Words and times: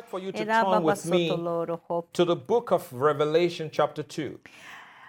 like 0.00 0.10
for 0.10 0.20
you 0.20 0.32
to 0.32 0.44
turn 0.44 0.82
with 0.82 1.06
me 1.06 1.28
to 2.12 2.24
the 2.24 2.36
book 2.36 2.72
of 2.72 2.92
Revelation, 2.92 3.70
chapter 3.72 4.02
2. 4.02 4.38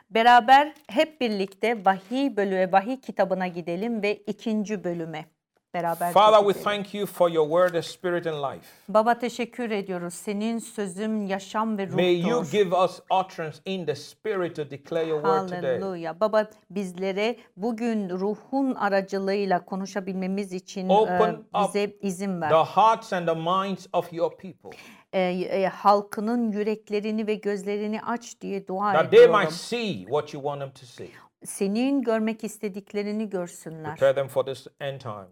Beraber 0.09 0.73
hep 0.87 1.21
birlikte 1.21 1.85
vahiy 1.85 2.35
bölüğe, 2.37 2.71
vahiy 2.71 2.99
kitabına 3.01 3.47
gidelim 3.47 4.01
ve 4.01 4.15
ikinci 4.15 4.83
bölüme 4.83 5.25
beraber 5.73 6.11
Father, 6.11 6.53
we 6.53 6.63
thank 6.63 6.93
you 6.93 7.05
for 7.05 7.29
your 7.29 7.45
word, 7.49 7.71
the 7.73 7.81
spirit 7.81 8.27
and 8.27 8.41
life. 8.55 8.67
Baba 8.89 9.19
teşekkür 9.19 9.71
ediyoruz. 9.71 10.13
Senin 10.13 10.59
sözün 10.59 11.21
yaşam 11.21 11.77
ve 11.77 11.85
May 11.85 12.19
you 12.19 12.39
ruhtur. 12.41 12.51
give 12.51 12.75
us 12.75 12.99
utterance 13.21 13.57
in 13.65 13.85
the 13.85 13.95
spirit 13.95 14.55
to 14.55 14.69
declare 14.71 15.07
your 15.07 15.21
word 15.23 15.47
today. 15.49 15.79
Hallelujah. 15.79 16.19
Baba 16.19 16.49
bizlere 16.69 17.35
bugün 17.57 18.09
ruhun 18.09 18.75
aracılığıyla 18.75 19.65
konuşabilmemiz 19.65 20.53
için 20.53 20.89
e, 20.89 20.93
Open 20.93 21.33
up 21.33 21.45
bize 21.67 21.95
izin 22.01 22.41
ver. 22.41 22.49
The 22.49 22.55
hearts 22.81 23.13
and 23.13 23.27
the 23.27 23.35
minds 23.35 23.87
of 23.93 24.13
your 24.13 24.31
people, 24.37 24.69
E, 25.13 25.19
e, 25.21 25.67
halkının 25.67 26.51
yüreklerini 26.51 27.27
ve 27.27 27.35
gözlerini 27.35 28.01
aç 28.01 28.41
diye 28.41 28.67
dua 28.67 28.93
that 28.93 29.11
they 29.11 29.19
ediyorum. 29.19 29.39
might 29.39 29.51
see 29.51 29.93
what 30.05 30.33
you 30.33 30.43
want 30.43 30.61
them 30.61 30.71
to 30.71 30.85
see. 30.85 31.07
Senin 31.45 32.01
görmek 32.01 32.43
istediklerini 32.43 33.29
görsünler. 33.29 33.95
Prepare 33.95 34.15
them 34.15 34.27
for 34.27 34.45
this 34.45 34.67
end 34.79 35.01
time. 35.01 35.27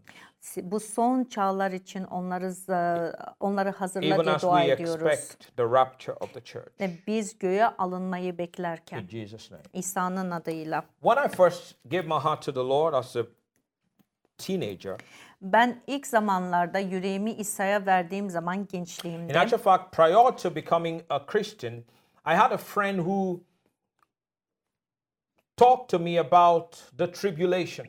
Bu 0.62 0.80
son 0.80 1.24
çağlar 1.24 1.72
için 1.72 2.04
onları 2.04 2.54
onları 3.40 3.70
hazırla 3.72 4.16
Even 4.16 4.26
diye 4.26 4.36
as 4.36 4.42
dua 4.42 4.64
ediyoruz. 4.64 5.08
expect 5.08 5.58
the 5.58 5.64
rapture 5.64 6.14
of 6.14 6.34
the 6.34 6.44
church. 6.44 6.82
Ve 6.82 6.92
biz 7.08 7.40
göğe 7.40 7.66
alınmayı 7.66 8.38
beklerken 8.38 9.08
In. 9.12 9.28
İsa'nın 9.74 10.32
adıyla. 10.32 10.84
When 11.02 11.26
I 11.26 11.28
first 11.28 11.76
gave 11.86 12.02
my 12.02 12.20
heart 12.24 12.42
to 12.46 12.54
the 12.54 12.60
Lord 12.60 12.94
as 12.94 13.16
a 13.16 13.24
teenager, 14.38 14.98
Ben 15.42 15.82
ilk 15.88 16.08
zamanlarda 16.08 16.80
yüreğimi 16.80 17.32
İsa'ya 17.32 17.86
verdiğim 17.86 18.30
zaman 18.30 18.58
in 18.58 18.68
gençliğimde 18.68 19.40
actual 19.40 19.60
fact, 19.60 19.96
prior 19.96 20.38
to 20.38 20.56
becoming 20.56 21.02
a 21.10 21.26
Christian, 21.26 21.74
I 22.26 22.36
had 22.36 22.52
a 22.52 22.58
friend 22.58 22.98
who 22.98 23.40
talked 25.58 25.88
to 25.90 26.00
me 26.00 26.20
about 26.20 26.98
the 26.98 27.12
tribulation. 27.12 27.88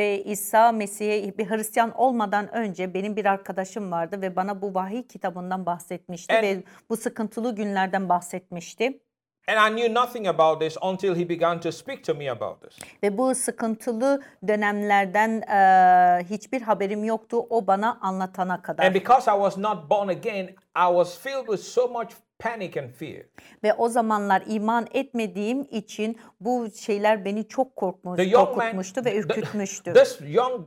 Ve 0.00 0.22
İsa 0.22 0.72
Mesih'e 0.72 1.38
bir 1.38 1.50
Hristiyan 1.50 1.92
olmadan 1.98 2.54
önce 2.54 2.94
benim 2.94 3.16
bir 3.16 3.24
arkadaşım 3.24 3.92
vardı 3.92 4.22
ve 4.22 4.36
bana 4.36 4.62
bu 4.62 4.74
vahiy 4.74 5.02
kitabından 5.06 5.66
bahsetmişti 5.66 6.34
And- 6.34 6.42
ve 6.42 6.62
bu 6.90 6.96
sıkıntılı 6.96 7.54
günlerden 7.54 8.08
bahsetmişti. 8.08 9.00
And 9.48 9.70
I 9.72 9.76
knew 9.76 9.94
nothing 9.94 10.26
about 10.28 10.60
this 10.60 10.76
until 10.82 11.16
he 11.16 11.28
began 11.28 11.60
to 11.60 11.72
speak 11.72 12.04
to 12.04 12.14
me 12.14 12.30
about 12.30 12.62
this. 12.62 12.78
Ve 13.02 13.18
bu 13.18 13.34
sıkıntılı 13.34 14.22
dönemlerden 14.48 15.30
eee, 15.48 16.24
hiçbir 16.30 16.62
haberim 16.62 17.04
yoktu 17.04 17.46
o 17.50 17.66
bana 17.66 17.98
anlatana 18.00 18.62
kadar. 18.62 18.84
And 18.84 18.94
because 18.94 19.30
I 19.30 19.34
was 19.34 19.56
not 19.58 19.90
born 19.90 20.08
again, 20.08 20.46
I 20.76 20.86
was 20.88 21.18
filled 21.18 21.46
with 21.46 21.60
so 21.62 21.88
much 21.88 22.10
panic 22.40 22.80
and 22.80 22.90
fear. 22.90 23.22
Ve 23.64 23.74
o 23.74 23.88
zamanlar 23.88 24.42
iman 24.46 24.86
etmediğim 24.94 25.66
için 25.70 26.18
bu 26.40 26.68
şeyler 26.80 27.24
beni 27.24 27.48
çok 27.48 27.76
korkmuş, 27.76 28.18
young 28.18 28.34
man, 28.34 28.54
korkutmuştu 28.54 29.00
ve 29.00 29.10
the- 29.10 29.16
ürkütmüştü. 29.18 29.92
this 29.92 30.18
young 30.28 30.60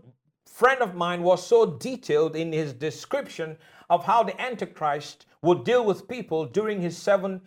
friend 0.45 0.81
of 0.81 0.93
mine 0.93 1.17
was 1.17 1.47
so 1.47 1.79
detailed 1.81 2.35
in 2.35 2.51
his 2.51 2.81
description 2.81 3.49
of 3.89 4.07
how 4.07 4.31
the 4.31 4.43
Antichrist 4.43 5.21
would 5.41 5.65
deal 5.65 5.85
with 5.93 6.07
people 6.07 6.61
during 6.61 6.83
his 6.83 6.97
seven 6.97 7.41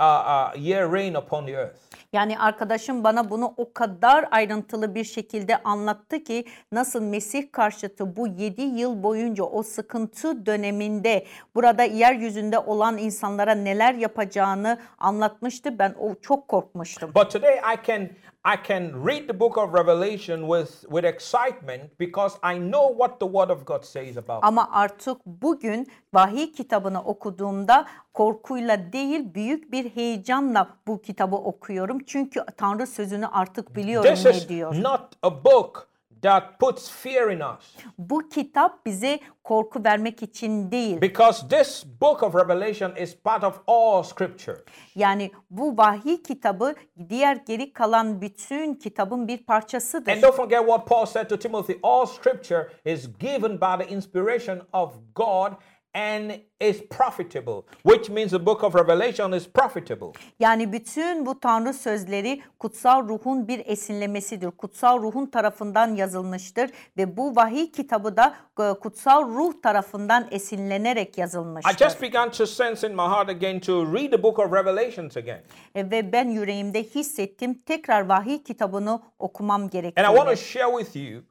uh, 0.00 0.04
uh, 0.04 0.66
year 0.66 0.92
reign 0.92 1.14
upon 1.14 1.46
the 1.46 1.52
earth. 1.52 1.90
Yani 2.12 2.38
arkadaşım 2.38 3.04
bana 3.04 3.30
bunu 3.30 3.54
o 3.56 3.72
kadar 3.72 4.28
ayrıntılı 4.30 4.94
bir 4.94 5.04
şekilde 5.04 5.62
anlattı 5.62 6.24
ki 6.24 6.44
nasıl 6.72 7.02
Mesih 7.02 7.52
karşıtı 7.52 8.16
bu 8.16 8.26
7 8.26 8.62
yıl 8.62 9.02
boyunca 9.02 9.44
o 9.44 9.62
sıkıntı 9.62 10.46
döneminde 10.46 11.26
burada 11.54 11.82
yeryüzünde 11.82 12.58
olan 12.58 12.98
insanlara 12.98 13.54
neler 13.54 13.94
yapacağını 13.94 14.78
anlatmıştı. 14.98 15.78
Ben 15.78 15.94
o 16.00 16.14
çok 16.14 16.48
korkmuştum. 16.48 17.10
But 17.14 17.30
today 17.30 17.54
I 17.54 17.86
can 17.86 18.08
I 18.44 18.56
can 18.56 19.04
read 19.06 19.28
the 19.28 19.40
book 19.40 19.58
of 19.58 19.74
Revelation 19.74 20.48
with 20.48 20.84
with 20.88 21.04
excitement 21.04 21.98
because 21.98 22.38
I 22.42 22.58
know 22.58 22.88
what 22.88 23.20
the 23.20 23.26
word 23.26 23.50
of 23.50 23.66
God 23.66 23.84
says 23.84 24.16
about. 24.16 24.38
Ama 24.42 24.68
artık 24.72 25.26
bugün 25.26 25.86
vahiy 26.14 26.52
kitabını 26.52 27.02
okuduğumda 27.02 27.86
korkuyla 28.14 28.92
değil 28.92 29.34
büyük 29.34 29.72
bir 29.72 29.90
heyecanla 29.90 30.68
bu 30.86 31.02
kitabı 31.02 31.36
okuyorum. 31.36 31.98
Çünkü 32.06 32.44
Tanrı 32.56 32.86
sözünü 32.86 33.26
artık 33.26 33.76
biliyorum 33.76 34.14
This 34.14 34.24
ne 34.24 34.30
is 34.30 34.48
diyor. 34.48 34.82
not 34.82 35.00
a 35.22 35.44
book 35.44 35.89
that 36.22 36.58
puts 36.58 36.90
fear 36.90 37.30
in 37.30 37.40
us. 37.40 37.76
Bu 37.98 38.28
kitap 38.28 38.86
bize 38.86 39.20
korku 39.44 39.84
vermek 39.84 40.22
için 40.22 40.70
değil. 40.70 41.00
Because 41.00 41.48
this 41.48 41.84
book 42.00 42.22
of 42.22 42.34
Revelation 42.34 42.96
is 42.96 43.16
part 43.16 43.44
of 43.44 43.60
all 43.66 44.02
scripture. 44.02 44.56
Yani 44.94 45.30
bu 45.50 45.76
vahiy 45.78 46.22
kitabı 46.22 46.74
diğer 47.08 47.36
geri 47.36 47.72
kalan 47.72 48.20
bütün 48.20 48.74
kitabın 48.74 49.28
bir 49.28 49.38
parçasıdır. 49.38 50.12
And 50.12 50.22
don't 50.22 50.36
forget 50.36 50.60
what 50.60 50.86
Paul 50.86 51.06
said 51.06 51.28
to 51.28 51.38
Timothy 51.38 51.78
all 51.82 52.06
scripture 52.06 52.68
is 52.84 53.18
given 53.18 53.60
by 53.60 53.84
the 53.84 53.94
inspiration 53.94 54.60
of 54.72 54.94
God 55.14 55.52
and 55.94 56.30
is 56.60 56.82
profitable, 56.88 57.62
which 57.82 58.08
means 58.10 58.30
the 58.30 58.46
book 58.46 58.64
of 58.64 58.74
Revelation 58.74 59.32
is 59.32 59.48
profitable. 59.48 60.12
Yani 60.40 60.72
bütün 60.72 61.26
bu 61.26 61.40
Tanrı 61.40 61.74
sözleri 61.74 62.42
kutsal 62.58 63.08
ruhun 63.08 63.48
bir 63.48 63.62
esinlemesidir. 63.66 64.50
Kutsal 64.50 65.02
ruhun 65.02 65.26
tarafından 65.26 65.94
yazılmıştır 65.94 66.70
ve 66.96 67.16
bu 67.16 67.36
vahiy 67.36 67.70
kitabı 67.72 68.16
da 68.16 68.34
e, 68.60 68.72
kutsal 68.78 69.28
ruh 69.28 69.52
tarafından 69.62 70.28
esinlenerek 70.30 71.18
I 71.18 71.20
yazılmıştır. 71.20 71.76
just 71.78 72.02
began 72.02 72.30
to 72.30 72.46
sense 72.46 72.86
in 72.88 72.96
my 72.96 73.02
heart 73.02 73.28
again 73.28 73.60
to 73.60 73.94
read 73.94 74.10
the 74.10 74.22
book 74.22 74.38
of 74.38 74.52
Revelations 74.52 75.16
again. 75.16 75.42
E, 75.74 75.90
Ve 75.90 76.12
ben 76.12 76.28
yüreğimde 76.28 76.82
hissettim 76.84 77.54
tekrar 77.66 78.08
vahiy 78.08 78.42
kitabını 78.42 79.00
okumam 79.18 79.60
And 79.62 79.70
I 79.72 79.80
want 79.80 79.92
to 79.96 80.24
gerektiğini. 80.24 80.36
share 80.36 80.84
with 80.84 80.96
you 80.96 81.22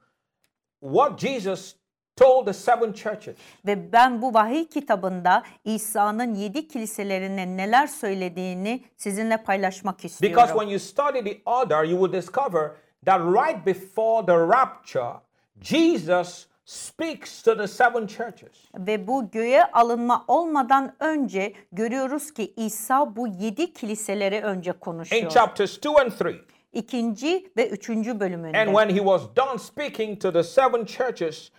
what 0.81 1.19
Jesus 1.19 1.75
told 2.19 2.45
the 2.45 2.53
seven 2.53 2.93
churches. 2.93 3.35
Ve 3.65 3.91
ben 3.91 4.21
bu 4.21 4.33
vahiy 4.33 4.65
kitabında 4.65 5.43
İsa'nın 5.65 6.33
yedi 6.33 6.67
kiliselerine 6.67 7.57
neler 7.57 7.87
söylediğini 7.87 8.83
sizinle 8.97 9.37
paylaşmak 9.37 10.05
istiyorum. 10.05 10.35
Because 10.37 10.53
when 10.53 10.69
you 10.69 10.79
study 10.79 11.23
the 11.23 11.51
order, 11.51 11.83
you 11.83 12.05
will 12.05 12.21
discover 12.21 12.71
that 13.05 13.21
right 13.21 13.65
before 13.65 14.25
the 14.25 14.37
rapture, 14.37 15.13
Jesus 15.61 16.47
speaks 16.65 17.41
to 17.41 17.57
the 17.57 17.67
seven 17.67 18.07
churches. 18.07 18.51
Ve 18.77 19.07
bu 19.07 19.31
göğe 19.31 19.71
alınma 19.71 20.25
olmadan 20.27 20.95
önce 20.99 21.53
görüyoruz 21.71 22.33
ki 22.33 22.53
İsa 22.57 23.15
bu 23.15 23.27
yedi 23.27 23.73
kiliselere 23.73 24.41
önce 24.41 24.71
In 24.71 24.79
konuşuyor. 24.79 25.29
chapters 25.31 25.77
2 25.77 25.89
and 25.89 26.11
3. 26.21 26.35
İkinci 26.73 27.51
ve 27.57 27.69
üçüncü 27.69 28.19
bölümünde. 28.19 28.57
And 28.57 28.67
when 28.67 28.89
he 28.89 28.97
was 28.97 29.21
done 29.35 29.59
speaking 29.59 30.21
to 30.21 30.33
the 30.33 30.43
seven 30.43 30.85
churches 30.85 31.51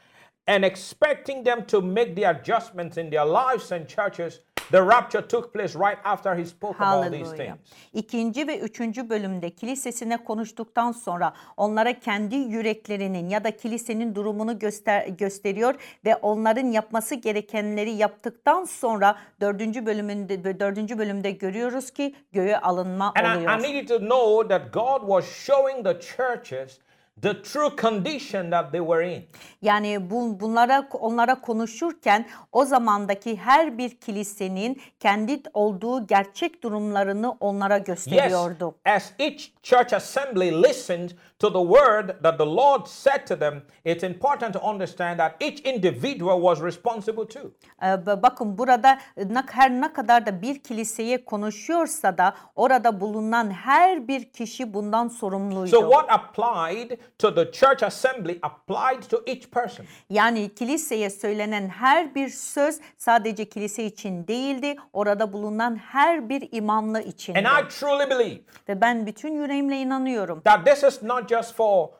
and 0.51 0.65
expecting 0.65 1.45
them 1.45 1.65
to 1.67 1.81
make 1.81 2.15
the 2.17 2.25
adjustments 2.25 2.99
in 2.99 3.11
their 3.11 3.25
lives 3.25 3.73
and 3.73 3.87
churches, 3.89 4.41
the 4.71 4.83
rapture 4.83 5.23
took 5.23 5.53
place 5.53 5.77
right 5.77 5.99
after 6.05 6.35
he 6.35 6.45
spoke 6.45 6.77
about 6.77 7.13
these 7.13 7.27
Hallelujah. 7.27 7.37
things. 7.37 7.59
İkinci 7.93 8.49
ve 8.49 8.59
üçüncü 8.59 9.11
bölümde 9.11 9.51
kilisesine 9.51 10.17
konuştuktan 10.25 10.93
sonra 10.93 11.33
onlara 11.57 12.01
kendi 12.01 12.37
yüreklerinin 12.37 13.29
ya 13.29 13.45
da 13.45 13.57
kilisenin 13.57 14.15
durumunu 14.15 14.59
göster 14.59 15.07
gösteriyor 15.07 15.75
ve 16.05 16.17
onların 16.17 16.67
yapması 16.67 17.15
gerekenleri 17.15 17.91
yaptıktan 17.91 18.65
sonra 18.65 19.17
dördüncü 19.41 19.87
bölümünde 19.87 20.61
dördüncü 20.61 20.99
bölümde 20.99 21.31
görüyoruz 21.31 21.91
ki 21.91 22.15
göğe 22.33 22.59
alınma 22.59 23.13
And 23.17 23.27
I, 23.27 23.39
oluyor. 23.39 23.59
I 23.59 23.63
need 23.63 23.91
you 23.91 23.99
to 23.99 24.07
know 24.07 24.49
that 24.49 24.73
God 24.73 25.01
was 25.01 25.25
showing 25.25 25.85
the 25.85 26.01
churches 26.01 26.79
the 27.23 27.43
true 27.43 27.77
condition 27.77 28.51
that 28.51 28.73
they 28.73 28.81
were 28.81 29.03
in. 29.17 29.23
Yani 29.63 30.11
bu, 30.11 30.41
bunlara 30.41 30.89
onlara 31.01 31.41
konuşurken 31.41 32.27
o 32.53 32.65
zamandaki 32.65 33.37
her 33.37 33.79
bir 33.79 33.97
kilisenin 33.97 34.81
kendi 35.01 35.43
olduğu 35.55 36.07
gerçek 36.07 36.63
durumlarını 36.63 37.31
onlara 37.41 37.77
Yes, 37.77 37.87
gösteriyordu. 37.87 38.75
as 38.85 39.13
each 39.19 39.49
church 39.63 39.95
assembly 39.95 40.63
listened 40.63 41.11
to 41.41 41.49
the 41.53 41.59
word 41.59 42.09
that 42.23 42.39
the 42.39 42.47
Lord 42.47 42.87
said 42.87 43.27
to 43.27 43.37
them, 43.41 43.63
it's 43.85 44.03
important 44.05 44.53
to 44.53 44.61
understand 44.71 45.19
that 45.19 45.43
each 45.43 45.61
individual 45.65 46.41
was 46.43 46.63
responsible 46.63 47.27
too. 47.27 47.53
Ee, 47.83 47.87
ba- 48.07 48.23
Bakın 48.23 48.59
burada 48.59 48.99
ne- 49.17 49.43
her 49.51 49.71
ne 49.71 49.93
kadar 49.93 50.27
da 50.27 50.43
bir 50.43 50.59
kiliseye 50.59 51.25
konuşuyorsa 51.25 52.19
da 52.19 52.35
orada 52.57 53.01
bulunan 53.01 53.51
her 53.51 54.09
bir 54.09 54.25
kişi 54.33 54.75
bundan 54.75 55.09
sorumluydu. 55.09 55.71
So 55.71 55.81
what 55.91 56.11
applied 56.11 56.91
to 57.19 57.35
the 57.35 57.53
church 57.53 57.83
assembly 57.83 58.39
applied 58.43 59.03
to 59.11 59.23
each 59.27 59.51
person. 59.51 59.87
Yani 60.11 60.55
kiliseye 60.55 61.11
söylenen 61.11 61.69
her 61.69 62.15
bir 62.15 62.29
söz 62.29 62.81
sadece 62.99 63.45
kilise 63.45 63.85
için 63.85 64.27
değildi. 64.27 64.77
Orada 64.93 65.33
bulunan 65.33 65.77
her 65.77 66.29
bir 66.29 66.49
imamlı 66.53 67.03
için. 67.03 67.35
And 67.35 67.45
I 67.47 67.69
truly 67.69 68.11
believe 68.11 68.41
Ve 68.69 68.81
ben 68.81 69.07
bütün 69.07 69.33
yüreğimle 69.33 69.77
inanıyorum. 69.81 70.41
that 70.41 70.67
this 70.67 70.85
is 70.85 71.03
not 71.03 71.30
just 71.31 71.55
for 71.55 71.95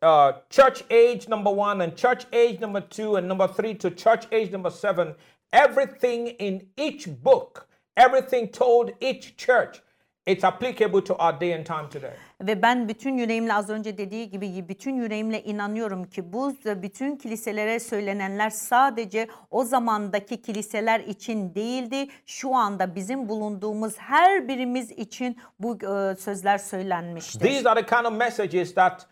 uh, 0.00 0.32
church 0.48 0.84
age 0.90 1.26
number 1.26 1.50
one 1.50 1.80
and 1.80 1.96
church 1.96 2.24
age 2.32 2.60
number 2.60 2.80
two 2.80 3.16
and 3.16 3.26
number 3.26 3.48
three 3.48 3.74
to 3.74 3.90
church 3.90 4.26
age 4.30 4.52
number 4.52 4.70
seven 4.70 5.16
everything 5.52 6.28
in 6.28 6.68
each 6.76 7.08
book, 7.22 7.68
everything 7.96 8.48
told 8.48 8.92
each 9.00 9.36
church, 9.36 9.80
it's 10.28 10.44
applicable 10.44 11.00
to 11.00 11.14
our 11.14 11.40
day 11.40 11.54
and 11.54 11.66
time 11.66 11.88
today. 11.90 12.12
Ve 12.40 12.62
ben 12.62 12.88
bütün 12.88 13.18
yüreğimle 13.18 13.54
az 13.54 13.70
önce 13.70 13.98
dediği 13.98 14.30
gibi 14.30 14.68
bütün 14.68 14.94
yüreğimle 14.94 15.44
inanıyorum 15.44 16.04
ki 16.04 16.32
bu 16.32 16.54
bütün 16.64 17.16
kiliselere 17.16 17.80
söylenenler 17.80 18.50
sadece 18.50 19.28
o 19.50 19.64
zamandaki 19.64 20.42
kiliseler 20.42 21.00
için 21.00 21.54
değildi. 21.54 22.08
Şu 22.26 22.54
anda 22.54 22.94
bizim 22.94 23.28
bulunduğumuz 23.28 23.98
her 23.98 24.48
birimiz 24.48 24.90
için 24.90 25.38
bu 25.58 25.74
e, 25.74 26.16
sözler 26.16 26.58
söylenmiştir. 26.58 27.40
These 27.40 27.70
are 27.70 27.80
the 27.80 27.96
kind 27.96 28.04
of 28.04 28.12
messages 28.12 28.74
that 28.74 29.06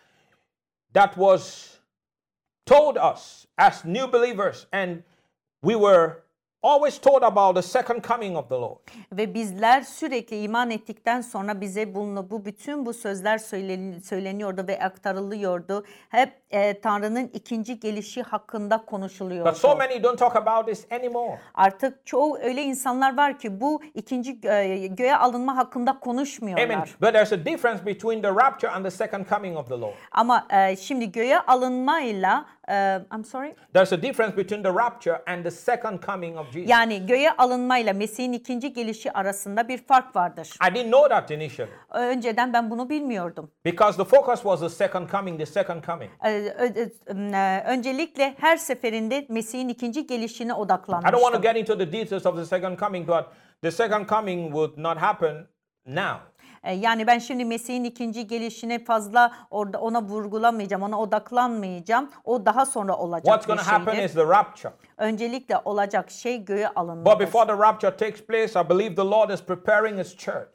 that 0.94 1.14
was 1.14 1.70
told 2.66 2.96
us 3.14 3.46
as 3.56 3.84
new 3.84 4.12
believers 4.12 4.66
and 4.72 4.96
we 5.62 5.74
were 5.74 6.25
always 6.66 6.98
told 6.98 7.22
about 7.22 7.54
the 7.54 7.62
second 7.62 8.02
coming 8.02 8.36
of 8.36 8.48
the 8.48 8.54
Lord. 8.54 8.78
Ve 9.12 9.34
bizler 9.34 9.82
sürekli 9.82 10.42
iman 10.42 10.70
ettikten 10.70 11.20
sonra 11.20 11.60
bize 11.60 11.94
bunu, 11.94 12.30
bu 12.30 12.44
bütün 12.44 12.86
bu 12.86 12.94
sözler 12.94 13.38
söylen, 13.38 13.98
söyleniyordu 13.98 14.64
ve 14.68 14.80
aktarılıyordu. 14.80 15.84
Hep 16.08 16.32
e, 16.50 16.80
Tanrı'nın 16.80 17.30
ikinci 17.32 17.80
gelişi 17.80 18.22
hakkında 18.22 18.84
konuşuluyordu. 18.84 19.48
But 19.48 19.56
so 19.56 19.76
many 19.76 20.02
don't 20.02 20.18
talk 20.18 20.36
about 20.36 20.66
this 20.66 20.92
anymore. 20.92 21.38
Artık 21.54 22.06
çoğu 22.06 22.38
öyle 22.38 22.62
insanlar 22.62 23.16
var 23.16 23.38
ki 23.38 23.60
bu 23.60 23.82
ikinci 23.94 24.38
e, 24.48 24.86
göğe 24.86 25.16
alınma 25.16 25.56
hakkında 25.56 26.00
konuşmuyorlar. 26.00 26.64
Amen. 26.64 26.80
But 27.00 27.12
there's 27.12 27.32
a 27.32 27.44
difference 27.44 27.86
between 27.86 28.22
the 28.22 28.30
rapture 28.30 28.70
and 28.70 28.84
the 28.84 28.90
second 28.90 29.26
coming 29.28 29.56
of 29.56 29.68
the 29.68 29.80
Lord. 29.80 29.94
Ama 30.12 30.46
e, 30.50 30.76
şimdi 30.76 31.12
göğe 31.12 31.38
alınmayla 31.40 32.46
e, 32.68 32.98
I'm 33.14 33.24
sorry. 33.24 33.54
There's 33.72 33.92
a 33.92 34.02
difference 34.02 34.36
between 34.36 34.62
the 34.62 34.72
rapture 34.74 35.22
and 35.26 35.44
the 35.44 35.50
second 35.50 36.00
coming 36.06 36.38
of 36.38 36.46
Jesus. 36.52 36.70
Yani 36.70 37.06
göğe 37.06 37.30
alınmayla 37.32 37.92
Mesih'in 37.92 38.32
ikinci 38.32 38.72
gelişi 38.72 39.12
arasında 39.12 39.68
bir 39.68 39.78
fark 39.78 40.16
vardır. 40.16 40.50
I 40.70 40.74
didn't 40.74 40.92
know 40.92 41.08
that 41.08 41.30
initially 41.30 41.70
Önceden 41.90 42.52
ben 42.52 42.70
bunu 42.70 42.88
bilmiyordum. 42.88 43.50
because 43.64 43.96
the 43.96 44.16
focus 44.16 44.42
was 44.42 44.60
the 44.60 44.68
second 44.68 45.10
coming, 45.10 45.38
the 45.38 45.46
second 45.46 45.84
coming. 45.84 46.10
E, 46.24 46.35
Öncelikle 47.66 48.34
her 48.38 48.56
seferinde 48.56 49.26
Mesih'in 49.28 49.68
ikinci 49.68 50.06
gelişine 50.06 50.52
I 50.52 50.56
don't 50.56 50.68
want 50.68 50.82
to 50.82 50.88
odaklanmıştım. 50.88 51.42
get 51.42 51.56
into 51.56 51.78
the 51.78 51.92
details 51.92 52.26
of 52.26 52.36
the 52.36 52.44
second 52.46 52.78
coming, 52.78 53.08
but 53.08 53.24
the 53.62 53.70
second 53.70 54.06
coming 54.08 54.46
would 54.52 54.78
not 54.78 54.96
happen 54.98 55.46
now. 55.86 56.16
Ee, 56.64 56.72
Yani 56.74 57.06
ben 57.06 57.18
şimdi 57.18 57.44
Mesih'in 57.44 57.84
ikinci 57.84 58.26
gelişine 58.26 58.84
fazla 58.84 59.32
orada 59.50 59.80
ona 59.80 60.02
vurgulamayacağım, 60.02 60.82
ona 60.82 61.00
odaklanmayacağım. 61.00 62.10
O 62.24 62.46
daha 62.46 62.66
sonra 62.66 62.96
olacak 62.96 63.24
What's 63.24 63.48
bir 63.48 63.52
going 63.54 63.60
to 63.68 63.72
happen 63.72 63.92
şeydir. 63.92 64.08
is 64.08 64.14
the 64.14 64.24
rapture. 64.26 64.72
Öncelikle 64.98 65.58
olacak 65.64 66.10
şey 66.10 66.44
göğe 66.44 66.66
But 66.68 66.76
alınmadır. 66.76 67.20
before 67.20 67.46
the 67.46 67.52
rapture 67.58 67.96
takes 67.96 68.22
place, 68.26 68.60
I 68.60 68.68
believe 68.68 68.94
the 68.94 69.02
Lord 69.02 69.30
is 69.30 69.42
preparing 69.42 69.98
His 69.98 70.16
church. 70.16 70.46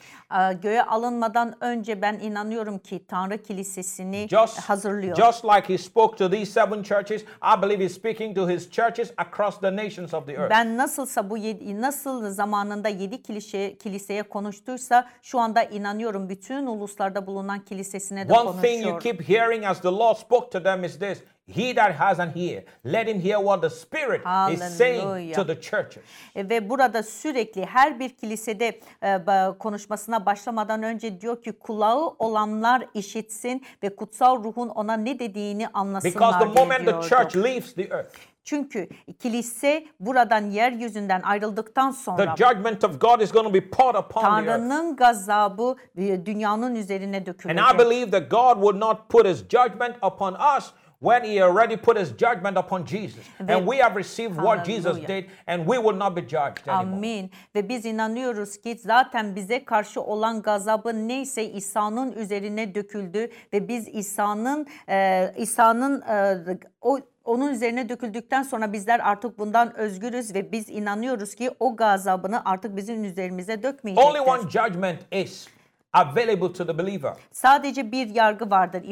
Göğe 0.62 0.84
alınmadan 0.84 1.54
önce 1.64 2.02
ben 2.02 2.14
inanıyorum 2.20 2.80
ki 2.80 3.06
Tanrı 3.08 3.44
kilisesini 3.44 4.28
Just, 4.30 4.60
hazırlıyor. 4.60 5.16
just 5.16 5.46
like 5.46 5.74
He 5.74 5.78
spoke 5.78 6.18
to 6.18 6.30
these 6.32 6.52
seven 6.52 6.84
churches, 6.84 7.22
I 7.24 7.62
believe 7.62 7.84
He's 7.84 7.94
speaking 7.96 8.36
to 8.36 8.50
His 8.50 8.72
churches 8.72 9.14
across 9.18 9.60
the 9.60 9.76
nations 9.76 10.14
of 10.14 10.26
the 10.26 10.34
earth. 10.34 10.50
Ben 10.50 10.78
nasılsa 10.78 11.30
bu 11.30 11.38
yedi, 11.38 11.82
nasıl 11.82 12.30
zamanında 12.30 12.90
yedi 12.90 13.22
kilise, 13.24 13.78
kiliseye 13.78 14.24
konuştuysa 14.24 15.08
şu 15.22 15.40
anda 15.40 15.64
inanıyorum 15.64 16.30
bütün 16.30 16.66
uluslarda 16.66 17.28
bulunan 17.28 17.60
kilisesine 17.60 18.30
de 18.30 18.34
One 18.34 18.62
thing 18.62 18.84
you 18.86 18.92
konuşuyor. 18.92 19.00
keep 19.02 19.30
hearing 19.30 19.66
as 19.66 19.82
the 19.82 19.90
Lord 19.92 20.16
spoke 20.18 20.50
to 20.50 20.64
them 20.64 20.84
is 20.84 21.00
this 21.00 21.24
He 21.56 21.76
that 21.76 21.96
has 22.00 22.20
an 22.20 22.32
ear, 22.36 22.64
let 22.86 23.08
him 23.08 23.20
hear 23.22 23.38
what 23.38 23.62
the 23.62 23.70
Spirit 23.70 24.22
is 24.54 24.78
saying 24.78 25.02
Hallelujah. 25.04 25.36
to 25.36 25.48
the 25.48 25.62
churches. 25.62 26.04
E, 26.36 26.50
Ve 26.50 26.70
burada 26.70 27.04
sürekli 27.04 27.66
her 27.66 28.00
bir 28.00 28.10
kilisede 28.10 28.80
e, 29.04 29.20
konuşmasına 29.60 30.26
başlamadan 30.26 30.84
önce 30.84 31.22
diyor 31.22 31.42
ki 31.44 31.52
kulağı 31.52 32.08
olanlar 32.20 32.86
işitsin 32.94 33.64
ve 33.84 33.96
kutsal 33.96 34.44
ruhun 34.44 34.70
ona 34.70 34.94
ne 34.98 35.20
dediğini 35.20 35.68
Because 35.68 36.10
the 36.12 36.20
anlasınlar 36.26 36.46
moment 36.48 36.80
the 36.80 36.86
diyordu. 36.86 37.08
church 37.10 37.36
leaves 37.38 37.74
the 37.74 37.84
earth, 37.84 38.16
Çünkü 38.44 38.90
kilise 39.20 39.86
buradan 40.00 40.42
yeryüzünden 40.50 41.22
ayrıldıktan 41.22 41.92
the 41.92 41.98
sonra 41.98 42.36
judgment 42.38 42.84
of 42.84 43.02
God 43.02 43.20
is 43.22 43.32
going 43.32 43.48
to 43.48 43.54
be 43.54 43.70
poured 43.70 43.96
upon 43.96 44.22
the. 44.22 44.28
Tanrı'nın 44.28 44.96
gazabı 44.96 45.76
e, 45.98 46.26
dünyanın 46.26 46.76
üzerine 46.76 47.18
And 47.18 47.26
dökülecek. 47.26 47.64
I 47.76 47.78
believe 47.78 48.12
that 48.12 48.32
God 48.32 48.54
would 48.56 48.80
not 48.80 49.10
put 49.10 49.26
his 49.28 49.38
judgment 49.50 49.96
upon 50.04 50.34
us 50.58 50.72
when 51.02 51.24
he 51.24 51.42
already 51.42 51.78
put 51.78 51.98
his 51.98 52.10
judgment 52.10 52.58
upon 52.58 52.86
Jesus. 52.86 53.26
And 53.40 53.66
we 53.66 53.78
have 53.78 53.96
received 53.96 54.36
what 54.36 54.64
Jesus 54.66 54.98
Hallelujah. 54.98 55.08
did, 55.08 55.26
and 55.48 55.66
we 55.66 55.78
will 55.78 55.98
not 55.98 56.16
be 56.16 56.22
judged 56.22 56.68
anymore. 56.68 56.98
Amin. 56.98 57.32
Ve 57.56 57.70
biz 57.70 57.86
inanıyoruz 57.86 58.58
ki 58.58 58.78
zaten 58.82 59.36
bize 59.36 59.66
karşı 59.66 60.02
olan 60.02 60.42
gazabı 60.42 61.08
neyse 61.08 61.46
İsa'nın 61.46 62.12
üzerine 62.12 62.76
döküldü 62.76 63.30
ve 63.54 63.68
biz 63.68 63.88
İsa'nın 63.88 64.68
e, 64.90 65.34
İsa'nın 65.38 66.02
e, 66.02 66.38
o 66.82 67.00
onun 67.26 67.52
üzerine 67.52 67.90
döküldükten 67.90 68.44
sonra 68.44 68.74
bizler 68.74 69.00
artık 69.00 69.40
bundan 69.40 69.78
özgürüz 69.78 70.34
ve 70.36 70.52
biz 70.52 70.70
inanıyoruz 70.70 71.36
ki 71.36 71.52
o 71.60 71.76
gazabını 71.76 72.42
artık 72.46 72.76
bizim 72.76 73.04
üzerimize 73.04 73.54
Only 73.54 73.64
dökmeyecektir. 73.64 74.20
one 74.20 74.50
judgment 74.50 75.00
is 75.12 75.48
available 75.94 76.54
to 76.54 76.66
the 76.66 76.78
believer, 76.78 77.14
Sadece 77.32 77.92
bir 77.92 78.16
yargı 78.16 78.50
vardır 78.50 78.84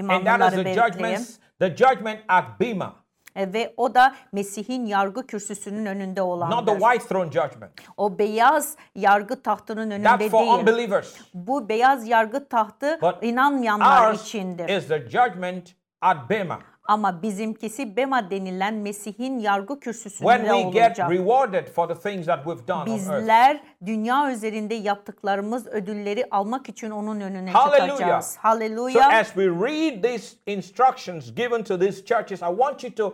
the 0.49 0.65
bekleyen 0.65 1.21
the 1.59 1.75
judgment 1.75 2.19
at 2.27 2.59
Bema, 2.59 2.95
E, 3.35 3.53
ve 3.53 3.73
o 3.77 3.95
da 3.95 4.15
Mesih'in 4.31 4.85
yargı 4.85 5.27
kürsüsünün 5.27 5.85
önünde 5.85 6.09
not 6.09 6.15
the 6.15 6.21
olandır. 6.21 6.79
white 6.79 7.07
throne 7.07 7.31
judgment. 7.31 7.71
O 7.97 8.19
beyaz 8.19 8.75
yargı 8.95 9.41
tahtının 9.43 9.91
önünde 9.91 10.07
That's 10.07 10.29
for 10.31 10.39
değil. 10.39 10.51
unbelievers. 10.53 11.15
Bu 11.33 11.69
beyaz 11.69 12.07
yargı 12.07 12.47
tahtı 12.49 12.99
But 13.01 13.15
inanmayanlar 13.23 14.13
içindir. 14.13 14.69
is 14.69 14.87
the 14.87 14.99
judgment 15.09 15.75
at 16.01 16.29
Bema. 16.29 16.59
Ama 16.87 17.21
bizimkisi 17.21 17.95
Bema 17.97 18.31
denilen 18.31 18.73
Mesih'in 18.73 19.39
yargı 19.39 19.67
When 19.67 19.79
kürsüsünde 19.79 20.47
we 20.47 20.61
get 20.61 20.85
olacak. 20.89 21.11
rewarded 21.11 21.67
for 21.67 21.87
the 21.87 21.95
things 22.09 22.25
that 22.25 22.43
we've 22.43 22.67
done 22.67 22.91
on 22.91 22.97
earth. 22.97 23.61
Dünya 23.85 24.31
üzerinde 24.31 24.75
yaptıklarımız 24.75 25.67
ödülleri 25.67 26.25
almak 26.31 26.69
için 26.69 26.89
onun 26.91 27.19
önüne 27.21 27.51
Hallelujah. 27.51 27.87
çıkacağız. 27.97 28.25
So 28.25 28.39
Haleluya. 28.41 29.09
as 29.09 29.27
we 29.27 29.45
read 29.45 30.03
these 30.03 30.35
instructions 30.47 31.35
given 31.35 31.63
to 31.63 31.79
these 31.79 32.05
churches, 32.05 32.41
I 32.41 32.45
want 32.57 32.83
you 32.83 32.93
to 32.95 33.13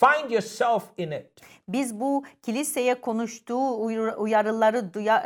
find 0.00 0.30
yourself 0.30 0.82
in 0.96 1.10
it. 1.10 1.26
Biz 1.68 2.00
bu 2.00 2.24
kiliseye 2.42 2.94
konuştuğu 3.00 3.70
uyar- 3.86 4.16
uyarıları 4.16 4.94
duya, 4.94 5.16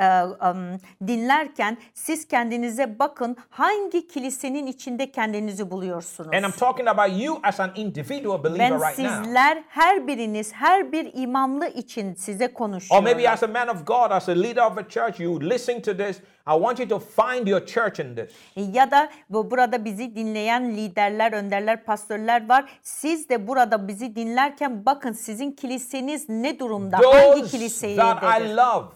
em, 0.43 0.79
dinlerken 1.09 1.77
siz 1.95 2.29
kendinize 2.29 2.99
bakın 2.99 3.37
hangi 3.51 4.09
kilisenin 4.09 4.67
içinde 4.67 5.11
kendinizi 5.13 5.71
buluyorsunuz. 5.71 6.31
And 6.35 6.45
I'm 6.45 6.51
talking 6.51 6.89
about 6.89 7.23
you 7.23 7.39
as 7.43 7.61
an 7.61 7.71
individual 7.77 8.45
believer 8.45 8.71
Ben 8.71 8.75
right 8.89 8.99
now. 8.99 9.25
sizler 9.25 9.63
her 9.69 10.07
biriniz 10.07 10.53
her 10.53 10.93
bir 10.93 11.11
imamlı 11.15 11.69
için 11.69 12.15
size 12.15 12.47
Or 12.49 12.53
konuşuyorum. 12.55 13.05
maybe 13.05 13.31
as 13.31 13.43
a 13.43 13.49
man 13.49 13.69
of 13.69 13.87
God, 13.87 14.11
as 14.11 14.29
a 14.29 14.33
leader 14.33 14.63
of 14.71 14.72
a 14.79 14.89
church, 14.89 15.21
you 15.21 15.41
listen 15.51 15.81
to 15.83 15.97
this. 15.97 16.17
I 16.47 16.55
want 16.55 16.79
you 16.79 16.89
to 16.89 16.99
find 16.99 17.49
your 17.49 17.67
church 17.67 18.01
in 18.01 18.15
this. 18.15 18.31
Ya 18.57 18.91
da 18.91 19.11
bu 19.31 19.51
burada 19.51 19.85
bizi 19.85 20.17
dinleyen 20.17 20.77
liderler, 20.77 21.33
önderler, 21.33 21.85
pastörler 21.85 22.49
var. 22.49 22.65
Siz 22.83 23.29
de 23.29 23.49
burada 23.49 23.89
bizi 23.89 24.17
dinlerken 24.17 24.87
bakın 24.87 25.13
sizin 25.13 25.53
kiliseniz 25.53 26.29
ne 26.29 26.59
durumda? 26.59 26.97
Hangi 26.97 27.41
Those 27.41 27.51
kiliseye 27.51 27.97
that 27.97 28.23
I 28.41 28.57
love, 28.57 28.87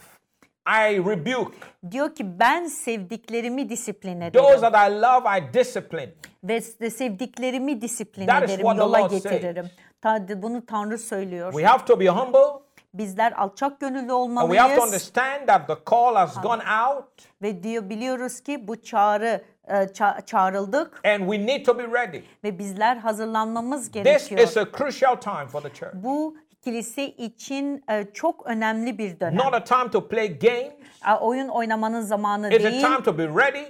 I 0.66 0.98
rebuke. 0.98 1.56
Diyor 1.90 2.14
ki 2.14 2.38
ben 2.40 2.66
sevdiklerimi 2.66 3.68
disiplin 3.68 4.20
Those 4.20 4.52
ederim 4.52 4.60
that 4.72 4.90
I 4.90 4.94
love, 4.94 5.38
I 5.38 5.54
discipline. 5.54 6.12
ve 6.44 6.60
sevdiklerimi 6.90 7.80
disiplin 7.80 8.26
That 8.26 8.42
ederim, 8.42 8.66
yola 8.66 9.00
Lord 9.02 9.10
getiririm. 9.10 9.70
Ta- 10.02 10.42
bunu 10.42 10.66
Tanrı 10.66 10.98
söylüyor. 10.98 11.52
We 11.52 11.64
have 11.64 11.84
to 11.84 12.00
be 12.00 12.08
humble. 12.08 12.65
Bizler 12.98 13.32
alçak 13.32 13.80
gönüllü 13.80 14.12
And 14.12 14.48
we 14.50 14.58
have 14.58 14.76
to 14.76 14.82
olmalıyız 14.82 14.84
understand 14.84 15.46
that 15.46 15.66
the 15.68 15.76
call 15.90 16.14
has 16.14 16.42
gone 16.42 16.62
out 16.86 17.04
ve 17.42 17.62
diyor 17.62 17.88
biliyoruz 17.90 18.40
ki 18.40 18.68
bu 18.68 18.82
çağrı 18.82 19.44
e, 19.68 19.74
ça- 19.74 20.24
çağrıldık 20.26 21.00
and 21.06 21.20
we 21.32 21.46
need 21.46 21.66
to 21.66 21.78
be 21.78 21.82
ready. 21.82 22.20
ve 22.44 22.58
bizler 22.58 22.96
hazırlanmamız 22.96 23.82
This 23.82 23.92
gerekiyor. 24.04 24.40
is 24.40 24.56
a 24.56 24.66
crucial 24.78 25.16
time 25.16 25.46
for 25.46 25.60
the 25.62 25.72
church. 25.74 25.94
Bu 25.94 26.36
kilise 26.64 27.06
için 27.06 27.84
e, 27.90 28.04
çok 28.14 28.46
önemli 28.46 28.98
bir 28.98 29.20
dönem. 29.20 29.36
Not 29.36 29.54
a 29.54 29.64
time 29.64 29.90
to 29.90 30.08
play 30.08 30.38
games. 30.38 30.72
E, 31.08 31.12
Oyun 31.20 31.48
oynamanın 31.48 32.00
zamanı 32.00 32.50
It's 32.54 32.64
a 32.66 32.70
değil, 32.70 32.82
time 32.82 33.02
to 33.02 33.18
be 33.18 33.22
ready. 33.26 33.64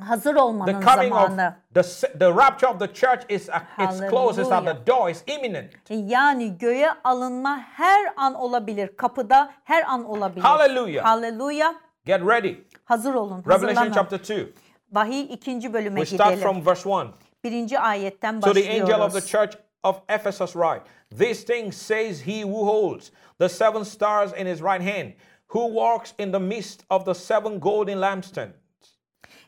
Hazır 0.00 0.34
The 0.34 0.40
olmanın 0.40 0.80
coming 0.80 1.12
of 1.12 1.20
zamanı. 1.22 1.56
the, 1.74 1.82
s- 1.82 2.12
the 2.18 2.28
rapture 2.30 2.66
of 2.68 2.78
the 2.78 2.86
church 2.94 3.22
is 3.28 3.48
it's 3.78 4.00
close, 4.10 4.40
it's 4.42 4.52
at 4.52 4.52
Hallelujah. 4.52 4.76
the 4.84 4.86
door, 4.86 5.10
it's 5.10 5.22
imminent. 5.26 5.72
Yani 5.90 6.58
göğe 6.58 6.88
alınma 7.04 7.58
her 7.58 8.12
an 8.16 8.34
olabilir. 8.34 8.96
Kapıda 8.96 9.50
her 9.64 9.84
an 9.84 10.04
olabilir. 10.04 10.42
Hallelujah. 10.44 11.04
Hallelujah. 11.04 11.74
Get 12.04 12.20
ready. 12.26 12.54
Hazır 12.84 13.14
olun. 13.14 13.44
Revelation 13.48 13.92
chapter 13.92 14.18
2. 14.18 14.52
Vahiy 14.92 15.20
ikinci 15.22 15.72
bölüme 15.72 16.00
We 16.00 16.16
start 16.16 16.30
gidelim. 16.34 16.48
from 16.52 16.66
verse 16.66 16.88
1. 16.90 17.06
Birinci 17.44 17.78
ayetten 17.78 18.40
To 18.40 18.52
the 18.52 18.70
angel 18.70 19.00
of 19.00 19.12
the 19.12 19.18
başlıyoruz. 19.18 19.26
church 19.30 19.54
of 19.82 19.96
Ephesus 20.08 20.52
write, 20.52 20.82
These 21.18 21.44
things 21.54 21.76
says 21.76 22.26
he 22.26 22.42
who 22.42 22.66
holds 22.66 23.12
the 23.38 23.48
seven 23.48 23.82
stars 23.82 24.32
in 24.32 24.46
his 24.46 24.60
right 24.62 24.82
hand, 24.96 25.12
who 25.48 25.60
walks 25.74 26.12
in 26.18 26.32
the 26.32 26.38
midst 26.38 26.80
of 26.90 27.04
the 27.04 27.14
seven 27.14 27.58
golden 27.60 27.98
lampstands. 28.00 28.52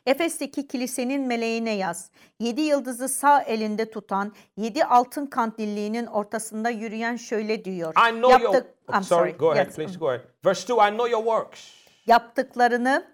Efes'teki 0.06 0.66
kilisenin 0.68 1.26
meleğine 1.26 1.72
yaz. 1.74 2.10
Yedi 2.40 2.60
yıldızı 2.60 3.08
sağ 3.08 3.40
elinde 3.42 3.90
tutan, 3.90 4.32
yedi 4.56 4.84
altın 4.84 5.26
kandilliğinin 5.26 6.06
ortasında 6.06 6.70
yürüyen 6.70 7.16
şöyle 7.16 7.64
diyor. 7.64 7.94
I 8.08 8.10
know 8.10 8.42
your. 8.42 8.54
Yaptık- 8.54 8.74
Oh, 8.88 8.94
I'm 8.96 9.02
sorry, 9.02 9.32
go 9.36 9.50
ahead, 9.50 9.66
Yes. 9.66 9.76
please 9.76 9.98
go 9.98 10.08
ahead. 10.08 10.20
Verse 10.44 10.62
2 10.62 10.72
I 10.72 10.90
know 10.90 11.10
your 11.10 11.22
works. 11.24 11.60
Yaptıklarını, 12.06 13.06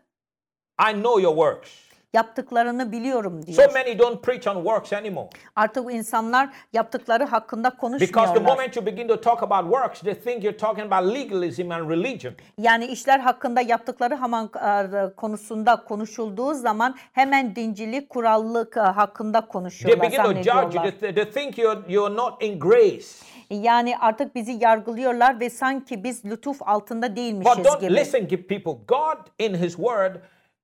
I 0.91 0.93
know 0.93 1.23
your 1.23 1.35
works. 1.37 1.71
Yaptıklarını 2.19 2.93
biliyorum 2.93 3.47
diyor. 3.47 3.63
So 3.69 3.73
many 3.73 3.99
don't 3.99 4.23
preach 4.23 4.47
on 4.49 4.55
works 4.55 4.93
anymore. 4.93 5.29
Artık 5.57 5.93
insanlar 5.93 6.49
yaptıkları 6.73 7.25
hakkında 7.25 7.69
Because 7.71 7.99
the 7.99 8.07
konuşmuyorlar. 8.17 8.43
moment 8.43 8.77
you 8.77 8.87
begin 8.87 9.09
to 9.09 9.21
talk 9.21 9.43
about 9.43 9.65
works, 9.73 10.01
they 10.01 10.15
think 10.15 10.45
you're 10.45 10.59
talking 10.59 10.93
about 10.93 11.15
legalism 11.15 11.71
and 11.71 11.91
religion. 11.91 12.35
Yani 12.59 12.87
işler 12.87 13.19
hakkında 13.19 13.61
yaptıkları 13.61 14.17
hemen 14.17 14.45
e, 14.45 15.15
konusunda 15.15 15.85
konuşulduğu 15.85 16.55
zaman 16.55 16.95
hemen 17.13 17.57
dincilik, 17.57 18.09
kurallık 18.09 18.77
e, 18.77 18.81
hakkında 18.81 19.41
They 19.41 19.49
konuşuyorlar, 19.49 20.03
begin 20.07 20.23
to 20.23 20.33
judge 20.33 20.79
you. 20.79 20.93
They, 21.01 21.15
they 21.15 21.31
think 21.31 21.59
you're, 21.59 21.81
you're 21.89 22.17
not 22.17 22.43
in 22.43 22.59
grace. 22.61 23.07
Yani 23.51 23.99
artık 23.99 24.35
bizi 24.35 24.53
yargılıyorlar 24.53 25.41
ve 25.41 25.51
sanki 25.51 26.05
biz 26.05 26.25
lütuf 26.25 26.57
altında 26.63 27.09
But 27.09 27.17
değilmişiz 27.17 27.65
don't 27.65 27.81
gibi. 27.81 27.95
listen, 27.97 28.29
people. 28.29 28.73
God 28.89 29.19
in 29.39 29.55
His 29.55 29.77
Word 29.77 30.17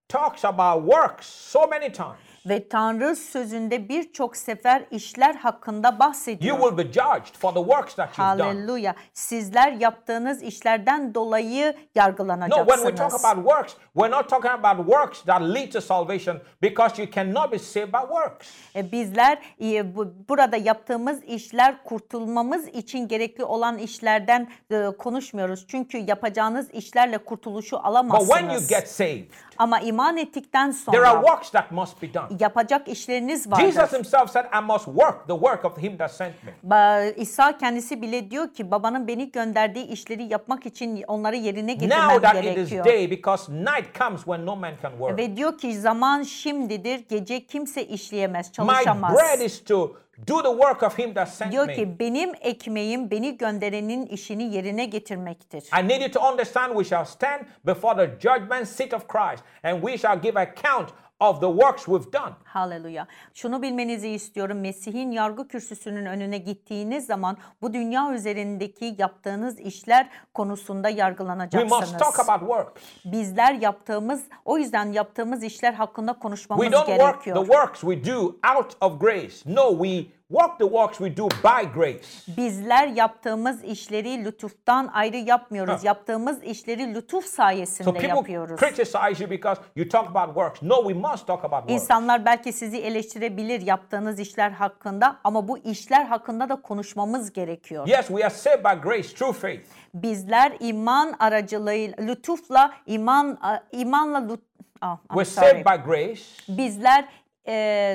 talks 0.09 0.45
about 0.45 0.83
works 0.83 1.27
so 1.27 1.67
many 1.67 1.91
times. 1.91 2.34
Ve 2.49 2.69
Tanrı 2.69 3.17
sözünde 3.17 3.89
birçok 3.89 4.37
sefer 4.37 4.85
işler 4.91 5.35
hakkında 5.35 5.99
bahsediyor. 5.99 6.59
You 6.59 6.69
will 6.71 6.79
be 6.79 6.93
judged 6.93 7.35
for 7.39 7.53
the 7.55 7.61
works 7.61 7.95
that 7.95 8.19
you've 8.19 8.39
done. 8.39 8.43
Haleluya. 8.49 8.95
Sizler 9.13 9.73
yaptığınız 9.73 10.43
işlerden 10.43 11.15
dolayı 11.15 11.67
No, 11.67 11.73
when 11.73 11.89
yargılanacaksınız. 11.95 12.83
we 12.85 12.95
talk 12.95 13.25
about 13.25 13.45
works, 13.49 13.75
we're 13.97 14.11
not 14.17 14.29
talking 14.31 14.65
about 14.65 14.87
works 14.87 15.23
that 15.23 15.43
lead 15.43 15.73
to 15.73 15.81
salvation 15.81 16.41
because 16.63 17.03
you 17.03 17.11
cannot 17.13 17.53
be 17.53 17.59
saved 17.59 17.93
by 17.93 17.99
works. 18.09 18.49
E, 18.77 18.93
Bizler 18.93 19.39
e, 19.63 19.97
bu- 19.97 20.15
burada 20.29 20.57
yaptığımız 20.57 21.23
işler 21.25 21.85
kurtulmamız 21.85 22.69
için 22.69 23.09
gerekli 23.09 23.45
olan 23.45 23.79
işlerden 23.79 24.49
e, 24.71 24.87
konuşmuyoruz. 24.99 25.65
Çünkü 25.69 25.99
yapacağınız 25.99 26.71
işlerle 26.71 27.19
kurtuluşu 27.19 27.77
But 27.77 27.83
when 27.85 27.95
you 27.95 27.99
alamazsınız. 27.99 28.69
get 28.69 28.89
saved, 28.91 29.25
Ama 29.59 29.81
iman 29.81 30.17
ettikten 30.17 30.73
there 30.91 30.99
are 31.07 31.11
sonra 31.11 31.23
works 31.27 31.51
that 31.51 31.71
must 31.71 32.03
be 32.03 32.15
done. 32.15 32.34
Yapacak 32.41 32.89
işleriniz 32.89 33.45
Jesus 33.57 33.77
vardır. 33.77 33.97
himself 33.97 34.31
said, 34.31 34.45
I 34.45 34.65
must 34.65 34.85
work 34.85 35.27
the 35.27 35.35
work 35.35 35.65
of 35.65 35.79
him 35.79 35.97
that 35.99 36.11
sent 36.13 36.35
me. 36.45 36.53
Ba- 36.71 37.15
İsa 37.15 37.59
kendisi 37.59 38.03
bile 38.03 38.31
diyor 38.31 38.55
ki 38.55 38.71
babanın 38.71 39.09
beni 39.09 39.33
gönderdiği 39.33 39.87
işleri 39.87 40.23
yapmak 40.23 40.67
için 40.67 41.05
onları 41.07 41.37
yerine 41.37 41.73
Now 41.73 41.87
getirmem 41.87 42.21
that 42.23 42.35
it 42.37 42.45
is 42.45 42.55
gerekiyor. 42.55 42.85
day, 42.85 43.11
because 43.11 43.53
night 43.53 43.99
comes 43.99 44.19
when 44.25 44.47
no 44.47 44.57
man 44.57 44.73
can 44.83 44.91
work. 44.91 45.19
Ve 45.19 45.37
diyor 45.37 45.59
ki 45.59 45.79
zaman 45.81 46.23
şimdidir, 46.23 47.05
gece 47.09 47.47
kimse 47.47 47.85
işleyemez, 47.87 48.47
My 48.49 48.53
çalışamaz. 48.53 49.15
bread 49.15 49.41
is 49.41 49.65
to 49.65 49.97
do 50.29 50.43
the 50.43 50.49
work 50.51 50.83
of 50.83 50.99
him 50.99 51.15
that 51.15 51.29
sent 51.29 51.53
Diyor 51.53 51.67
me. 51.67 51.75
ki 51.75 51.99
benim 51.99 52.31
ekmeğim 52.41 53.11
beni 53.11 53.37
gönderenin 53.39 54.07
işini 54.07 54.55
yerine 54.55 54.85
getirmektir. 54.85 55.65
I 55.83 55.89
need 55.89 56.01
you 56.03 56.11
to 56.11 56.21
understand 56.33 56.73
we 56.73 56.85
shall 56.85 57.05
stand 57.05 57.41
before 57.67 58.07
the 58.07 58.21
judgment 58.21 58.69
seat 58.69 58.95
of 58.95 59.09
Christ 59.09 59.45
and 59.63 59.81
we 59.83 59.99
shall 59.99 60.21
give 60.23 60.41
account 60.41 60.89
of 61.21 61.41
the 61.41 61.47
works 61.47 61.85
we've 61.85 62.13
done. 62.13 62.33
Haleluya. 62.45 63.07
Şunu 63.35 63.63
bilmenizi 63.63 64.09
istiyorum. 64.09 64.61
Mesih'in 64.61 65.11
yargı 65.11 65.49
kürsüsünün 65.49 66.07
önüne 66.07 66.39
gittiğiniz 66.39 67.07
zaman 67.07 67.37
bu 67.63 67.73
dünya 67.73 68.13
üzerindeki 68.13 68.95
yaptığınız 68.99 69.61
işler 69.61 70.09
konusunda 70.35 70.89
We 70.89 71.01
yargılanacaksınız. 71.01 71.81
must 71.81 71.99
talk 71.99 72.29
about 72.29 72.41
works. 72.41 72.83
Bizler 73.05 73.53
yaptığımız, 73.55 74.25
o 74.45 74.59
yüzden 74.59 74.93
yaptığımız 74.93 75.43
işler 75.43 75.73
hakkında 75.73 76.13
konuşmamız 76.13 76.65
We 76.65 76.73
don't 76.73 76.87
work 76.87 77.25
the 77.25 77.31
gerekiyor. 77.31 77.47
works 77.47 77.81
we 77.81 78.13
do 78.15 78.21
out 78.57 78.77
of 78.81 79.01
grace. 79.01 79.35
No, 79.47 79.85
we 79.85 80.07
work 80.31 80.59
the 80.59 80.65
works 80.67 80.99
we 80.99 81.17
do 81.17 81.29
by 81.29 81.65
grace. 81.75 82.05
Bizler 82.37 82.87
yaptığımız 82.89 83.65
işleri 83.65 84.25
lütuftan 84.25 84.91
ayrı 84.93 85.17
yapmıyoruz. 85.17 85.85
Yaptığımız 85.85 86.43
işleri 86.43 86.95
lütuf 86.95 87.25
So 87.25 87.31
sayesinde 87.37 87.93
people 87.93 88.09
yapıyoruz. 88.09 88.61
criticize 88.61 89.23
you 89.25 89.31
because 89.31 89.61
you 89.77 89.89
talk 89.89 90.07
about 90.17 90.27
works. 90.35 90.63
No, 90.63 90.77
we 90.89 90.95
must 91.09 91.27
talk 91.27 91.45
about 91.45 91.61
works. 91.61 91.83
İnsanlar 91.83 92.25
belki 92.25 92.53
sizi 92.53 92.77
eleştirebilir 92.79 93.61
yaptığınız 93.61 94.19
işler 94.21 94.51
hakkında 94.51 95.17
ama 95.25 95.49
bu 95.49 95.59
işler 95.59 96.05
hakkında 96.05 96.49
da 96.49 96.57
konuşmamız 96.63 97.33
gerekiyor. 97.33 97.87
Yes, 97.87 98.07
we 98.07 98.25
are 98.25 98.35
saved 98.35 98.65
by 98.65 98.83
grace 98.89 99.09
through 99.09 99.35
faith. 99.37 99.61
Bizler 99.95 100.53
iman 100.61 101.15
aracılığıyla, 101.19 101.97
lütufla, 102.01 102.73
iman 102.87 103.39
imanla 103.73 104.19
lüt, 104.19 104.41
Ah, 104.81 104.99
We're 105.09 105.25
sorry. 105.25 105.47
saved 105.51 105.65
by 105.67 105.91
grace, 105.91 106.23
Bizler 106.49 107.05
e, 107.49 107.53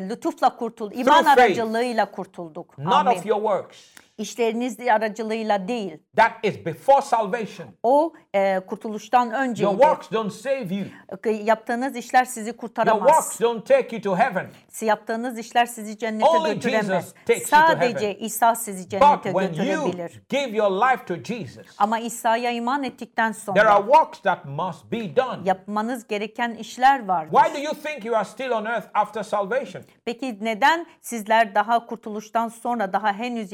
lütufla 0.10 0.56
kurtul, 0.56 0.92
iman 0.92 1.24
faith. 1.24 1.38
aracılığıyla 1.40 2.12
kurtulduk. 2.12 2.78
not 2.78 2.94
Amin. 2.94 3.18
of 3.18 3.26
your 3.26 3.40
works. 3.42 3.78
İşleriniz 4.20 4.80
aracılığıyla 4.80 5.68
değil. 5.68 5.98
That 6.16 6.32
is 6.44 6.66
before 6.66 7.02
salvation. 7.02 7.68
O 7.84 8.14
e, 8.36 8.60
kurtuluştan 8.60 9.26
Your 9.26 9.40
önceydi. 9.40 9.72
works 9.72 10.12
don't 10.12 10.34
save 10.34 10.68
you. 10.76 10.86
Yaptığınız 11.46 11.96
işler 11.96 12.26
sizi 12.26 12.50
Your 12.50 12.58
kurtaramaz. 12.58 13.10
works 13.10 13.40
don't 13.42 13.68
take 13.68 13.96
you 13.96 14.02
to 14.02 14.16
heaven. 14.18 14.48
Yaptığınız 14.82 15.38
işler 15.40 15.66
sizi 15.66 15.98
cennete 15.98 16.26
Only 16.30 16.54
götüremez. 16.54 16.88
Jesus 16.88 17.14
takes 17.14 17.52
you 17.52 17.62
to 17.62 17.68
Sadece 17.68 18.08
heaven. 18.08 18.16
İsa 18.26 18.56
sizi 18.56 18.84
But 18.84 18.92
cennete 18.92 19.32
when 19.32 19.54
you 19.54 19.86
götürebilir. 19.86 20.22
give 20.30 20.58
your 20.58 20.72
life 20.72 21.06
to 21.06 21.16
Jesus, 21.24 21.66
Ama 21.78 22.00
İsa'ya 22.00 22.52
iman 22.52 22.84
ettikten 22.84 23.34
there 23.34 23.70
are 23.70 23.78
sonra 23.84 23.94
works 23.94 24.20
that 24.22 24.46
must 24.46 24.92
be 24.92 25.16
done. 25.16 25.40
yapmanız 25.46 26.08
gereken 26.08 26.52
işler 26.54 27.08
vardır. 27.08 27.32
Why 27.38 27.54
do 27.54 27.60
you 27.66 27.74
think 27.74 28.06
you 28.06 28.16
are 28.16 28.26
still 28.26 28.52
on 28.52 28.66
earth 28.66 28.88
after 28.94 29.24
salvation? 29.24 29.84
Peki 30.06 30.38
neden 30.42 30.86
sizler 31.02 31.56
daha 31.56 31.86
kurtuluştan 31.86 32.48
sonra 32.48 32.94
daha 32.94 33.14
henüz 33.14 33.52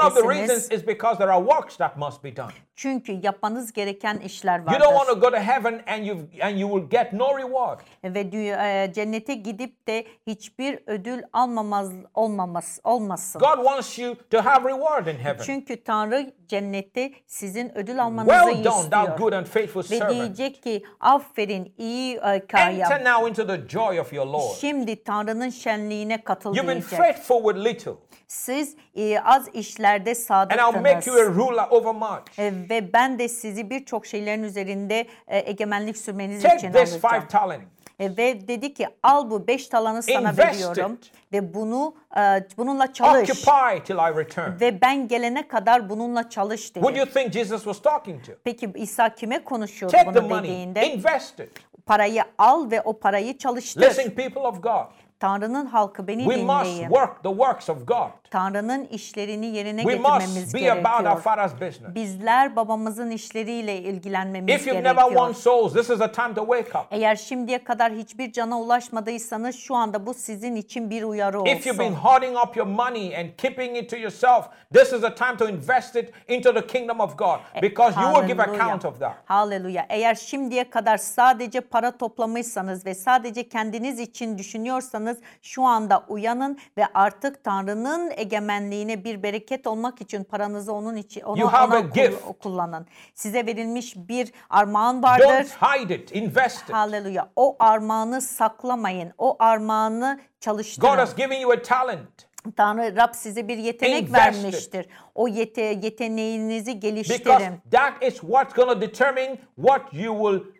One 0.00 0.06
of 0.06 0.14
the 0.14 0.26
reasons 0.26 0.68
is 0.68 0.82
because 0.82 1.18
there 1.18 1.30
are 1.30 1.40
works 1.40 1.76
that 1.76 1.98
must 1.98 2.22
be 2.22 2.30
done. 2.30 2.54
Çünkü 2.80 3.20
yapmanız 3.22 3.72
gereken 3.72 4.16
işler 4.18 4.58
You 4.58 4.66
don't 4.66 4.82
want 4.82 5.08
vardır. 5.08 5.20
to 5.20 5.20
go 5.20 5.30
to 5.30 5.36
heaven 5.36 5.82
and 5.86 6.04
you 6.04 6.18
and 6.42 6.58
you 6.58 6.70
will 6.70 6.90
get 6.90 7.12
no 7.12 7.38
reward. 7.38 7.80
Ve 8.04 8.20
e, 8.20 8.92
cennete 8.92 9.34
gidip 9.34 9.86
de 9.86 10.06
hiçbir 10.26 10.78
ödül 10.86 11.22
almamaz 11.32 11.92
olmaması 12.14 12.80
olmasın. 12.84 13.38
God 13.40 13.64
wants 13.64 13.98
you 13.98 14.14
to 14.30 14.38
have 14.44 14.68
reward 14.68 15.06
in 15.06 15.18
heaven. 15.18 15.42
Çünkü 15.44 15.84
Tanrı 15.84 16.32
cennette 16.48 17.12
sizin 17.26 17.78
ödül 17.78 18.02
almanızı 18.02 18.50
Well 18.50 18.64
done, 18.64 18.90
thou 18.90 19.16
good 19.16 19.32
and 19.32 19.46
faithful 19.46 19.80
Ve 19.80 19.98
servant. 19.98 20.10
diyecek 20.12 20.62
ki 20.62 20.84
aferin 21.00 21.74
iyi 21.78 22.16
e, 22.16 22.46
kaya. 22.46 22.86
Enter 22.86 23.04
now 23.04 23.28
into 23.28 23.46
the 23.46 23.68
joy 23.68 24.00
of 24.00 24.12
your 24.12 24.26
Lord. 24.26 24.56
Şimdi 24.60 25.04
Tanrı'nın 25.04 25.50
şenliğine 25.50 26.24
katıl 26.24 26.54
You've 26.56 26.74
been 26.74 26.80
faithful 26.80 27.42
with 27.42 27.64
little, 27.64 27.92
Siz 28.30 28.76
e, 28.94 29.20
az 29.20 29.48
işlerde 29.54 30.10
and 30.28 30.50
I'll 30.50 30.80
make 30.80 31.10
you 31.10 31.16
a 31.16 31.24
sadıktınız. 31.24 31.36
ruler 31.36 31.68
over 31.70 31.94
much. 31.94 32.38
E, 32.38 32.69
ve 32.70 32.92
ben 32.92 33.18
de 33.18 33.28
sizi 33.28 33.70
birçok 33.70 34.06
şeylerin 34.06 34.42
üzerinde 34.42 35.06
e, 35.28 35.50
egemenlik 35.50 35.96
sürmeniz 35.96 36.42
Take 36.42 36.56
için 36.56 36.72
this 36.72 36.92
alacağım. 36.94 37.14
five 37.20 37.28
talent. 37.28 37.62
E, 37.98 38.16
ve 38.16 38.48
dedi 38.48 38.74
ki 38.74 38.88
al 39.02 39.30
bu 39.30 39.46
beş 39.46 39.68
talanı 39.68 40.02
sana 40.02 40.30
Invest 40.30 40.38
veriyorum 40.38 40.92
it. 40.94 41.12
ve 41.32 41.54
bunu 41.54 41.94
e, 42.16 42.20
bununla 42.56 42.92
çalış. 42.92 43.30
Occupy 43.30 43.84
till 43.84 43.94
I 43.94 44.16
return. 44.18 44.60
Ve 44.60 44.80
ben 44.80 45.08
gelene 45.08 45.48
kadar 45.48 45.88
bununla 45.90 46.28
çalış 46.30 46.74
dedi. 46.74 46.84
Do 46.84 46.90
you 46.90 47.06
think 47.06 47.32
Jesus 47.32 47.64
was 47.64 47.82
talking 47.82 48.24
to? 48.26 48.32
Peki 48.44 48.70
İsa 48.74 49.14
kime 49.14 49.44
konuşuyordu 49.44 49.96
Take 49.96 50.12
the 50.12 50.22
bunu 50.24 50.28
money, 50.28 50.42
dediğinde? 50.50 50.86
invest 50.88 51.40
it. 51.40 51.50
Parayı 51.86 52.22
al 52.38 52.70
ve 52.70 52.80
o 52.82 52.98
parayı 52.98 53.38
çalıştır. 53.38 53.82
Listen, 53.82 54.10
people 54.10 54.40
of 54.40 54.62
God, 54.62 54.84
Tanrı'nın 55.20 55.66
halkı 55.66 56.06
beni 56.06 56.24
we 56.24 56.42
must 56.42 56.64
dinleyin. 56.64 56.82
work 56.88 57.22
the 57.22 57.28
works 57.30 57.70
of 57.70 57.86
God. 57.88 58.10
Tanrı'nın 58.30 58.84
işlerini 58.84 59.46
yerine 59.46 59.82
We 59.82 59.96
getirmemiz 59.96 60.36
must 60.36 60.54
be 60.54 60.72
about 60.72 60.84
our 60.86 61.00
gerekiyor. 61.00 61.20
Father's 61.22 61.52
business. 61.60 61.94
Bizler 61.94 62.56
babamızın 62.56 63.10
işleriyle 63.10 63.78
ilgilenmemiz 63.78 64.54
If 64.54 64.66
you've 64.66 64.82
never 64.84 65.02
won 65.02 65.10
gerekiyor. 65.26 65.34
souls, 65.34 65.72
this 65.72 65.90
is 65.90 65.98
the 65.98 66.12
time 66.12 66.34
to 66.34 66.46
wake 66.46 66.78
up. 66.78 66.84
Eğer 66.90 67.16
şimdiye 67.16 67.64
kadar 67.64 67.92
hiçbir 67.92 68.32
cana 68.32 68.60
ulaşmadıysanız 68.60 69.56
şu 69.56 69.74
anda 69.74 70.06
bu 70.06 70.14
sizin 70.14 70.56
için 70.56 70.90
bir 70.90 71.02
uyarı 71.02 71.38
If 71.48 71.66
you've 71.66 71.78
been 71.78 71.92
olsun. 71.92 71.94
hoarding 72.04 72.36
up 72.36 72.56
your 72.56 72.66
money 72.68 73.16
and 73.16 73.26
keeping 73.38 73.76
it 73.76 73.90
to 73.90 73.96
yourself, 73.96 74.44
this 74.74 74.92
is 74.92 75.00
the 75.00 75.14
time 75.14 75.36
to 75.36 75.48
invest 75.48 75.96
it 75.96 76.12
into 76.28 76.54
the 76.54 76.66
kingdom 76.66 77.00
of 77.00 77.18
God 77.18 77.38
because 77.62 78.00
you 78.00 78.14
will 78.14 78.26
give 78.28 78.42
Hallelujah. 78.42 78.64
account 78.64 78.84
of 78.84 78.98
that. 79.00 79.14
Hallelujah. 79.24 79.84
Eğer 79.88 80.14
şimdiye 80.14 80.70
kadar 80.70 80.96
sadece 80.98 81.60
para 81.60 81.96
toplamışsanız 81.96 82.86
ve 82.86 82.94
sadece 82.94 83.48
kendiniz 83.48 83.98
için 83.98 84.38
düşünüyorsanız 84.38 85.18
şu 85.42 85.62
anda 85.64 86.04
uyanın 86.08 86.58
ve 86.78 86.86
artık 86.94 87.44
Tanrı'nın 87.44 88.10
egemenliğine 88.20 89.04
bir 89.04 89.22
bereket 89.22 89.66
olmak 89.66 90.00
için 90.00 90.24
paranızı 90.24 90.72
onun 90.72 90.96
için 90.96 91.20
You 91.20 91.52
have 91.52 91.66
ona 91.66 91.76
a 91.76 91.80
gift. 91.80 92.22
kullanın. 92.42 92.86
Size 93.14 93.46
verilmiş 93.46 93.96
bir 93.96 94.32
armağan 94.50 95.02
vardır. 95.02 95.24
Don't 95.24 95.62
hide 95.62 95.94
it, 95.96 96.14
invest 96.16 96.62
it. 96.68 96.72
Hallelujah. 96.74 97.26
O 97.36 97.56
armağanı 97.58 98.20
saklamayın. 98.20 99.12
O 99.18 99.36
armağanı 99.38 100.16
God 100.20 100.24
çalıştırın. 100.40 100.88
has 100.96 101.16
given 101.16 101.40
you 101.40 101.52
a 101.52 101.62
talent. 101.62 102.08
Tanrı 102.56 102.96
Rab 102.96 103.14
size 103.14 103.48
bir 103.48 103.56
yetenek 103.58 104.02
Invest 104.08 104.36
it. 104.38 104.44
vermiştir. 104.44 104.86
O 105.14 105.28
yete 105.28 105.62
yeteneğinizi 105.62 106.66
Because 106.74 106.88
geliştirin. 106.90 107.52
that 107.70 108.02
is 108.02 108.14
what's 108.20 108.54
going 108.54 108.70
to 108.72 108.80
determine 108.80 109.36
what 109.56 109.94
you 109.94 110.14
will 110.16 110.52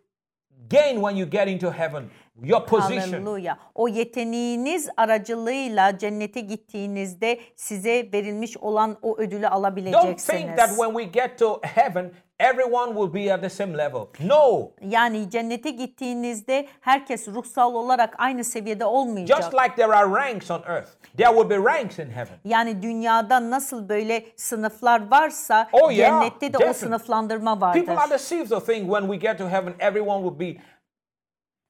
gain 0.71 0.95
when 0.95 1.17
you 1.17 1.31
get 1.31 1.49
into 1.49 1.71
heaven. 1.73 2.05
Your 2.43 2.67
position. 2.67 3.01
Haleluya. 3.13 3.59
O 3.75 3.89
yeteneğiniz 3.89 4.89
aracılığıyla 4.97 5.99
cennete 5.99 6.41
gittiğinizde 6.41 7.41
size 7.57 8.09
verilmiş 8.13 8.57
olan 8.57 8.97
o 9.03 9.17
ödülü 9.19 9.43
Don't 9.43 9.43
think 9.43 9.47
that 9.47 9.53
alabileceksiniz. 9.53 10.77
when 10.79 10.91
we 10.91 11.05
get 11.05 11.39
to 11.39 11.61
heaven, 11.63 12.13
everyone 12.39 12.95
will 12.95 13.15
be 13.15 13.35
at 13.35 13.41
the 13.41 13.49
same 13.51 13.79
level. 13.79 14.07
No. 14.21 14.71
Yani 14.83 15.31
cennete 15.31 15.71
gittiğinizde 15.71 16.67
herkes 16.81 17.29
ruhsal 17.29 17.75
olarak 17.75 18.15
aynı 18.19 18.45
seviyede 18.45 18.85
olmayacak. 18.85 19.39
Just 19.43 19.55
like 19.55 19.75
there 19.77 19.95
are 19.97 20.11
ranks 20.11 20.51
on 20.51 20.63
earth, 20.69 20.89
there 21.17 21.31
will 21.31 21.51
be 21.51 21.57
ranks 21.57 21.99
in 21.99 22.11
heaven. 22.11 22.39
Yani 22.45 22.83
dünyada 22.83 23.51
nasıl 23.51 23.89
böyle 23.89 24.27
sınıflar 24.37 25.11
varsa 25.11 25.69
Oh, 25.73 25.93
yeah, 25.93 26.21
cennette 26.21 26.53
de 26.53 26.57
o 26.57 26.61
definitely. 26.61 26.81
sınıflandırma 26.81 27.61
vardır. 27.61 27.81
People 27.81 28.03
are 28.03 28.11
deceived 28.11 28.49
to 28.49 28.61
think 28.61 28.91
when 28.93 29.03
we 29.13 29.17
get 29.17 29.39
to 29.39 29.49
heaven, 29.49 29.75
everyone 29.81 30.29
will 30.31 30.57
be 30.57 30.61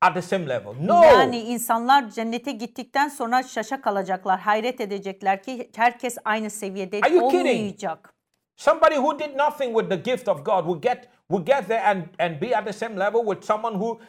at 0.03 0.15
the 0.15 0.23
same 0.23 0.47
level. 0.47 0.75
No. 0.81 1.05
Yani 1.05 1.41
insanlar 1.41 2.11
cennete 2.11 2.53
gittikten 2.53 3.09
sonra 3.09 3.43
şaşa 3.43 3.81
kalacaklar, 3.81 4.41
hayret 4.41 4.81
edecekler 4.81 5.43
ki 5.43 5.71
herkes 5.77 6.19
aynı 6.25 6.51
seviyede 6.51 7.01
Are 7.03 7.15
you 7.15 7.29
kidding? 7.29 7.47
olmayacak. 7.47 8.15
Somebody 8.57 8.95
who 8.95 9.19
did 9.19 9.37
nothing 9.37 9.79
with 9.79 9.89
the 9.89 10.11
gift 10.11 10.29
of 10.29 10.45
God 10.45 10.65
will 10.65 10.81
get 10.83 11.09
will 11.31 11.45
get 11.47 11.69
there 11.69 11.83
and, 11.85 12.03
and 12.19 12.41
be 12.41 12.57
at 12.57 12.67
the 12.67 12.73
same 12.73 12.99
level 12.99 13.21
with 13.27 13.45
someone 13.45 13.75
who 13.75 14.01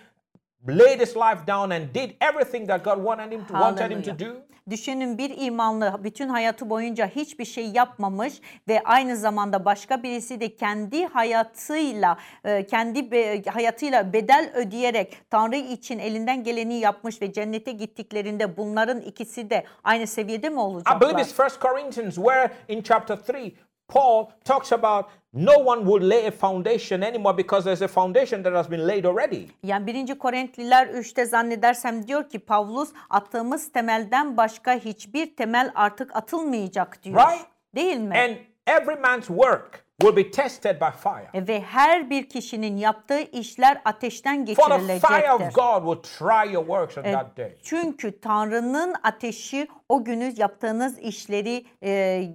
laid 0.68 1.00
his 1.00 1.16
life 1.16 1.46
down 1.48 1.72
and 1.72 1.94
did 1.94 2.16
everything 2.22 2.68
that 2.68 2.84
God 2.84 3.04
wanted 3.04 3.32
him 3.34 3.46
to 3.46 3.54
wanted 3.54 3.92
him 3.92 4.02
to 4.04 4.12
do. 4.12 4.42
Düşünün 4.70 5.18
bir 5.18 5.38
imanlı 5.38 6.00
bütün 6.04 6.30
hayatı 6.30 6.70
boyunca 6.70 7.08
hiçbir 7.08 7.46
şey 7.46 7.70
yapmamış 7.70 8.34
ve 8.68 8.82
aynı 8.86 9.18
zamanda 9.18 9.66
başka 9.66 10.04
birisi 10.04 10.40
de 10.40 10.56
kendi 10.56 11.06
hayatıyla 11.06 12.18
e, 12.44 12.66
kendi 12.66 13.10
hayatıyla 13.50 14.14
bedel 14.14 14.52
ödeyerek 14.56 15.18
Tanrı 15.30 15.56
için 15.56 16.00
elinden 16.00 16.44
geleni 16.44 16.74
yapmış 16.80 17.22
ve 17.22 17.34
cennete 17.34 17.72
gittiklerinde 17.72 18.58
bunların 18.58 19.02
ikisi 19.02 19.50
de 19.50 19.66
aynı 19.84 20.08
seviyede 20.08 20.50
mi 20.50 20.54
I 20.54 20.58
believe 20.58 20.62
olacaklar? 20.62 21.20
it's 21.20 21.34
First 21.34 21.62
Corinthians 21.62 22.16
where 22.16 22.52
in 22.68 22.82
chapter 22.82 23.18
3 23.18 23.54
Paul 23.92 24.28
talks 24.46 24.72
about 24.72 25.06
no 25.34 25.60
one 25.60 25.82
will 25.86 26.10
lay 26.10 26.28
a 26.28 26.32
foundation 26.32 27.02
anymore 27.02 27.38
because 27.38 27.64
there's 27.64 27.82
a 27.82 27.88
foundation 27.88 28.44
that 28.44 28.54
has 28.54 28.72
been 28.72 28.88
laid 28.88 29.06
already. 29.06 29.48
Yani 29.64 29.88
1. 29.88 30.20
Korintliler 30.20 30.88
3'te 30.88 31.26
zannedersem 31.26 32.08
diyor 32.08 32.30
ki 32.30 32.40
Pavlus 32.40 32.90
attığımız 33.10 33.72
temelden 33.72 34.38
başka 34.38 34.74
hiçbir 34.74 35.36
temel 35.36 35.72
artık 35.76 36.16
atılmayacak 36.16 37.04
diyor. 37.04 37.18
Right. 37.18 37.46
Değil 37.76 37.98
mi? 37.98 38.18
And 38.18 38.36
every 38.68 39.02
man's 39.02 39.28
work 39.28 39.86
will 40.02 40.16
be 40.16 40.32
tested 40.32 40.82
by 40.82 40.86
fire. 41.04 41.48
Ve 41.48 41.62
her 41.62 42.10
bir 42.10 42.30
kişinin 42.30 42.78
yaptığı 42.78 43.20
işler 43.22 43.82
ateşten 43.86 44.46
For 44.46 44.70
the 44.70 44.78
fire 44.80 44.88
geçirilecektir. 44.88 45.48
of 45.48 45.54
God 45.56 45.96
will 45.96 46.18
try 46.18 46.54
your 46.54 46.66
works 46.66 46.98
on 46.98 47.04
that 47.04 47.38
day. 47.38 47.56
Çünkü 47.64 48.20
Tanrı'nın 48.22 48.96
ateşi 49.04 49.68
o 49.90 50.04
günü 50.04 50.34
yaptığınız 50.38 51.00
işleri 51.00 51.66
e, 51.82 51.90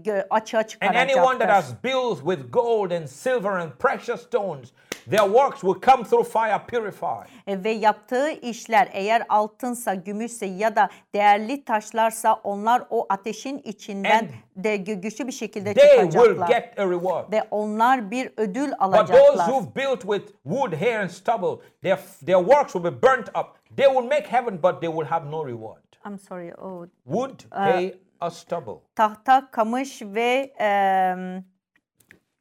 gö- 0.04 0.26
açığa 0.30 0.60
And 0.80 0.94
anyone 0.94 1.04
that 1.06 1.10
çıkaracaktır. 1.10 1.48
has 1.48 1.84
built 1.84 2.18
with 2.18 2.52
gold 2.52 2.90
and 2.90 3.06
silver 3.06 3.50
and 3.50 3.70
precious 3.78 4.26
stones, 4.26 4.68
their 5.10 5.24
works 5.24 5.60
will 5.60 5.80
come 5.90 6.04
through 6.04 6.26
fire 6.28 6.58
purified. 6.68 7.26
E, 7.46 7.64
Ve 7.64 7.70
yaptığı 7.70 8.30
işler 8.30 8.88
eğer 8.92 9.22
altınsa, 9.28 9.94
gümüşse 9.94 10.46
ya 10.46 10.76
da 10.76 10.88
değerli 11.14 11.64
taşlarsa 11.64 12.34
onlar 12.44 12.82
o 12.90 13.06
ateşin 13.08 13.58
içinden 13.58 14.18
And 14.18 14.64
de 14.64 14.76
gü- 14.76 15.00
güçlü 15.00 15.26
bir 15.26 15.32
şekilde 15.32 15.74
They 15.74 15.84
will 16.00 16.10
çıkacaklar. 16.10 16.48
get 16.48 16.78
a 16.78 16.82
reward. 16.90 17.32
Ve 17.32 17.42
onlar 17.50 18.10
bir 18.10 18.32
ödül 18.36 18.70
But 18.70 18.78
those 18.78 18.98
alacaklar. 18.98 19.46
who've 19.48 19.74
built 19.76 20.00
with 20.00 20.32
wood, 20.44 20.72
hair, 20.72 21.00
and 21.00 21.08
stubble, 21.10 21.64
their, 21.82 21.98
their 22.26 22.38
works 22.38 22.72
will 22.72 22.84
be 22.84 23.02
burnt 23.02 23.28
up. 23.28 23.46
They 23.76 23.86
will 23.86 24.04
make 24.08 24.26
heaven, 24.28 24.62
but 24.62 24.80
they 24.80 24.90
will 24.90 25.06
have 25.06 25.30
no 25.30 25.46
reward. 25.46 25.82
I'm 26.06 26.18
sorry. 26.18 26.54
Oh, 26.58 26.86
Wood, 27.04 27.40
hay, 27.50 27.94
or 28.20 28.30
stubble. 28.30 28.80
tahta, 28.94 29.50
kamış 29.50 30.02
ve 30.02 30.52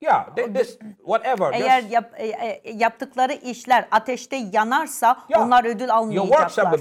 em, 0.05 0.37
Yeah, 0.37 0.53
this, 0.53 0.79
whatever. 0.97 1.53
eğer 1.53 1.81
just- 1.81 1.91
yap- 1.91 2.13
e- 2.17 2.27
e- 2.27 2.61
yaptıkları 2.73 3.33
işler 3.33 3.87
ateşte 3.91 4.35
yanarsa 4.53 5.17
Yeah. 5.29 5.43
onlar 5.45 5.63
ödül 5.65 5.87
your 5.87 6.27
works 6.27 6.57
have 6.57 6.67
almayacaklar. 6.67 6.79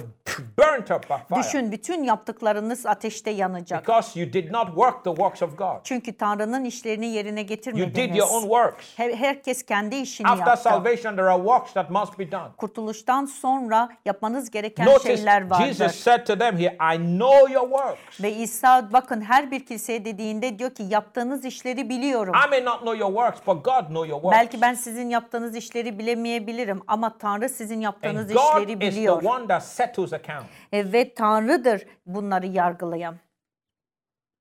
burnt 0.59 0.91
up 0.91 1.11
by 1.11 1.15
fire. 1.35 1.39
Düşün 1.41 1.73
bütün 1.73 2.03
yaptıklarınız 2.05 2.87
ateşte 2.87 3.31
yanacak. 3.31 3.81
Because 3.87 4.21
you 4.21 4.33
did 4.33 4.51
not 4.53 4.67
work 4.67 5.05
the 5.05 5.11
works 5.11 5.43
of 5.43 5.59
God. 5.59 5.77
Çünkü 5.85 6.17
Tanrı'nın 6.17 6.65
işlerini 6.65 7.07
yerine 7.07 7.41
You 7.41 7.47
getirmediniz. 7.49 7.95
did 7.95 8.15
your 8.17 8.29
own 8.31 8.43
works. 8.43 8.87
Her- 8.97 9.15
herkes 9.15 9.63
kendi 9.63 9.97
işini 9.97 10.29
After 10.29 10.47
yaptı. 10.47 10.63
salvation, 10.63 11.17
there 11.17 11.29
are 11.31 11.43
works 11.43 11.73
that 11.73 11.91
must 11.91 12.19
be 12.19 12.33
done. 12.33 12.49
Kurtuluştan 12.57 13.27
sonra 13.27 13.89
yapmanız 14.05 14.51
gereken 14.51 14.87
Notice 14.87 15.17
şeyler 15.17 15.51
vardır. 15.51 15.65
Jesus 15.67 15.95
said 15.95 16.27
to 16.27 16.39
them 16.39 16.59
here, 16.59 16.77
I 16.95 16.97
know 16.99 17.53
your 17.53 17.69
works. 17.71 18.21
Ve 18.23 18.33
İsa 18.33 18.93
bakın 18.93 19.21
her 19.21 19.51
bir 19.51 19.67
kiliseye 19.67 20.05
dediğinde 20.05 20.59
diyor 20.59 20.71
ki 20.75 20.83
yaptığınız 20.89 21.45
işleri 21.45 21.89
biliyorum. 21.89 22.35
I 22.47 22.51
may 22.51 22.65
not 22.65 22.79
know 22.81 22.99
your 22.99 23.11
works, 23.15 23.41
but 23.47 23.65
God 23.65 23.87
know 23.87 24.09
your 24.09 24.21
works. 24.23 24.39
Belki 24.39 24.61
ben 24.61 24.75
sizin 24.75 25.09
yaptığınız 25.11 25.57
işleri 25.57 25.99
bilemeyebilirim 25.99 26.83
ama 26.87 27.19
Tanrı 27.19 27.49
sizin 27.49 27.81
yaptığınız 27.81 28.31
And 28.31 28.31
God 28.37 28.61
işleri 28.61 28.73
is 28.73 28.79
the 28.79 28.81
biliyor. 28.81 29.23
one 29.23 29.47
that 29.47 29.65
settles 29.65 30.13
account. 30.13 30.47
E, 30.73 30.93
Ve 30.93 31.15
Tanrı'dır 31.15 31.87
bunları 32.07 32.47
yargılayan. 32.47 33.17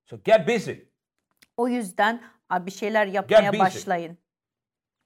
So 0.05 0.17
get 0.23 0.47
busy. 0.47 0.71
O 1.57 1.67
yüzden 1.67 2.21
bir 2.51 2.71
şeyler 2.71 3.05
yapmaya 3.05 3.51
busy. 3.51 3.59
başlayın. 3.61 4.17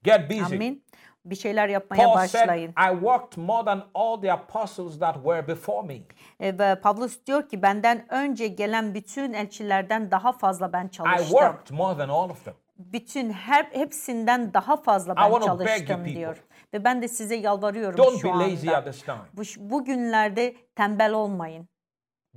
Get 0.03 0.30
busy. 0.30 0.56
Amin. 0.56 0.86
Bir 1.25 1.36
şeyler 1.36 1.69
yapmaya 1.69 2.03
Paul 2.03 2.27
said, 2.27 2.47
başlayın. 2.47 2.69
I 2.69 2.91
worked 2.99 3.38
more 3.43 3.65
than 3.65 3.89
all 3.93 4.21
the 4.21 4.32
apostles 4.34 4.99
that 4.99 5.15
were 5.15 5.47
before 5.47 5.88
me. 5.88 6.01
E, 6.39 6.60
Ve 6.60 6.82
Pavlus 6.82 7.25
diyor 7.25 7.49
ki 7.49 7.62
benden 7.62 8.13
önce 8.13 8.47
gelen 8.47 8.93
bütün 8.93 9.34
elçilerden 9.34 10.12
daha 10.12 10.32
fazla 10.32 10.73
ben 10.73 10.86
I 10.88 10.91
çalıştım. 10.91 11.27
worked 11.27 11.71
more 11.77 11.97
than 11.97 12.10
all 12.10 12.30
of 12.30 12.45
them. 12.45 12.53
Bütün 12.79 13.29
her 13.29 13.63
hepsinden 13.63 14.53
daha 14.53 14.77
fazla 14.77 15.15
ben 15.15 15.21
çalıştım 15.41 16.05
diyor. 16.05 16.43
Ve 16.73 16.83
ben 16.83 17.01
de 17.01 17.07
size 17.07 17.35
yalvarıyorum 17.35 17.97
Don't 17.97 18.21
şu 18.21 18.31
anda. 18.31 18.43
Bu, 19.33 19.41
bu 19.57 19.85
günlerde 19.85 20.55
tembel 20.75 21.13
olmayın. 21.13 21.69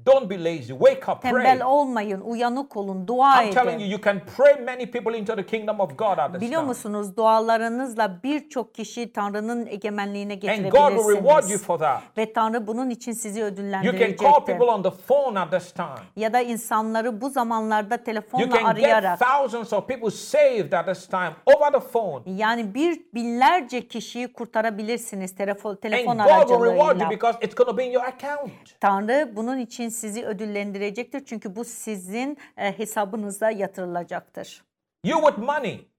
Don't 0.06 0.30
be 0.30 0.44
lazy. 0.44 0.72
Wake 0.72 1.12
up, 1.12 1.22
pray. 1.22 1.32
Tembel 1.32 1.62
olmayın, 1.66 2.20
uyanık 2.20 2.76
olun, 2.76 3.08
dua 3.08 3.42
I'm 3.44 3.50
telling 3.54 3.68
edin. 3.74 3.78
you, 3.84 3.90
you 3.90 4.00
can 4.00 4.20
pray 4.36 4.64
many 4.64 4.86
people 4.90 5.18
into 5.18 5.36
the 5.36 5.46
kingdom 5.46 5.80
of 5.80 5.98
God 5.98 6.18
at 6.18 6.32
this 6.32 6.40
Biliyor 6.40 6.60
time. 6.60 6.68
musunuz 6.68 7.16
dualarınızla 7.16 8.20
birçok 8.24 8.74
kişi 8.74 9.12
Tanrı'nın 9.12 9.66
egemenliğine 9.66 10.32
And 10.32 10.40
God 10.40 10.42
will 10.42 11.08
reward 11.08 11.08
you 11.08 11.18
getirebilirsiniz. 11.18 11.62
for 11.64 11.78
that. 11.78 12.00
Ve 12.18 12.32
Tanrı 12.32 12.66
bunun 12.66 12.90
için 12.90 13.12
sizi 13.12 13.40
You 13.40 13.48
can 13.48 13.56
call 13.56 13.64
ödüllendirecektir. 13.64 14.46
people 14.46 14.64
on 14.66 14.82
the 14.82 14.90
phone 14.90 15.40
at 15.40 15.50
this 15.52 15.72
time. 15.72 15.88
Ya 16.16 16.32
da 16.32 16.40
insanları 16.40 17.20
bu 17.20 17.28
zamanlarda 17.30 17.94
You 17.94 18.04
telefonla 18.04 18.42
can 18.50 18.50
get 18.52 18.64
arayarak 18.66 19.18
thousands 19.20 19.72
of 19.72 19.88
people 19.88 20.10
saved 20.10 20.72
at 20.72 20.86
this 20.86 21.06
time 21.08 21.30
over 21.46 21.72
the 21.72 21.80
phone. 21.80 22.22
yani 22.26 22.74
bir 22.74 23.00
binlerce 23.14 23.88
kişiyi 23.88 24.32
kurtarabilirsiniz 24.32 25.34
telefon, 25.34 25.76
telefon 25.76 26.18
And 26.18 26.28
God 26.28 26.48
will 26.48 26.54
reward 26.64 26.66
you 26.76 26.82
aracılığıyla. 26.84 27.10
because 27.10 27.38
it's 27.42 27.54
going 27.54 27.70
to 27.70 27.76
be 27.78 27.84
in 27.86 27.92
your 27.92 28.04
account. 28.04 28.50
Tanrı 28.80 29.32
bunun 29.36 29.58
için 29.58 29.89
sizi 29.90 30.24
ödüllendirecektir. 30.24 31.24
Çünkü 31.24 31.56
bu 31.56 31.64
sizin 31.64 32.38
e, 32.56 32.78
hesabınıza 32.78 33.50
yatırılacaktır. 33.50 34.64
You 35.04 35.20
with 35.20 35.38
money. 35.38 35.89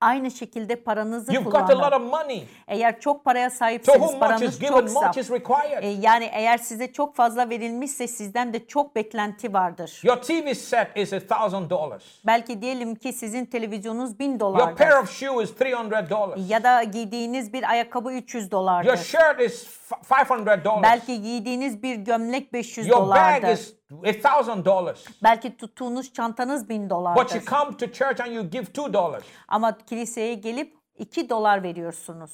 Aynı 0.00 0.30
şekilde 0.30 0.76
paranızı 0.76 1.32
You've 1.34 1.44
got 1.50 1.54
a 1.56 1.60
lot 1.60 1.68
kullanın. 1.90 2.06
of 2.06 2.10
money. 2.12 2.44
Eğer 2.68 3.00
çok 3.00 3.24
paraya 3.24 3.50
sahipseniz, 3.50 3.98
whom 4.00 4.10
much 4.14 4.20
paranız 4.20 4.42
is 4.42 4.58
given, 4.58 4.72
çoksa, 4.80 5.00
much 5.06 5.18
is 5.18 5.30
required. 5.30 5.82
e, 5.82 5.86
yani 5.88 6.30
eğer 6.32 6.58
size 6.58 6.92
çok 6.92 7.16
fazla 7.16 7.50
verilmişse 7.50 8.08
sizden 8.08 8.52
de 8.52 8.66
çok 8.66 8.96
beklenti 8.96 9.52
vardır. 9.52 10.00
Your 10.04 10.16
TV 10.16 10.54
set 10.54 10.88
is 10.96 11.12
a 11.12 11.20
thousand 11.20 11.70
dollars. 11.70 12.04
Belki 12.26 12.62
diyelim 12.62 12.94
ki 12.94 13.12
sizin 13.12 13.44
televizyonunuz 13.44 14.18
1000 14.18 14.30
Your 14.30 14.40
dolardır. 14.40 14.76
pair 14.76 14.92
of 15.02 15.10
shoe 15.10 15.42
is 15.42 15.54
three 15.54 15.72
hundred 15.74 16.10
dollars. 16.10 16.50
Ya 16.50 16.62
da 16.62 16.82
giydiğiniz 16.82 17.52
bir 17.52 17.70
ayakkabı 17.70 18.12
300 18.12 18.44
Your 18.44 18.50
dolardır. 18.52 18.96
shirt 18.96 19.40
is 19.40 19.66
five 20.02 20.28
hundred 20.36 20.64
dollars. 20.64 20.82
Belki 20.82 21.22
giydiğiniz 21.22 21.82
bir 21.82 21.94
gömlek 21.96 22.52
500 22.52 22.86
Your 22.86 23.00
bag 23.00 23.06
dolardır. 23.06 23.48
is 23.48 23.75
a 24.04 24.12
thousand 24.12 24.64
dollars. 24.64 25.04
Belki 25.22 25.56
tuttuğunuz 25.56 26.12
çantanız 26.12 26.68
1000 26.68 26.82
But 26.84 26.90
dolardır. 26.90 27.34
you 27.34 27.44
come 27.44 27.76
to 27.76 27.86
church 27.86 28.20
and 28.20 28.32
you 28.32 28.50
give 28.50 28.64
two 28.64 28.92
dollars. 28.92 29.24
Ama 29.48 29.78
kiliseye 29.78 30.34
gelip 30.34 30.74
2 30.98 31.30
dolar 31.30 31.62
veriyorsunuz. 31.62 32.30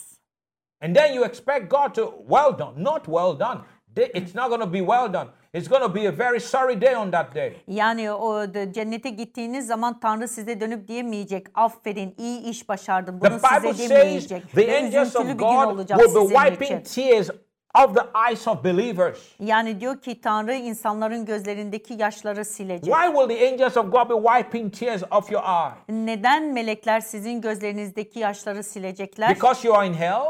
And 0.82 0.96
then 0.96 1.12
you 1.14 1.24
expect 1.24 1.70
God 1.70 1.94
to, 1.94 2.14
well 2.28 2.58
done. 2.58 2.84
Not 2.84 3.04
well 3.04 3.38
done. 3.40 3.60
It's 3.96 4.34
not 4.34 4.48
going 4.48 4.62
to 4.62 4.72
be 4.72 4.78
well 4.78 5.12
done. 5.12 5.28
It's 5.54 5.68
going 5.68 5.82
to 5.82 5.94
be 5.94 6.08
a 6.08 6.18
very 6.18 6.40
sorry 6.40 6.80
day 6.80 6.96
on 6.96 7.10
that 7.10 7.34
day. 7.34 7.56
Yani 7.66 8.12
o 8.12 8.46
cennete 8.72 9.10
gittiğiniz 9.10 9.66
zaman 9.66 10.00
Tanrı 10.00 10.28
size 10.28 10.60
dönüp 10.60 10.88
diyemeyecek. 10.88 11.46
Aferin, 11.54 12.14
iyi 12.18 12.40
iş 12.40 12.68
başardın. 12.68 13.20
The 13.20 13.30
Bunu 13.30 13.38
Bible 13.38 13.72
size 13.72 13.88
says 13.88 13.90
demeyecek. 13.90 14.52
the 14.52 14.78
angels 14.78 15.16
of 15.16 15.38
God 15.38 15.88
will 15.88 16.14
be 16.14 16.34
wiping 16.34 16.86
tears 16.94 17.30
of 17.74 17.94
the 17.94 18.02
eyes 18.30 18.48
of 18.48 18.64
believers. 18.64 19.18
Yani 19.40 19.80
diyor 19.80 20.00
ki 20.00 20.20
Tanrı 20.20 20.54
insanların 20.54 21.24
gözlerindeki 21.24 21.94
yaşları 21.94 22.44
silecek. 22.44 22.94
Why 22.94 23.06
will 23.06 23.28
the 23.38 23.48
angels 23.52 23.76
of 23.76 23.92
God 23.92 24.10
be 24.10 24.28
wiping 24.28 24.74
tears 24.78 25.02
off 25.10 25.32
your 25.32 25.42
eye? 25.44 25.72
Neden 25.88 26.52
melekler 26.52 27.00
sizin 27.00 27.40
gözlerinizdeki 27.40 28.18
yaşları 28.18 28.62
silecekler? 28.64 29.28
Because 29.34 29.68
you 29.68 29.76
are 29.76 29.86
in 29.86 29.94
hell? 29.94 30.22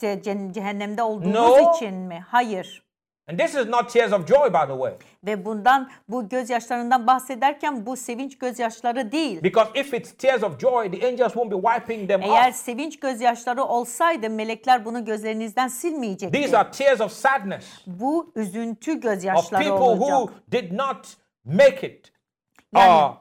Ce- 0.00 0.22
ce- 0.22 0.52
cehennemde 0.52 1.02
olduğunuz 1.02 1.34
No. 1.34 1.72
için 1.76 1.94
mi? 1.94 2.24
Hayır. 2.28 2.89
And 3.30 3.38
this 3.38 3.54
is 3.54 3.66
not 3.66 3.88
tears 3.92 4.12
of 4.12 4.26
joy, 4.26 4.48
by 4.48 4.66
the 4.66 4.74
way. 4.76 4.92
Ve 5.26 5.44
bundan 5.44 5.90
bu 6.08 6.28
gözyaşlarından 6.28 7.06
bahsederken 7.06 7.86
bu 7.86 7.96
sevinç 7.96 8.38
gözyaşları 8.38 9.12
değil. 9.12 9.42
Because 9.42 9.80
if 9.80 9.94
it's 9.94 10.12
tears 10.12 10.42
of 10.42 10.60
joy, 10.60 10.90
the 10.90 11.08
angels 11.08 11.32
won't 11.32 11.52
be 11.52 11.56
wiping 11.68 12.08
them 12.08 12.22
Eğer 12.22 12.48
off. 12.48 12.56
sevinç 12.56 13.00
gözyaşları 13.00 13.64
olsaydı 13.64 14.30
melekler 14.30 14.84
bunu 14.84 15.04
gözlerinizden 15.04 15.68
silmeyecekti. 15.68 16.40
These 16.42 16.58
are 16.58 16.70
tears 16.70 17.00
of 17.00 17.12
sadness 17.12 17.64
Bu 17.86 18.32
üzüntü 18.36 18.92
of 18.96 19.02
gözyaşları 19.02 19.62
people 19.62 19.78
who 19.78 20.16
olacak. 20.16 20.34
did 20.52 20.72
not 20.72 21.16
make 21.44 21.86
it. 21.86 22.12
Yani- 22.76 23.10
uh, 23.10 23.16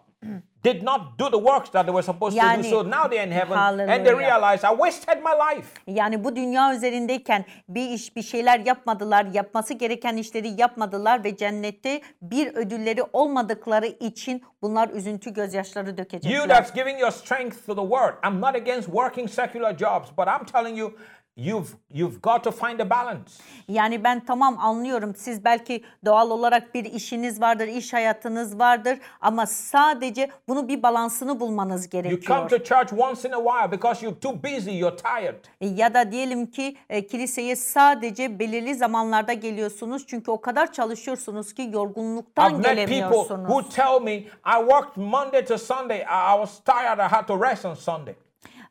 did 0.65 0.84
not 0.84 1.02
do 1.19 1.26
the 1.32 1.38
works 1.38 1.69
that 1.72 1.86
they 1.86 1.93
were 1.93 2.04
supposed 2.04 2.38
to 2.38 2.43
do. 2.43 2.48
Yani- 2.48 2.69
So 2.69 2.84
now 2.84 3.10
they're 3.10 3.28
in 3.28 3.32
heaven 3.32 3.58
and 3.58 3.78
they 3.78 3.88
Hallelujah. 3.88 4.17
realize 4.19 4.67
I 4.67 4.72
wasted 4.72 5.17
my 5.24 5.32
life. 5.56 5.67
Yani 5.88 6.24
bu 6.24 6.36
dünya 6.36 6.74
üzerindeyken 6.74 7.45
bir 7.69 7.89
iş 7.89 8.15
bir 8.15 8.22
şeyler 8.22 8.60
yapmadılar, 8.60 9.26
yapması 9.34 9.74
gereken 9.74 10.17
işleri 10.17 10.62
yapmadılar 10.62 11.24
ve 11.24 11.38
cennette 11.38 12.02
bir 12.22 12.56
ödülleri 12.56 13.04
olmadıkları 13.13 13.86
için 13.86 14.43
bunlar 14.62 14.89
üzüntü 14.89 15.34
gözyaşları 15.34 15.89
You 15.89 15.98
dökecekler. 15.98 16.48
that's 16.50 16.74
giving 16.74 17.00
your 17.02 17.12
strength 17.12 17.65
to 17.65 17.76
the 17.76 17.82
word. 17.82 18.13
I'm 18.28 18.41
not 18.41 18.56
against 18.56 18.86
working 18.86 19.30
secular 19.30 19.78
jobs, 19.78 20.10
but 20.17 20.28
I'm 20.28 20.45
telling 20.45 20.78
you, 20.80 20.91
you've 21.45 21.67
you've 21.93 22.21
got 22.21 22.43
to 22.43 22.52
find 22.52 22.80
a 22.80 22.89
balance. 22.89 23.32
Yani 23.67 24.04
ben 24.04 24.25
tamam 24.25 24.58
anlıyorum. 24.60 25.15
Siz 25.15 25.45
belki 25.45 25.84
doğal 26.06 26.30
olarak 26.32 26.75
bir 26.75 26.86
işiniz 26.86 27.41
vardır, 27.41 27.67
iş 27.67 27.93
hayatınız 27.93 28.60
vardır 28.60 28.97
ama 29.21 29.45
sadece 29.45 30.30
bunu 30.47 30.67
bir 30.67 30.84
balansını 30.84 31.39
bulmanız 31.39 31.84
You 31.84 31.91
come 31.91 32.10
gerekiyor. 32.10 32.49
to 32.49 32.58
church 32.63 32.93
once 32.93 33.28
in 33.30 33.34
a 33.34 33.38
while 33.43 33.71
because 33.71 34.06
you're 34.06 34.19
too 34.19 34.43
busy, 34.43 34.71
you're 34.71 34.97
tired. 34.97 35.45
Ya 35.78 35.93
da 35.93 36.12
diyelim 36.12 36.45
ki 36.45 36.78
e, 36.89 37.08
kiliseye 37.08 37.56
sadece 37.56 38.39
belirli 38.39 38.75
zamanlarda 38.75 39.34
geliyorsunuz 39.34 40.08
çünkü 40.08 40.32
o 40.32 40.41
kadar 40.41 40.71
çalışıyorsunuz 40.73 41.54
ki 41.54 41.69
yorgunluktan 41.73 42.49
I've 42.52 42.58
met 42.58 42.65
people 42.65 42.86
gelemiyorsunuz. 42.86 43.49
who 43.49 43.69
tell 43.69 44.02
me 44.02 44.13
I 44.45 44.60
worked 44.60 44.97
Monday 44.97 45.45
to 45.45 45.58
Sunday. 45.58 45.97
I, 45.99 46.36
I 46.36 46.45
was 46.45 46.60
tired. 46.60 46.99
I 46.99 47.08
had 47.15 47.28
to 47.28 47.41
rest 47.43 47.65
on 47.65 47.73
Sunday. 47.73 48.15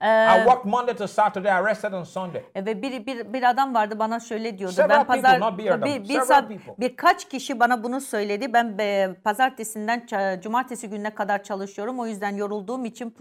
I 0.00 0.44
worked 0.44 0.64
Monday 0.64 0.94
to 0.94 1.08
Saturday. 1.08 1.50
I 1.50 1.70
rested 1.70 1.92
on 1.92 2.04
Sunday. 2.04 2.42
E, 2.54 2.66
Ve 2.66 2.82
bir, 2.82 3.06
bir, 3.06 3.32
bir 3.32 3.50
adam 3.50 3.74
vardı 3.74 3.98
bana 3.98 4.20
şöyle 4.20 4.58
diyordu. 4.58 4.74
Several 4.74 4.98
ben 4.98 5.06
people, 5.06 5.22
pazar 5.22 5.40
not 5.40 5.58
bir 5.58 5.66
adam, 5.66 5.88
bir, 5.88 6.08
bir 6.08 6.18
people. 6.18 6.74
birkaç 6.78 7.28
kişi 7.28 7.60
bana 7.60 7.82
bunu 7.84 8.00
söyledi. 8.00 8.52
Ben 8.52 8.76
e, 8.80 9.14
pazartesinden 9.24 10.06
cumartesi 10.40 10.90
gününe 10.90 11.14
kadar 11.14 11.42
çalışıyorum. 11.42 12.00
O 12.00 12.06
yüzden 12.06 12.36
yorulduğum 12.36 12.84
için 12.84 13.16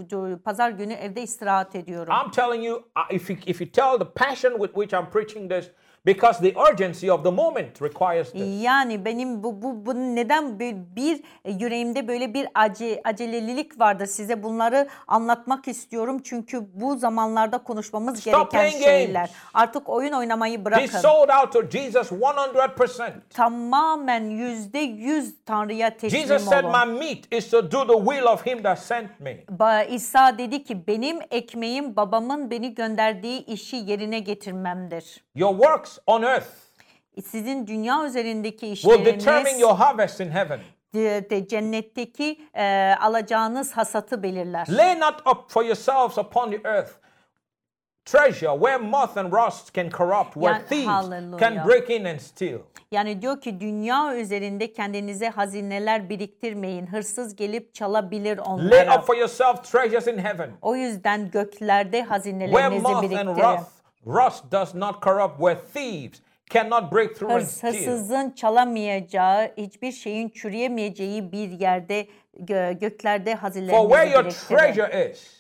pazar 0.46 0.70
günü 0.70 0.94
evde 0.94 1.22
istirahat 1.22 1.76
ediyorum. 1.76 2.14
I'm 2.26 2.32
telling 2.32 2.66
you, 2.66 2.84
if 3.10 3.30
you, 3.30 3.40
if 3.46 3.62
you 3.62 3.72
tell 3.72 4.00
the 4.00 4.14
passion 4.26 4.52
with 4.52 4.74
which 4.74 4.94
I'm 4.94 5.10
preaching 5.10 5.52
this, 5.52 5.72
because 6.08 6.40
the 6.40 6.54
urgency 6.72 7.12
of 7.12 7.24
the 7.24 7.32
moment 7.32 7.82
requires 7.82 8.32
this. 8.32 8.64
Yani 8.64 9.06
benim 9.06 9.44
bu, 9.44 9.62
bu, 9.62 9.86
bu 9.86 9.94
neden 9.94 10.60
bir, 10.60 10.76
bir 10.96 11.24
e, 11.46 11.52
yüreğimde 11.52 12.08
böyle 12.08 12.34
bir 12.34 12.48
ace, 12.56 13.02
acelelilik 13.04 13.80
vardır. 13.80 14.06
Size 14.06 14.44
bunları 14.44 14.88
anlatmak 15.08 15.68
istiyorum. 15.68 16.22
Çünkü 16.24 16.68
bu 16.74 16.98
zamanlarda 16.98 17.58
konuşmamız 17.58 18.20
Stop 18.20 18.26
gereken 18.34 18.50
playing 18.50 18.84
şeyler. 18.84 19.14
games. 19.14 19.32
Artık 19.54 19.90
oyun 19.90 20.14
oynamayı 20.14 20.66
bırakın. 20.66 20.86
sold 20.86 21.30
out 21.30 21.54
to 21.54 21.70
Jesus 21.70 22.12
100%. 22.12 23.12
Tamamen 23.30 24.30
yüzde 24.30 24.80
yüz 24.80 25.36
Tanrı'ya 25.46 25.98
teslim 25.98 26.22
Jesus 26.22 26.44
said, 26.44 26.64
olun. 26.64 26.72
My 26.72 27.00
meat 27.00 27.20
is 27.32 27.50
to 27.50 27.72
do 27.72 27.88
the 27.88 28.12
will 28.12 28.24
of 28.24 28.48
him 28.48 28.64
that 28.64 28.80
sent 28.80 29.20
me. 29.20 29.38
Ba- 29.60 29.88
İsa 29.88 30.38
dedi 30.38 30.64
ki 30.64 30.88
benim 30.88 31.20
ekmeğim 31.32 31.96
babamın 31.96 32.52
beni 32.52 32.76
gönderdiği 32.76 33.46
işi 33.46 33.76
yerine 33.76 34.20
getirmemdir. 34.20 35.24
Your 35.36 35.52
works 35.52 35.97
on 36.08 36.24
earth 36.24 36.48
Sizin 37.26 37.68
dünya 37.68 38.06
üzerindeki 38.06 38.76
will 38.76 39.06
determine 39.06 39.18
işleriniz 39.18 39.60
your 39.62 39.74
harvest 39.76 40.20
in 40.20 40.30
heaven. 40.32 40.60
de, 40.94 41.30
de 41.30 41.48
cennetteki 41.48 42.42
e, 42.54 42.94
alacağınız 43.02 43.72
hasatı 43.72 44.24
belirler. 44.24 44.68
Lay 44.70 45.00
not 45.00 45.28
up 45.28 45.52
for 45.52 45.64
yourselves 45.66 46.18
upon 46.18 46.52
the 46.52 46.62
earth 46.70 46.92
treasure 48.06 48.52
where 48.60 48.78
moth 48.78 49.18
and 49.18 49.32
rust 49.34 49.74
can 49.74 49.90
corrupt, 49.90 50.34
where 50.34 50.54
Yani- 50.54 50.66
thieves 50.70 50.88
Hallelujah. 50.88 51.40
can 51.40 51.68
break 51.68 51.90
in 51.90 52.06
and 52.06 52.20
steal. 52.20 52.60
Yani 52.92 53.22
diyor 53.22 53.42
ki 53.42 53.60
dünya 53.60 54.16
üzerinde 54.16 54.74
kendinize 54.74 55.30
hazineler 55.30 56.10
biriktirmeyin. 56.10 56.88
Hırsız 56.88 57.36
gelip 57.36 57.74
çalabilir 57.74 58.38
Lay 58.38 58.46
onlara. 58.48 58.98
up 58.98 59.06
for 59.08 59.16
yourself 59.18 59.64
treasures 59.72 60.08
in 60.08 60.18
heaven 60.18 60.52
O 60.62 60.76
yüzden 60.76 61.32
göklerde 61.32 61.98
where 61.98 62.10
hazinelerinizi 62.10 62.82
moth 62.82 62.96
and 62.96 63.04
biriktirin. 63.04 63.28
rust, 63.36 63.72
rust 64.08 64.52
does 64.52 64.74
not 64.76 65.02
corrupt, 65.02 65.38
where 65.40 65.56
thieves 65.74 66.22
cannot 66.50 66.92
break 66.92 67.16
through 67.16 67.32
and 67.32 67.42
Hırs, 67.42 67.52
steal. 67.58 67.74
hırsızın 67.74 68.30
çalamayacağı, 68.32 69.52
hiçbir 69.58 69.92
şeyin 69.92 70.30
çürüyemeyeceği 70.30 71.32
bir 71.32 71.52
yerde 71.52 72.08
gö- 72.40 72.80
göklerde 72.80 73.36
For 73.36 73.90
where 73.90 74.10
your 74.10 74.30
treasure 74.30 75.12
is, 75.12 75.37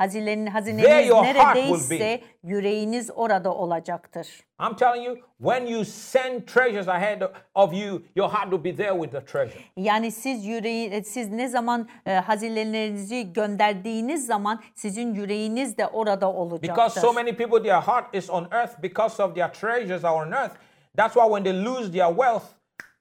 Hazinenin, 0.00 0.46
hazineniz 0.46 1.10
neredeyse 1.10 2.20
yüreğiniz 2.42 3.10
orada 3.14 3.54
olacaktır. 3.54 4.26
I'm 4.60 4.76
telling 4.76 5.06
you, 5.06 5.16
when 5.38 5.66
you 5.66 5.84
send 5.84 6.46
treasures 6.46 6.88
ahead 6.88 7.22
of 7.54 7.74
you, 7.74 8.02
your 8.14 8.30
heart 8.30 8.50
will 8.50 8.64
be 8.64 8.76
there 8.76 8.92
with 8.92 9.12
the 9.12 9.24
treasure. 9.24 9.60
Yani 9.76 10.12
siz 10.12 10.46
yüreği 10.46 11.04
siz 11.04 11.30
ne 11.30 11.48
zaman 11.48 11.88
e, 12.06 12.14
hazinelerinizi 12.14 13.32
gönderdiğiniz 13.32 14.26
zaman 14.26 14.62
sizin 14.74 15.14
yüreğiniz 15.14 15.78
de 15.78 15.86
orada 15.86 16.32
olacaktır. 16.32 16.68
Because 16.68 17.00
so 17.00 17.12
many 17.12 17.36
people, 17.36 17.62
their 17.62 17.80
heart 17.80 18.14
is 18.14 18.30
on 18.30 18.48
earth 18.52 18.82
because 18.82 19.22
of 19.22 19.34
their 19.34 19.52
treasures 19.52 20.04
are 20.04 20.14
on 20.14 20.32
earth. 20.32 20.52
That's 20.96 21.14
why 21.14 21.26
when 21.26 21.44
they 21.44 21.64
lose 21.64 21.92
their 21.92 22.08
wealth, 22.08 22.44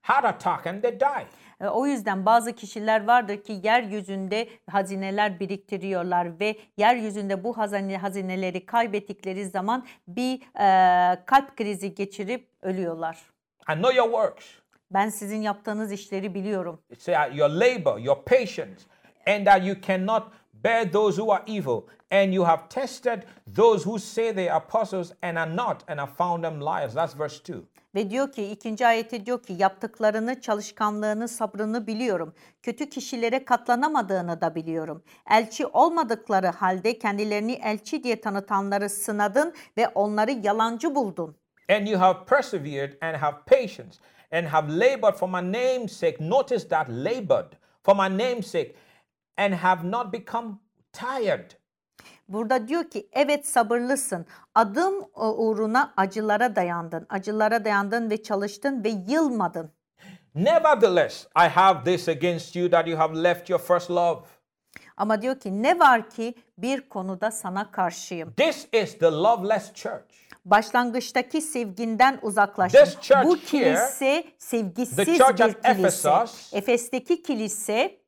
heart 0.02 0.26
attack 0.26 0.68
and 0.68 0.82
they 0.82 1.00
die. 1.00 1.26
E, 1.62 1.68
O 1.68 1.86
yüzden 1.86 2.26
bazı 2.26 2.54
kişiler 2.56 3.08
vardır 3.08 3.44
ki 3.44 3.60
yeryüzünde 3.64 4.50
hazineler 4.72 5.40
biriktiriyorlar 5.40 6.40
ve 6.40 6.56
yeryüzünde 6.78 7.44
bu 7.44 7.58
hazine, 7.58 7.98
hazineleri 7.98 8.66
kaybettikleri 8.66 9.46
zaman 9.46 9.86
bir 10.08 10.42
e, 10.60 11.26
kalp 11.26 11.58
krizi 11.58 11.96
geçirip 11.96 12.48
ölüyorlar. 12.62 13.18
I 13.72 13.74
know 13.74 13.96
your 13.96 14.10
works. 14.10 14.46
Ben 14.92 15.10
sizin 15.10 15.42
yaptığınız 15.42 15.92
işleri 15.92 16.34
biliyorum. 16.34 16.82
It's 16.90 17.08
uh, 17.10 17.38
your 17.38 17.50
labor, 17.50 18.00
your 18.00 18.18
patience, 18.26 18.82
and 19.28 19.46
that 19.46 19.66
you 19.66 19.76
cannot 19.82 20.24
bear 20.54 20.92
those 20.92 21.22
who 21.22 21.34
are 21.34 21.44
evil. 21.48 21.82
And 22.12 22.34
you 22.34 22.46
have 22.46 22.62
tested 22.70 23.24
those 23.56 23.84
who 23.84 24.00
say 24.00 24.34
they 24.36 24.50
are 24.52 24.58
apostles 24.58 25.12
and 25.22 25.38
are 25.38 25.56
not, 25.56 25.84
and 25.90 26.00
have 26.00 26.12
found 26.18 26.44
them 26.44 26.60
liars. 26.62 26.94
That's 26.94 27.14
verse 27.20 27.40
2. 27.44 27.64
Ve 27.96 28.10
diyor 28.10 28.32
ki 28.32 28.52
ikinci 28.52 28.88
ayette 28.88 29.26
diyor 29.26 29.44
ki 29.44 29.54
yaptıklarını, 29.58 30.42
çalışkanlığını, 30.42 31.28
sabrını 31.28 31.88
biliyorum. 31.88 32.34
Kötü 32.62 32.90
kişilere 32.90 33.46
katlanamadığını 33.46 34.42
da 34.42 34.56
biliyorum. 34.56 35.04
Elçi 35.30 35.66
olmadıkları 35.66 36.48
halde 36.48 37.00
kendilerini 37.00 37.54
elçi 37.54 38.04
diye 38.04 38.22
tanıtanları 38.22 38.90
sınadın 38.90 39.54
ve 39.78 39.88
onları 39.88 40.32
yalancı 40.32 40.96
buldun. 40.96 41.36
And 41.70 41.88
you 41.88 42.02
have 42.02 42.26
persevered 42.26 42.94
and 43.02 43.16
have 43.16 43.38
patience 43.46 43.98
and 44.32 44.46
have 44.46 44.80
labored 44.80 45.16
for 45.16 45.30
my 45.30 45.52
name's 45.54 45.92
sake. 45.92 46.30
Notice 46.30 46.68
that 46.70 46.90
labored 46.90 47.54
for 47.84 47.96
my 47.96 48.18
name's 48.18 48.48
sake 48.48 48.76
and 49.38 49.54
have 49.54 49.92
not 49.92 50.14
become 50.14 50.60
tired. 50.94 51.52
Burada 52.30 52.68
diyor 52.68 52.84
ki 52.90 53.10
evet 53.14 53.48
sabırlısın. 53.48 54.26
Adım 54.56 55.02
e, 55.02 55.22
uğruna 55.22 55.94
acılara 55.98 56.56
dayandın. 56.56 57.06
Acılara 57.10 57.66
dayandın 57.66 58.10
ve 58.10 58.24
çalıştın 58.24 58.84
ve 58.84 58.90
yılmadın. 58.90 59.72
Nevertheless, 60.36 61.28
I 61.36 61.48
have 61.48 61.84
this 61.84 62.10
against 62.10 62.56
you 62.56 62.70
that 62.70 62.88
you 62.88 63.00
have 63.00 63.24
left 63.24 63.50
your 63.50 63.62
first 63.62 63.92
love. 63.92 64.20
Ama 64.98 65.22
diyor 65.22 65.40
ki 65.40 65.64
ne 65.64 65.80
var 65.80 66.10
ki 66.10 66.36
bir 66.58 66.90
konuda 66.90 67.32
sana 67.32 67.72
karşıyım. 67.72 68.34
This 68.34 68.68
is 68.74 68.98
the 68.98 69.06
loveless 69.06 69.74
church. 69.74 70.04
Başlangıçtaki 70.46 71.42
sevginden 71.42 72.20
uzaklaştın. 72.22 72.84
This 72.84 73.00
church 73.02 73.26
Bu 73.26 73.36
here, 73.36 73.46
kilise 73.46 74.24
sevgisiz 74.38 74.96
the 74.96 75.06
church 75.06 75.48
bir 75.48 75.54
kilise. 75.54 75.70
Ephesus, 75.70 76.54
Efes'teki 76.54 77.24
kilise 77.24 78.00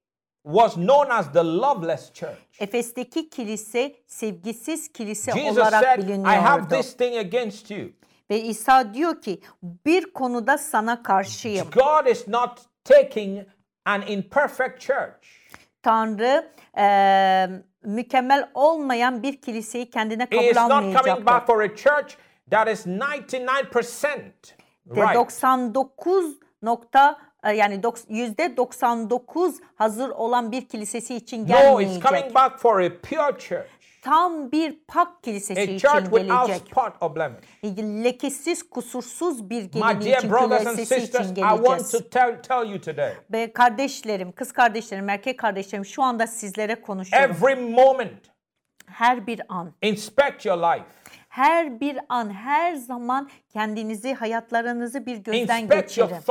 Was 0.43 0.73
known 0.75 1.09
as 1.09 1.33
the 1.33 1.43
loveless 1.43 2.13
church. 2.13 2.37
Efes'teki 2.59 3.29
kilise 3.29 3.95
sevgisiz 4.07 4.87
kilise 4.93 5.31
Jesus 5.31 5.57
olarak 5.57 5.83
said, 5.83 5.99
I 5.99 6.01
have 6.01 6.07
biliniyordu. 6.07 6.69
this 6.69 6.97
thing 6.97 7.15
against 7.17 7.71
you. 7.71 7.89
Ve 8.29 8.41
İsa 8.41 8.93
diyor 8.93 9.21
ki 9.21 9.41
bir 9.85 10.13
konuda 10.13 10.57
sana 10.57 11.03
karşıyım. 11.03 11.67
God 11.75 12.05
is 12.07 12.27
not 12.27 12.59
taking 12.83 13.47
an 13.85 14.01
imperfect 14.07 14.79
church 14.79 15.27
Tanrı 15.83 16.51
eee, 16.77 17.49
mükemmel 17.83 18.49
olmayan 18.53 19.23
bir 19.23 19.41
kiliseyi 19.41 19.89
kendine 19.89 20.27
He 20.29 20.49
is 20.49 20.53
kabul 20.55 20.69
not 20.69 20.81
coming 20.83 20.95
back 20.95 21.07
almayacaktır. 21.07 21.45
for 21.53 21.61
a 21.61 21.67
church 21.75 22.15
that 22.51 22.67
is 22.67 22.85
99%. 22.87 24.55
Ve 24.85 25.01
Right. 25.01 25.15
99 25.15 26.35
nokta 26.61 27.11
e, 27.11 27.30
yani 27.43 27.75
dok- 27.83 28.05
yüzde 28.09 28.57
99 28.57 29.55
hazır 29.75 30.09
olan 30.09 30.51
bir 30.51 30.67
kilisesi 30.67 31.15
için 31.15 31.37
No, 31.39 31.43
it's 31.43 31.59
gelmeyecek. 31.61 32.03
coming 32.03 32.35
back 32.35 32.59
for 32.59 32.79
a 32.79 32.89
pure 33.01 33.39
church. 33.39 33.67
Tam 34.01 34.51
bir 34.51 34.79
pak 34.87 35.23
kilisesi 35.23 35.61
A 35.61 35.63
için 35.63 35.77
church 35.77 36.11
gelecek. 36.11 36.67
spot 36.71 36.93
or 37.01 37.15
blemish. 37.15 37.45
Lekesiz, 38.03 38.69
kusursuz 38.69 39.49
bir 39.49 39.63
My 39.63 39.69
gelin 39.69 39.81
dear 39.83 40.17
için 40.17 40.29
kilisesi 40.29 40.85
sisters, 40.85 41.31
için 41.31 41.35
I 41.35 41.39
want 41.39 41.65
geleceğiz. 41.65 41.91
to 41.91 42.09
tell, 42.09 42.41
tell 42.43 42.69
you 42.71 42.81
today 42.81 43.13
Ve 43.31 43.53
kardeşlerim, 43.53 44.31
kız 44.31 44.51
kardeşlerim, 44.51 45.09
erkek 45.09 45.39
kardeşlerim 45.39 45.85
şu 45.85 46.03
anda 46.03 46.27
sizlere 46.27 46.81
konuşuyorum. 46.81 47.35
every 47.35 47.61
moment, 47.73 48.21
Her 48.85 49.27
bir 49.27 49.41
an, 49.49 49.71
inspect 49.81 50.45
your 50.45 50.57
life, 50.57 50.85
her 51.31 51.79
bir 51.79 51.97
an, 52.09 52.29
her 52.33 52.75
zaman 52.75 53.29
kendinizi, 53.53 54.13
hayatlarınızı 54.13 55.05
bir 55.05 55.17
gözden 55.17 55.63
inspect 55.63 55.97
your 55.97 56.09
geçirin. 56.09 56.23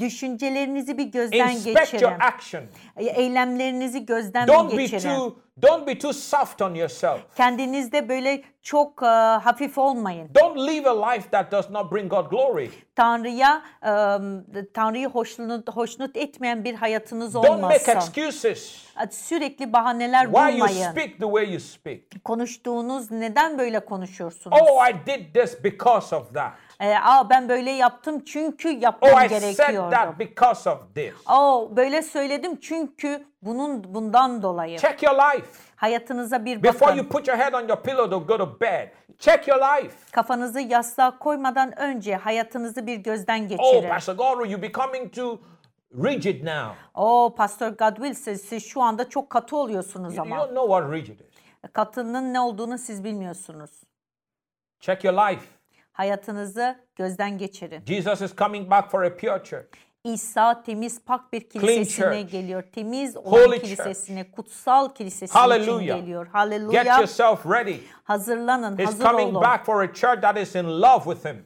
Düşüncelerinizi 0.00 0.98
bir 0.98 1.04
gözden 1.04 1.48
inspect 1.48 1.92
your 2.02 2.12
geçirin. 2.12 2.20
action. 2.20 2.64
Eylemlerinizi 2.96 4.06
gözden 4.06 4.48
Don't 4.48 4.72
bir 4.72 4.78
be 4.78 4.82
geçirin. 4.82 5.16
too 5.16 5.36
don't 5.62 5.86
be 5.86 5.98
too 5.98 6.12
soft 6.12 6.62
on 6.62 6.74
yourself. 6.74 7.20
Kendinizde 7.36 8.08
böyle 8.08 8.42
çok 8.62 9.02
e, 9.02 9.06
hafif 9.06 9.78
olmayın. 9.78 10.30
Don't 10.34 10.58
live 10.68 10.88
a 10.90 11.10
life 11.12 11.30
that 11.30 11.52
does 11.52 11.70
not 11.70 11.92
bring 11.92 12.10
God 12.10 12.30
glory. 12.30 12.70
Tanrı'ya 12.96 13.62
e, 13.82 13.88
Tanrı'yı 14.74 15.08
hoşnut 15.08 15.68
hoşnut 15.70 16.16
etmeyen 16.16 16.64
bir 16.64 16.74
hayatınız 16.74 17.34
Don't 17.34 17.48
make 17.48 17.54
olmasın. 17.64 17.92
excuses 17.96 18.82
Sürekli 19.10 19.72
bahaneler 19.72 20.24
why 20.24 20.38
you 20.38 20.52
bulmayın. 20.52 20.90
speak 20.90 21.08
the 21.18 21.24
way 21.26 21.50
you 21.50 21.60
speak. 21.60 22.24
Konuştuğunuz 22.24 23.10
neden 23.10 23.58
böyle 23.58 23.80
konuşuyorsunuz? 23.84 24.58
Oh, 24.62 24.88
I 24.88 24.94
did 25.06 25.34
this 25.34 25.64
because 25.64 26.16
of 26.16 26.34
that. 26.34 26.52
E, 26.82 26.94
Aa 27.02 27.30
ben 27.30 27.48
böyle 27.48 27.70
yaptım 27.70 28.24
çünkü 28.24 28.68
yapmam 28.68 29.10
Oh, 29.14 29.24
I 29.24 29.28
said 29.28 29.40
gerekiyordu. 29.40 29.90
that 29.90 30.18
because 30.18 30.70
of 30.70 30.94
this. 30.94 31.12
Oo 31.30 31.76
böyle 31.76 32.02
söyledim 32.02 32.60
çünkü 32.60 33.26
bunun 33.42 33.94
bundan 33.94 34.42
dolayı. 34.42 34.78
Check 34.78 35.02
your 35.02 35.14
life. 35.14 35.46
Hayatınıza 35.76 36.44
bir 36.44 36.62
Before 36.62 36.80
bakın. 36.90 36.96
you 36.98 37.08
put 37.08 37.28
your 37.28 37.38
head 37.38 37.52
on 37.52 37.68
your 37.68 37.82
pillow 37.82 38.10
to 38.10 38.26
go 38.26 38.38
to 38.38 38.60
bed, 38.60 38.88
check 39.18 39.48
your 39.48 39.58
life. 39.60 39.96
Kafanızı 40.12 40.60
yastığa 40.60 41.18
koymadan 41.18 41.78
önce 41.80 42.16
hayatınızı 42.16 42.86
bir 42.86 42.96
gözden 42.96 43.44
Oh, 43.44 43.48
geçirin. 43.48 43.88
Pastor 43.88 44.14
Goro, 44.14 44.44
you're 44.44 44.62
becoming 44.62 45.14
too 45.14 45.40
rigid 46.04 46.44
now. 46.46 46.74
Oo 46.94 47.34
Pastor 47.36 47.68
Godwill 47.68 48.14
siz, 48.14 48.42
siz 48.42 48.66
şu 48.66 48.82
anda 48.82 49.08
çok 49.08 49.30
katı 49.30 49.56
oluyorsunuz 49.56 50.16
You 50.16 50.22
ama. 50.26 50.36
don't 50.38 50.50
know 50.50 50.66
what 50.68 50.92
rigid 50.92 51.20
is. 51.20 51.26
Katının 51.72 52.32
ne 52.34 52.40
olduğunu 52.40 52.78
siz 52.78 53.04
bilmiyorsunuz. 53.04 53.70
Check 54.80 55.04
your 55.04 55.14
life. 55.30 55.46
Hayatınızı 55.92 56.76
gözden 56.96 57.38
geçirin. 57.38 57.82
Jesus 57.86 58.20
is 58.20 58.36
coming 58.36 58.70
back 58.70 58.90
for 58.90 59.02
a 59.02 59.16
pure 59.16 59.44
church. 59.44 59.66
İsa 60.04 60.62
temiz 60.62 61.04
pak 61.04 61.32
bir 61.32 61.40
kilisesine 61.50 62.22
geliyor. 62.22 62.62
Temiz 62.72 63.16
olan 63.16 63.30
Holy 63.32 63.60
kilisesine, 63.62 64.30
kutsal 64.30 64.94
kilisesine 64.94 65.40
Hallelujah. 65.40 65.82
için 65.82 65.96
geliyor. 65.96 66.24
Get 66.24 66.34
Halleluya. 66.34 66.98
yourself 66.98 67.46
ready. 67.46 67.76
Hazırlanın, 68.04 68.78
He's 68.78 68.86
hazır 68.86 69.04
coming 69.04 69.28
olun. 69.30 69.42
back 69.42 69.66
for 69.66 69.82
a 69.82 69.86
church 69.94 70.20
that 70.20 70.36
is 70.36 70.54
in 70.56 70.64
love 70.82 71.14
with 71.14 71.26
him. 71.26 71.44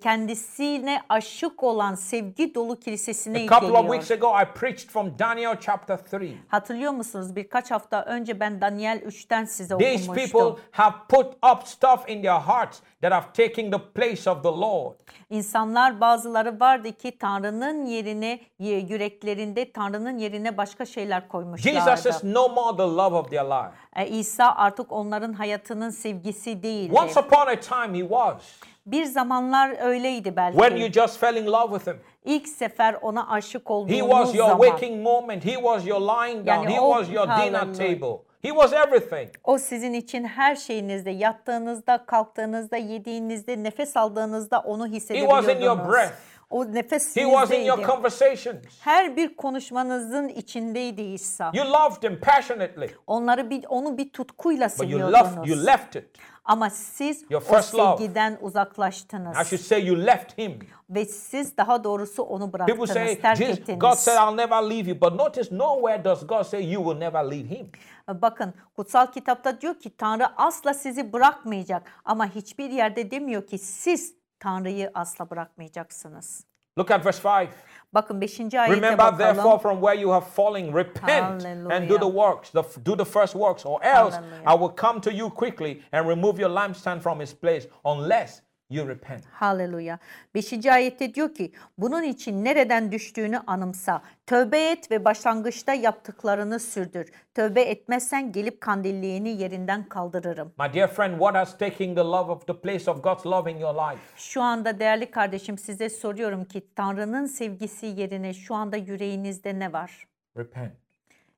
Kendisine 0.00 1.00
aşık 1.08 1.62
olan 1.62 1.94
sevgi 1.94 2.54
dolu 2.54 2.80
kilisesine 2.80 3.38
A 3.38 3.40
couple 3.40 3.56
of 3.56 3.62
geliyor. 3.72 3.84
weeks 3.94 4.10
ago, 4.10 4.32
I 4.42 4.44
preached 4.58 4.88
from 4.90 5.18
Daniel 5.18 5.56
chapter 5.60 5.98
3. 6.20 6.30
Hatırlıyor 6.48 6.92
musunuz? 6.92 7.36
Birkaç 7.36 7.70
hafta 7.70 8.02
önce 8.04 8.40
ben 8.40 8.60
Daniel 8.60 9.02
3'ten 9.06 9.44
size 9.44 9.78
These 9.78 10.02
okumuştum. 10.10 10.40
people 10.40 10.62
have 10.70 10.94
put 11.08 11.26
up 11.26 11.66
stuff 11.68 12.08
in 12.08 12.22
their 12.22 12.40
hearts 12.40 12.78
that 13.02 13.12
have 13.12 13.26
taken 13.48 13.70
the 13.70 13.78
place 13.94 14.30
of 14.30 14.42
the 14.42 14.48
Lord. 14.48 14.94
İnsanlar 15.30 16.00
bazıları 16.00 16.60
vardı 16.60 16.92
ki 16.92 17.18
Tanrı'nın 17.18 17.86
yerine 17.86 18.40
yüreklerinde 18.58 19.72
Tanrı'nın 19.72 20.18
yerine 20.18 20.56
başka 20.56 20.86
şeyler 20.86 21.20
Jesus 21.20 21.28
koymuşlardı. 21.30 22.08
is 22.08 22.24
no 22.24 22.48
more 22.48 22.76
the 22.76 22.82
love 22.82 23.16
of 23.16 23.30
their 23.30 23.44
life. 23.44 23.70
E, 23.96 24.08
İsa 24.08 24.52
artık 24.56 24.92
onların 24.92 25.32
hayatının 25.82 25.90
sevgisi 25.90 26.62
değildi. 26.62 26.94
Once 26.94 27.20
upon 27.20 27.46
a 27.46 27.60
time, 27.60 27.98
he 27.98 28.02
was. 28.02 28.42
Bir 28.86 29.04
zamanlar 29.04 29.76
öyleydi 29.80 30.36
belki. 30.36 30.58
When 30.58 30.76
you 30.76 30.92
just 30.92 31.18
fell 31.18 31.36
in 31.36 31.46
love 31.46 31.78
with 31.78 31.86
him. 31.86 32.00
İlk 32.24 32.48
sefer 32.48 32.94
ona 33.02 33.28
aşık 33.30 33.68
He 33.68 33.72
olduğunuz 33.72 33.98
was 33.98 34.34
your 34.34 34.48
zaman. 34.48 34.66
waking 34.66 35.02
moment. 35.02 35.44
He 35.44 35.54
was 35.54 35.86
your 35.86 36.00
lying 36.00 36.46
down. 36.46 36.48
Yani 36.48 36.70
He 36.70 36.76
was 36.78 37.12
your 37.12 37.26
dinner 37.26 37.74
table. 37.74 38.22
He 38.42 38.48
was 38.48 38.72
everything. 38.72 39.28
O 39.44 39.58
sizin 39.58 39.92
için 39.92 40.24
her 40.24 40.56
şeyinizde, 40.56 41.10
yattığınızda, 41.10 42.06
kalktığınızda, 42.06 42.76
yediğinizde, 42.76 43.62
nefes 43.62 43.96
aldığınızda 43.96 44.60
onu 44.60 44.84
was 44.92 45.10
in 45.10 45.16
your 45.18 45.32
hissedebiliyordunuz. 45.36 45.92
breath. 45.92 46.12
O 46.52 46.64
nefes 46.74 47.16
He 47.16 47.20
was 47.24 47.50
in 47.50 47.64
your 47.64 47.82
conversations. 47.86 48.56
Her 48.80 49.16
bir 49.16 49.36
konuşmanızın 49.36 50.28
içindeydi 50.28 51.02
İsa. 51.02 51.50
You 51.54 51.66
loved 51.72 52.02
him 52.10 52.20
passionately, 52.20 52.88
Onları 53.06 53.50
bir 53.50 53.64
onu 53.68 53.98
bir 53.98 54.12
tutkuyla 54.12 54.68
but 54.68 54.78
you 54.78 54.88
seviyordunuz. 54.90 55.36
left. 55.36 55.48
You 55.48 55.66
left 55.66 55.96
it. 55.96 56.04
Ama 56.44 56.70
siz 56.70 57.24
Your 57.30 57.42
o 57.42 57.44
first 57.44 57.74
love. 57.74 57.96
sevgiden 57.98 58.38
uzaklaştınız. 58.40 59.36
I 59.40 59.44
should 59.44 59.60
say 59.64 59.86
you 59.86 60.06
left 60.06 60.38
him. 60.38 60.58
Ve 60.90 61.04
siz 61.04 61.56
daha 61.56 61.84
doğrusu 61.84 62.22
onu 62.22 62.50
People 62.52 62.66
bıraktınız, 62.66 62.90
say, 62.90 63.20
terk 63.20 63.38
"Jesus- 63.38 63.58
ettiniz. 63.58 63.78
God 63.78 63.94
said, 63.94 64.16
I'll 64.16 64.36
never 64.36 64.62
leave 64.62 64.90
you. 64.90 65.00
But 65.00 65.12
notice, 65.14 65.56
nowhere 65.58 66.04
does 66.04 66.26
God 66.26 66.42
say 66.42 66.72
you 66.72 66.84
will 66.84 66.98
never 67.00 67.24
leave 67.24 67.48
him. 67.48 67.70
Bakın 68.08 68.54
kutsal 68.76 69.06
kitapta 69.06 69.60
diyor 69.60 69.74
ki 69.74 69.96
Tanrı 69.96 70.26
asla 70.36 70.74
sizi 70.74 71.12
bırakmayacak. 71.12 71.82
Ama 72.04 72.26
hiçbir 72.34 72.70
yerde 72.70 73.10
demiyor 73.10 73.46
ki 73.46 73.58
siz 73.58 74.21
Tanrı'yı 74.42 74.90
asla 74.94 75.30
bırakmayacaksınız. 75.30 76.44
Look 76.78 76.90
at 76.90 77.06
verse 77.06 77.24
5. 77.24 77.48
Bakın 77.94 78.20
5. 78.20 78.40
ayete 78.40 78.76
Remember 78.76 79.18
therefore 79.18 79.58
from 79.58 79.80
where 79.80 80.00
you 80.00 80.12
have 80.12 80.24
fallen, 80.24 80.74
repent 80.74 81.44
and 81.44 81.88
do 81.88 81.98
the 81.98 82.12
works, 82.12 82.50
the, 82.50 82.62
do 82.86 82.96
the 82.96 83.04
first 83.04 83.34
works, 83.34 83.66
or 83.66 83.84
else 83.84 84.16
Hallelujah. 84.16 84.42
I 84.46 84.54
will 84.54 84.74
come 84.76 85.00
to 85.00 85.10
you 85.10 85.30
quickly 85.30 85.82
and 85.92 86.08
remove 86.08 86.40
your 86.40 86.50
lampstand 86.50 87.00
from 87.02 87.20
its 87.20 87.34
place 87.34 87.68
unless 87.84 88.42
you 88.72 88.88
repent. 88.88 89.24
Haleluya. 89.32 89.98
5. 90.34 90.66
ayette 90.66 91.14
diyor 91.14 91.34
ki 91.34 91.52
bunun 91.78 92.02
için 92.02 92.44
nereden 92.44 92.92
düştüğünü 92.92 93.38
anımsa. 93.46 94.02
Tövbe 94.26 94.70
et 94.70 94.90
ve 94.90 95.04
başlangıçta 95.04 95.74
yaptıklarını 95.74 96.60
sürdür. 96.60 97.12
Tövbe 97.34 97.62
etmezsen 97.62 98.32
gelip 98.32 98.60
kandilliğini 98.60 99.28
yerinden 99.28 99.88
kaldırırım. 99.88 100.52
My 100.58 100.74
dear 100.74 100.88
friend, 100.88 101.12
what 101.12 101.34
has 101.34 101.58
taken 101.58 101.94
the 101.94 102.00
love 102.00 102.32
of 102.32 102.46
the 102.46 102.60
place 102.60 102.90
of 102.90 103.02
God's 103.02 103.26
love 103.26 103.52
in 103.52 103.56
your 103.56 103.74
life? 103.74 104.02
Şu 104.16 104.42
anda 104.42 104.78
değerli 104.78 105.10
kardeşim 105.10 105.58
size 105.58 105.88
soruyorum 105.88 106.44
ki 106.44 106.66
Tanrı'nın 106.76 107.26
sevgisi 107.26 107.86
yerine 107.86 108.34
şu 108.34 108.54
anda 108.54 108.76
yüreğinizde 108.76 109.58
ne 109.58 109.72
var? 109.72 110.06
Repent. 110.36 110.72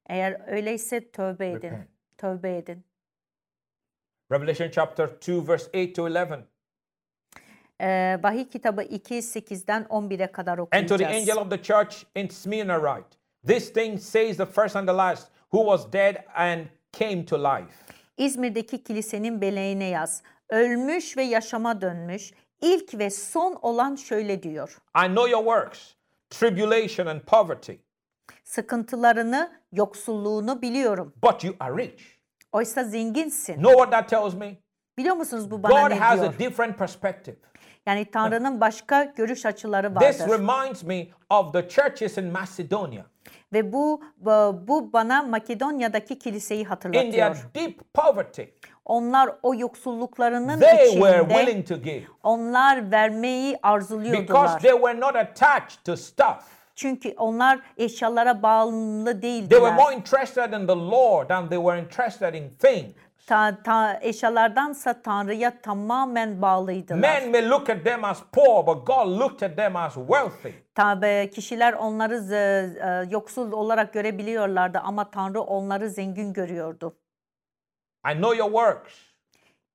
Eğer 0.06 0.40
öyleyse 0.46 1.10
tövbe 1.10 1.50
edin. 1.50 1.70
Repent. 1.70 1.88
Tövbe 2.18 2.56
edin. 2.56 2.84
Revelation 4.32 4.70
chapter 4.70 5.08
2, 5.08 5.48
verse 5.48 5.70
8 5.72 5.92
to 5.94 6.04
11. 6.04 6.53
Ee, 7.80 8.18
Vahiy 8.22 8.48
kitabı 8.48 8.82
2, 8.82 9.14
8'den 9.14 9.82
11'e 9.82 10.26
kadar 10.32 10.58
And 10.58 10.68
to 10.68 10.68
the 10.72 10.84
okuyacağız. 10.94 11.16
angel 11.28 11.36
of 11.36 11.50
the 11.50 11.62
church 11.62 11.96
in 12.14 12.28
Smyrna 12.28 12.76
write, 12.80 13.08
This 13.46 13.72
thing 13.72 14.00
says 14.00 14.36
the 14.36 14.46
first 14.46 14.76
and 14.76 14.88
the 14.88 14.96
last, 14.96 15.28
who 15.52 15.58
was 15.78 15.92
dead 15.92 16.16
and 16.34 16.60
came 16.92 17.24
to 17.26 17.38
life. 17.38 17.74
İzmir'deki 18.16 18.82
kilisenin 18.84 19.40
beleğine 19.40 19.84
yaz. 19.88 20.22
Ölmüş 20.50 21.16
ve 21.16 21.22
yaşama 21.22 21.80
dönmüş. 21.80 22.32
İlk 22.62 22.98
ve 22.98 23.10
son 23.10 23.58
olan 23.62 23.94
şöyle 23.96 24.42
diyor. 24.42 24.78
I 25.04 25.06
know 25.06 25.30
your 25.30 25.44
works, 25.44 25.94
tribulation 26.30 27.06
and 27.06 27.20
poverty, 27.20 27.72
Sıkıntılarını, 28.44 29.52
yoksulluğunu 29.72 30.62
biliyorum. 30.62 31.14
but 31.22 31.44
you 31.44 31.54
are 31.60 31.76
rich. 31.82 32.02
Oysa 32.52 32.84
zenginsin. 32.84 33.54
Know 33.54 33.72
what 33.72 33.92
that 33.92 34.08
tells 34.08 34.34
me? 34.34 34.56
Biliyor 34.98 35.16
musunuz 35.16 35.50
bu 35.50 35.62
bana 35.62 35.82
God 35.82 35.90
ne 35.90 35.94
has 35.98 36.20
diyor? 36.20 36.34
a 36.34 36.38
different 36.38 36.78
perspective. 36.78 37.36
Yani 37.86 38.04
Tanrı'nın 38.10 38.60
başka 38.60 39.04
görüş 39.04 39.46
açıları 39.46 39.94
This 39.94 40.20
vardır. 40.20 40.34
reminds 40.38 40.82
me 40.84 41.06
of 41.30 41.52
the 41.52 41.68
churches 41.68 42.18
in 42.18 42.24
Macedonia. 42.32 43.02
Ve 43.52 43.72
bu 43.72 44.02
bu 44.68 44.92
bana 44.92 45.22
Makedonya'daki 45.22 46.18
kiliseyi 46.18 46.60
In 46.60 46.64
their 46.64 46.70
hatırlatıyor. 46.70 47.36
deep 47.54 47.94
poverty, 47.94 48.42
Onlar 48.84 49.30
o 49.42 49.54
yoksulluklarının 49.54 50.60
they 50.60 50.90
were 50.90 51.16
içinde 51.22 51.34
willing 51.34 51.68
to 51.68 51.74
give 51.76 52.02
onlar 52.22 52.90
vermeyi 52.90 53.52
because 53.52 53.68
arzuluyordular. 53.74 54.60
they 54.60 54.70
were 54.72 55.00
not 55.00 55.16
attached 55.16 55.84
to 55.84 55.96
stuff. 55.96 56.44
Çünkü 56.74 57.14
onlar 57.18 57.58
eşyalara 57.76 58.42
bağımlı 58.42 59.04
They 59.04 59.14
were 59.14 59.22
değildiler. 59.22 59.74
more 59.74 59.94
interested 59.94 60.52
in 60.52 60.66
the 60.66 60.76
Lord 60.76 61.28
than 61.28 61.48
they 61.48 61.58
were 61.58 61.80
interested 61.80 62.34
in 62.34 62.48
things. 62.58 62.94
Ta, 63.26 63.62
ta, 63.64 63.98
eşyalardansa 64.02 65.02
Tanrı'ya 65.02 65.60
tamamen 65.60 66.42
bağlıydılar. 66.42 66.98
Men 66.98 67.30
may 67.30 67.48
look 67.50 67.70
at 67.70 67.84
them 67.84 68.04
as 68.04 68.22
poor, 68.32 68.66
but 68.66 68.86
God 68.86 69.06
looked 69.20 69.50
at 69.50 69.56
them 69.56 69.76
as 69.76 69.94
wealthy. 69.94 70.52
Tabi 70.74 71.30
kişiler 71.34 71.72
onları 71.72 72.34
e, 72.34 73.10
yoksul 73.10 73.52
olarak 73.52 73.92
görebiliyorlardı 73.92 74.78
ama 74.78 75.10
Tanrı 75.10 75.40
onları 75.40 75.90
zengin 75.90 76.32
görüyordu. 76.32 76.96
I 78.12 78.14
know 78.14 78.36
your 78.38 78.50
works, 78.50 78.94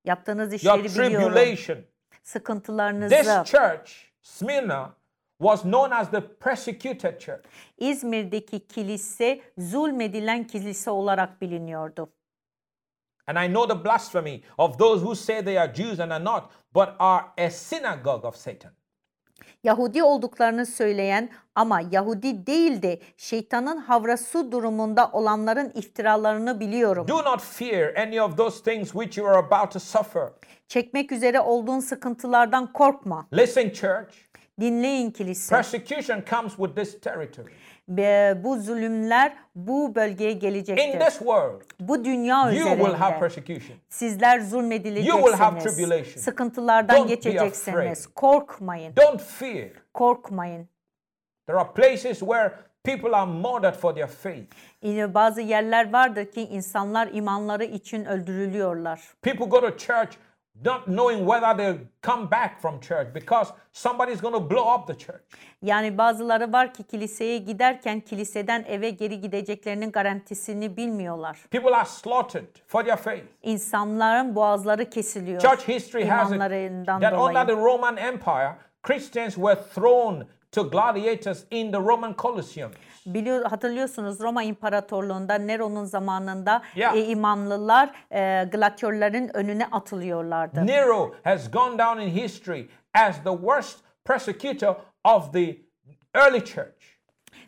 Yaptığınız 0.05 0.63
your 0.63 0.79
işleri 0.79 0.83
biliyorum. 1.05 1.33
tribulation. 1.33 1.77
Sıkıntılarınızı. 2.23 3.15
This 3.15 3.27
church 3.27 3.91
Smyrna 4.21 4.93
was 5.37 5.61
known 5.61 5.91
as 5.91 6.11
the 6.11 6.21
persecuted 6.37 7.19
church. 7.19 7.47
İzmir'deki 7.77 8.67
kilise 8.67 9.41
zulmedilen 9.57 10.43
kilise 10.47 10.91
olarak 10.91 11.41
biliniyordu. 11.41 12.09
And 13.29 13.37
I 13.37 13.47
know 13.47 13.67
the 13.67 13.75
blasphemy 13.75 14.43
of 14.57 14.79
those 14.79 15.03
who 15.03 15.15
say 15.15 15.41
they 15.41 15.57
are 15.57 15.67
Jews 15.67 15.99
and 15.99 16.11
are 16.11 16.23
not, 16.23 16.51
but 16.73 16.95
are 16.99 17.31
a 17.37 17.51
synagogue 17.51 18.25
of 18.25 18.35
Satan. 18.35 18.71
Yahudi 19.63 20.03
olduklarını 20.03 20.65
söyleyen 20.65 21.29
ama 21.55 21.81
Yahudi 21.91 22.47
değil 22.47 22.81
de 22.81 22.99
şeytanın 23.17 23.77
havrası 23.77 24.51
durumunda 24.51 25.09
olanların 25.13 25.71
iftiralarını 25.75 26.59
biliyorum. 26.59 27.07
Do 27.07 27.23
not 27.23 27.41
fear 27.41 27.95
any 27.95 28.21
of 28.21 28.37
those 28.37 28.63
things 28.63 28.91
which 28.91 29.17
you 29.17 29.27
are 29.27 29.37
about 29.37 29.71
to 29.71 29.79
suffer. 29.79 30.29
Çekmek 30.67 31.11
üzere 31.11 31.39
olduğun 31.39 31.79
sıkıntılardan 31.79 32.73
korkma. 32.73 33.27
Listen, 33.33 33.69
church. 33.69 34.13
Dinleyin 34.59 35.11
kilise. 35.11 35.55
Persecution 35.55 36.23
comes 36.29 36.55
with 36.55 36.75
this 36.75 37.01
territory. 37.01 37.53
Bu 38.43 38.59
zulümler 38.59 39.33
bu 39.55 39.95
bölgeye 39.95 40.31
In 40.31 40.39
gelecektir. 40.39 40.99
this 40.99 41.17
world, 41.19 41.61
Bu 41.79 42.05
dünya 42.05 42.51
you 42.51 42.53
will 42.53 42.93
have 42.93 43.15
üzerinde 43.15 43.19
persecution. 43.19 43.77
sizler 43.89 44.37
You 44.37 44.43
will 44.45 44.49
have 44.49 44.49
zulmedileceksiniz. 44.49 45.75
tribulation. 45.75 46.21
Sıkıntılardan 46.23 46.97
Don't 46.97 47.09
geçeceksiniz. 47.09 48.07
Korkmayın. 48.07 48.95
Don't 48.95 49.21
fear. 49.21 49.69
Korkmayın. 49.93 50.67
There 51.47 51.59
are 51.59 51.69
places 51.73 52.19
where 52.19 52.51
people 52.83 53.15
are 53.15 53.31
murdered 53.31 53.73
for 53.75 53.95
their 53.95 54.07
faith. 54.07 55.13
Bazı 55.13 55.41
yerler 55.41 55.93
vardır 55.93 56.25
ki 56.31 56.41
insanlar 56.41 57.09
imanları 57.13 57.63
için 57.63 58.05
öldürülüyorlar. 58.05 59.01
People 59.21 59.45
go 59.45 59.61
to 59.61 59.77
church 59.77 60.11
not 60.65 60.85
knowing 60.85 61.25
whether 61.25 61.57
they'll 61.57 61.79
come 62.01 62.27
back 62.31 62.61
from 62.61 62.79
church 62.79 63.13
because 63.13 63.53
somebody's 63.71 64.21
going 64.21 64.33
to 64.33 64.39
blow 64.39 64.75
up 64.75 64.87
the 64.87 64.97
church. 64.97 65.21
Yani 65.61 65.97
bazıları 65.97 66.53
var 66.53 66.73
ki 66.73 66.83
kiliseye 66.83 67.37
giderken 67.37 67.99
kiliseden 67.99 68.65
eve 68.67 68.89
geri 68.89 69.21
gideceklerinin 69.21 69.91
garantisini 69.91 70.77
bilmiyorlar. 70.77 71.37
People 71.51 71.75
are 71.75 71.85
slaughtered 71.85 72.47
for 72.67 72.83
their 72.83 72.97
faith. 72.97 73.23
İnsanların 73.43 74.35
boğazları 74.35 74.89
kesiliyor. 74.89 75.41
Church 75.41 75.67
history 75.67 76.05
has 76.05 76.31
it 76.31 76.39
that 76.39 77.13
under 77.13 77.47
the 77.47 77.55
Roman 77.55 77.97
Empire, 77.97 78.55
Christians 78.83 79.35
were 79.35 79.61
thrown 79.75 80.23
to 80.51 80.63
gladiators 80.63 81.45
in 81.51 81.71
the 81.71 81.79
Roman 81.79 82.13
Colosseum. 82.13 82.71
Biliyor, 83.13 83.45
hatırlıyorsunuz 83.45 84.19
Roma 84.19 84.43
İmparatorluğu'nda 84.43 85.35
Nero'nun 85.35 85.85
zamanında 85.85 86.61
Yeah. 86.75 86.95
e, 86.95 87.05
imanlılar 87.05 87.89
e, 88.11 88.43
gladyatörlerin 88.51 89.37
önüne 89.37 89.65
atılıyorlardı. 89.65 90.67
Nero 90.67 91.15
has 91.23 91.51
gone 91.51 91.77
down 91.79 91.99
in 91.99 92.09
history 92.09 92.69
as 92.93 93.23
the 93.23 93.31
worst 93.31 93.79
persecutor 94.05 94.75
of 95.03 95.33
the 95.33 95.57
early 96.15 96.45
church. 96.45 96.98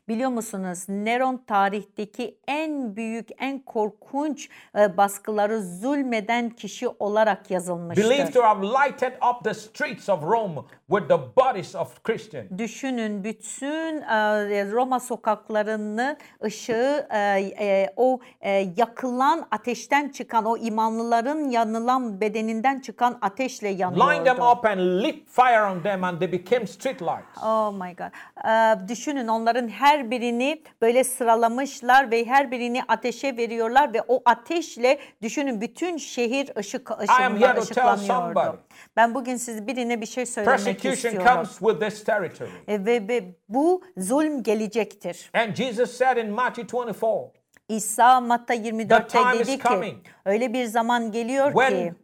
Biliyor 0.08 0.30
musunuz 0.30 0.86
Neron 0.90 1.38
tarihteki 1.48 2.38
en 2.48 2.96
büyük, 2.96 3.30
en 3.40 3.60
korkunç 3.60 4.50
e, 4.80 4.98
baskıları 4.98 5.62
zulmeden 5.62 6.50
kişi 6.50 6.88
olarak 6.90 7.52
yazılmıştır. 7.52 8.10
Believed 8.10 8.34
to 8.34 8.44
have 8.44 8.68
lighted 8.68 9.14
up 9.14 9.44
the 9.44 9.54
streets 9.54 10.10
of 10.10 10.24
Rome 10.24 10.56
with 10.90 11.08
the 11.08 11.18
bodies 11.38 11.76
of 11.76 12.04
Christians. 12.04 12.46
Düşünün 12.58 13.24
bütün 13.24 14.02
e, 14.02 14.72
Roma 14.72 15.00
sokaklarını 15.00 16.18
ışığı 16.44 17.08
e, 17.12 17.18
e, 17.60 17.94
o 17.96 18.20
e, 18.42 18.52
yakılan 18.78 19.48
ateşten 19.52 20.10
çıkan 20.10 20.46
o 20.46 20.58
imanlıların 20.58 21.50
yanılan 21.50 22.22
bedeninden 22.22 22.80
çıkan 22.80 23.18
ateşle 23.22 23.68
Line 23.70 23.78
them 23.78 23.98
yanıyordu. 23.98 24.52
up 24.60 24.66
and 24.66 24.80
lit 24.80 25.30
fire 25.30 25.62
on 25.62 25.82
them, 25.84 26.04
and 26.04 26.20
they 26.20 26.32
became 26.32 26.68
street 26.68 27.02
lights. 27.02 27.44
Oh 27.44 27.74
my 27.74 27.96
God. 27.96 28.12
E, 28.50 28.88
düşünün 28.90 29.28
onların 29.28 29.68
her 29.68 29.91
birini 30.12 30.62
böyle 30.82 31.04
sıralamışlar 31.04 32.12
ve 32.12 32.26
her 32.26 32.52
birini 32.52 32.84
ateşe 32.88 33.38
veriyorlar 33.38 33.94
ve 33.94 34.02
o 34.08 34.22
ateşle 34.26 35.00
düşünün 35.22 35.62
bütün 35.62 35.98
şehir 35.98 36.52
ışık 36.58 36.92
somebody. 37.18 37.60
ışıklanıyordu. 37.60 38.60
Ben 38.96 39.16
bugün 39.16 39.36
siz 39.36 39.68
birine 39.68 40.02
bir 40.02 40.06
şey 40.06 40.26
söylemek 40.26 40.58
Persecution 40.58 40.94
istiyorum. 40.94 41.34
comes 41.34 41.60
with 41.60 41.80
this 41.80 42.04
territory. 42.04 42.50
E, 42.68 42.86
ve, 42.86 43.08
ve 43.08 43.24
bu 43.50 43.84
zulm 43.98 44.44
gelecektir. 44.44 45.32
And 45.34 45.56
Jesus 45.56 45.92
said 45.92 46.18
in 46.18 46.30
Matthew 46.32 46.78
24, 46.78 47.42
İsa 47.70 48.22
Matta 48.22 48.56
24'te 48.56 49.08
time 49.08 49.42
is 49.42 49.48
dedi 49.48 49.58
ki 49.58 49.68
coming 49.68 49.98
öyle 50.26 50.54
bir 50.54 50.66
zaman 50.66 51.12
geliyor 51.12 51.48
ki 51.48 51.58
when 51.58 51.96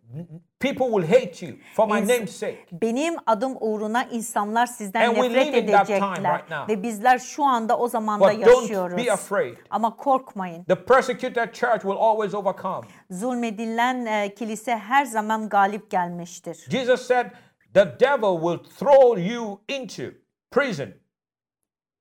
people 0.60 0.88
will 0.90 1.06
hate 1.08 1.42
you 1.48 1.56
for 1.76 1.88
my 1.88 2.00
name's 2.08 2.32
sake. 2.36 2.66
benim 2.72 3.16
adım 3.26 3.58
uğruna 3.60 4.04
insanlar 4.04 4.66
sizden 4.66 5.08
And 5.10 5.16
we 5.16 5.30
nefret 5.30 5.54
live 5.54 5.58
in 5.58 5.68
that 5.72 5.88
time 5.88 5.98
edecekler 5.98 6.34
right 6.34 6.50
now. 6.50 6.68
ve 6.74 6.84
bizler 6.84 7.20
şu 7.20 7.44
anda 7.44 7.78
o 7.78 7.88
zamanda 7.88 8.26
But 8.34 8.46
don't 8.46 8.62
yaşıyoruz. 8.62 8.98
be 8.98 9.12
afraid. 9.14 9.58
Ama 9.70 9.96
korkmayın. 9.96 10.64
The 10.64 10.86
persecuted 10.86 11.54
church 11.54 11.82
will 11.82 11.98
always 12.00 12.34
overcome. 12.34 12.88
Zulmedilen 13.12 14.06
e, 14.06 14.34
kilise 14.36 14.78
her 14.78 15.06
zaman 15.06 15.50
galip 15.50 15.92
gelmiştir. 15.92 16.58
Jesus 16.70 17.02
said, 17.08 17.26
The 17.74 18.00
devil 18.00 18.38
will 18.42 18.64
throw 18.80 19.22
you 19.34 19.62
into 19.68 20.04
prison. 20.52 20.94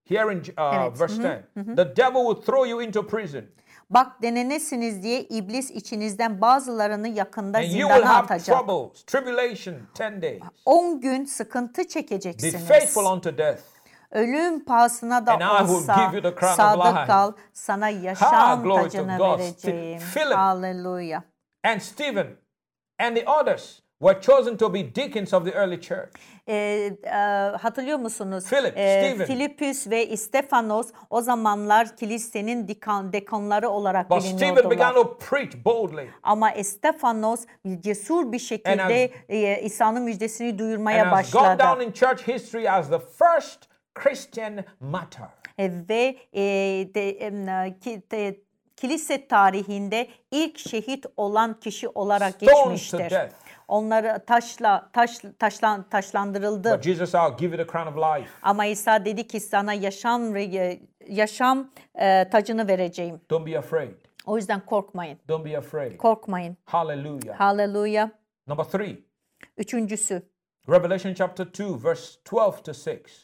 Here 0.09 0.33
in 0.33 0.39
uh, 0.39 0.75
Evet, 0.75 1.01
verse 1.01 1.17
10, 1.55 1.77
the 1.77 1.97
devil 1.97 2.21
will 2.27 2.43
throw 2.43 2.69
you 2.71 2.81
into 2.83 3.03
prison. 3.07 3.45
Bak 3.91 4.23
denenesiniz 4.23 5.03
diye 5.03 5.21
iblis 5.23 5.71
içinizden 5.71 6.41
bazılarını 6.41 7.09
yakında 7.09 7.59
And 7.59 7.65
you 7.65 7.73
will 7.73 7.89
zindana 7.89 8.09
have 8.15 8.25
atacak. 8.25 8.59
troubles, 8.67 9.03
tribulation, 9.05 9.75
10 10.01 10.23
days. 10.23 10.43
10 10.65 11.01
gün 11.01 11.25
sıkıntı 11.25 11.81
Be 11.81 11.89
çekeceksiniz. 11.89 12.65
faithful 12.69 13.05
unto 13.13 13.39
death. 13.39 13.61
Ölüm 14.11 14.65
pahasına 14.65 15.27
da 15.27 15.33
And 15.33 15.41
I 15.41 15.59
will 15.69 15.75
olsa 15.77 15.95
give 15.95 16.17
you 16.17 16.23
the 16.23 16.41
crown 16.41 16.53
of 16.53 16.57
sadık 16.57 16.87
life. 16.97 17.07
kal, 17.07 17.33
sana 17.53 17.89
yaşam 17.89 18.63
glory 18.63 18.83
to 18.83 18.89
tacını 18.91 19.19
God. 19.19 19.39
vereceğim. 19.39 20.01
Philip. 20.15 20.37
Hallelujah. 20.37 21.23
And 21.65 21.81
Stephen 21.81 22.27
and 22.99 23.17
the 23.17 23.25
others 23.31 23.83
were 23.99 24.21
chosen 24.21 24.57
to 24.57 24.69
be 24.75 24.83
deacons 24.95 25.33
of 25.35 25.45
the 25.45 25.53
early 25.53 25.81
church. 25.81 26.11
Ee, 26.49 26.55
e, 27.05 27.11
hatırlıyor 27.61 27.99
musunuz? 27.99 28.45
Philip, 28.51 28.79
Ee, 28.79 29.03
Stephen. 29.05 29.27
Filipüs 29.27 29.91
ve 29.91 30.17
Stefanos 30.17 30.89
o 31.11 31.21
zamanlar 31.21 31.97
kilisenin 31.97 32.69
dikan, 32.69 33.13
dekanları 33.13 33.69
olarak 33.69 34.11
But 34.11 34.23
Stephen 34.23 34.39
biliniyordular. 34.41 34.71
began 34.71 34.95
to 34.95 35.19
preach 35.19 35.53
boldly. 35.65 36.09
Ama 36.23 36.51
Stefanos 36.65 37.41
cesur 37.81 38.33
bir 38.33 38.39
şekilde 38.39 39.11
e, 39.29 39.63
İsa'nın 39.63 40.03
müjdesini 40.03 40.59
duyurmaya 40.59 41.03
And 41.05 41.13
has 41.13 41.31
gone 41.33 41.43
başladı. 41.43 41.63
down 41.71 41.81
in 41.81 41.93
church 41.93 42.29
history 42.29 42.71
as 42.71 42.89
the 42.89 42.99
first 42.99 43.61
Christian 43.95 44.65
martyr. 44.81 45.23
E, 45.59 45.71
ve 45.89 46.17
e, 46.33 46.43
de, 46.95 47.09
e, 47.11 47.79
ki, 47.81 48.03
de- 48.11 48.41
kilise 48.77 49.29
tarihinde 49.29 50.09
ilk 50.31 50.59
şehit 50.59 51.07
olan 51.17 51.61
kişi 51.61 51.89
olarak 51.89 52.33
Stoned 52.35 52.51
to 52.53 52.63
geçmiştir. 52.71 52.99
death. 53.11 53.33
Onları 53.69 54.25
taşla 54.27 54.91
taş 54.93 55.19
taşlan 55.39 55.89
taşlandırıldı. 55.89 56.75
But 56.75 56.83
Jesus 56.83 57.15
I'll 57.15 57.37
give 57.39 57.57
you 57.57 57.67
the 57.67 57.73
crown 57.73 57.89
of 57.89 57.97
life. 57.97 58.31
Ama 58.43 58.67
İsa 58.67 59.05
dedi 59.05 59.27
ki 59.27 59.41
sana 59.41 59.73
yaşam 59.73 60.35
ve 60.35 60.79
yaşam 61.09 61.71
e, 61.95 62.29
tacını 62.31 62.69
vereceğim. 62.69 63.21
Don't 63.31 63.47
be 63.47 63.59
afraid. 63.59 63.91
O 64.27 64.37
yüzden 64.37 64.61
korkmayın. 64.61 65.19
Don't 65.29 65.45
be 65.45 65.59
afraid. 65.59 65.97
Korkmayın. 65.97 66.57
Hallelujah. 66.65 67.41
Haleluya. 67.41 68.11
Number 68.47 68.65
three, 68.65 68.99
Üçüncüsü. 69.57 70.23
Revelation 70.69 71.15
chapter 71.15 71.47
2, 71.47 71.85
verse 71.85 72.19
12 72.25 72.63
to 72.63 72.73
6. 72.73 72.73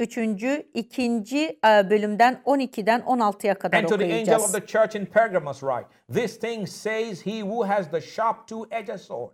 Üçüncü, 0.00 0.70
ikinci 0.74 1.58
e, 1.66 1.90
bölümden 1.90 2.42
12'den 2.46 3.00
16'ya 3.00 3.54
kadar 3.58 3.78
And 3.78 3.88
to 3.88 3.98
the 3.98 4.04
angel 4.04 4.18
of 4.18 4.20
okuyacağız. 4.20 4.52
the 4.52 4.66
church 4.66 4.96
in 4.96 5.06
Pergamos 5.06 5.60
write, 5.60 5.86
This 6.12 6.38
thing 6.38 6.68
says 6.68 7.26
he 7.26 7.40
who 7.40 7.68
has 7.68 7.90
the 7.90 8.00
sharp 8.00 8.48
two-edged 8.48 8.98
sword. 8.98 9.30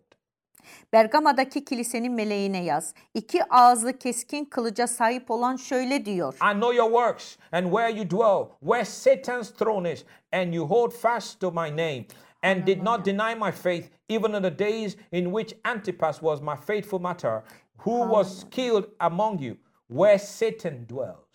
Bergama'daki 0.93 1.65
kilisenin 1.65 2.13
meleğine 2.13 2.65
yaz. 2.65 2.95
İki 3.15 3.45
ağızlı 3.45 3.99
keskin 3.99 4.45
kılıca 4.45 4.87
sahip 4.87 5.31
olan 5.31 5.57
şöyle 5.57 6.05
diyor. 6.05 6.35
I 6.35 6.53
know 6.53 6.77
your 6.77 6.91
works 6.91 7.37
and 7.53 7.65
where 7.65 7.91
you 7.91 8.11
dwell, 8.11 8.49
where 8.61 8.85
Satan's 8.85 9.51
throne 9.51 9.93
is, 9.93 10.05
and 10.33 10.55
you 10.55 10.67
hold 10.67 10.93
fast 10.93 11.41
to 11.41 11.51
my 11.51 11.71
name, 11.71 12.05
and 12.43 12.67
did 12.67 12.83
not 12.83 13.05
deny 13.05 13.35
my 13.35 13.53
faith, 13.53 13.91
even 14.09 14.35
in 14.35 14.43
the 14.43 14.59
days 14.59 14.97
in 15.13 15.25
which 15.25 15.55
Antipas 15.65 16.21
was 16.21 16.41
my 16.41 16.57
faithful 16.57 16.99
martyr, 16.99 17.43
who 17.79 18.09
was 18.09 18.45
killed 18.51 18.85
among 19.01 19.43
you, 19.43 19.57
where 19.89 20.19
Satan 20.19 20.87
dwells. 20.89 21.29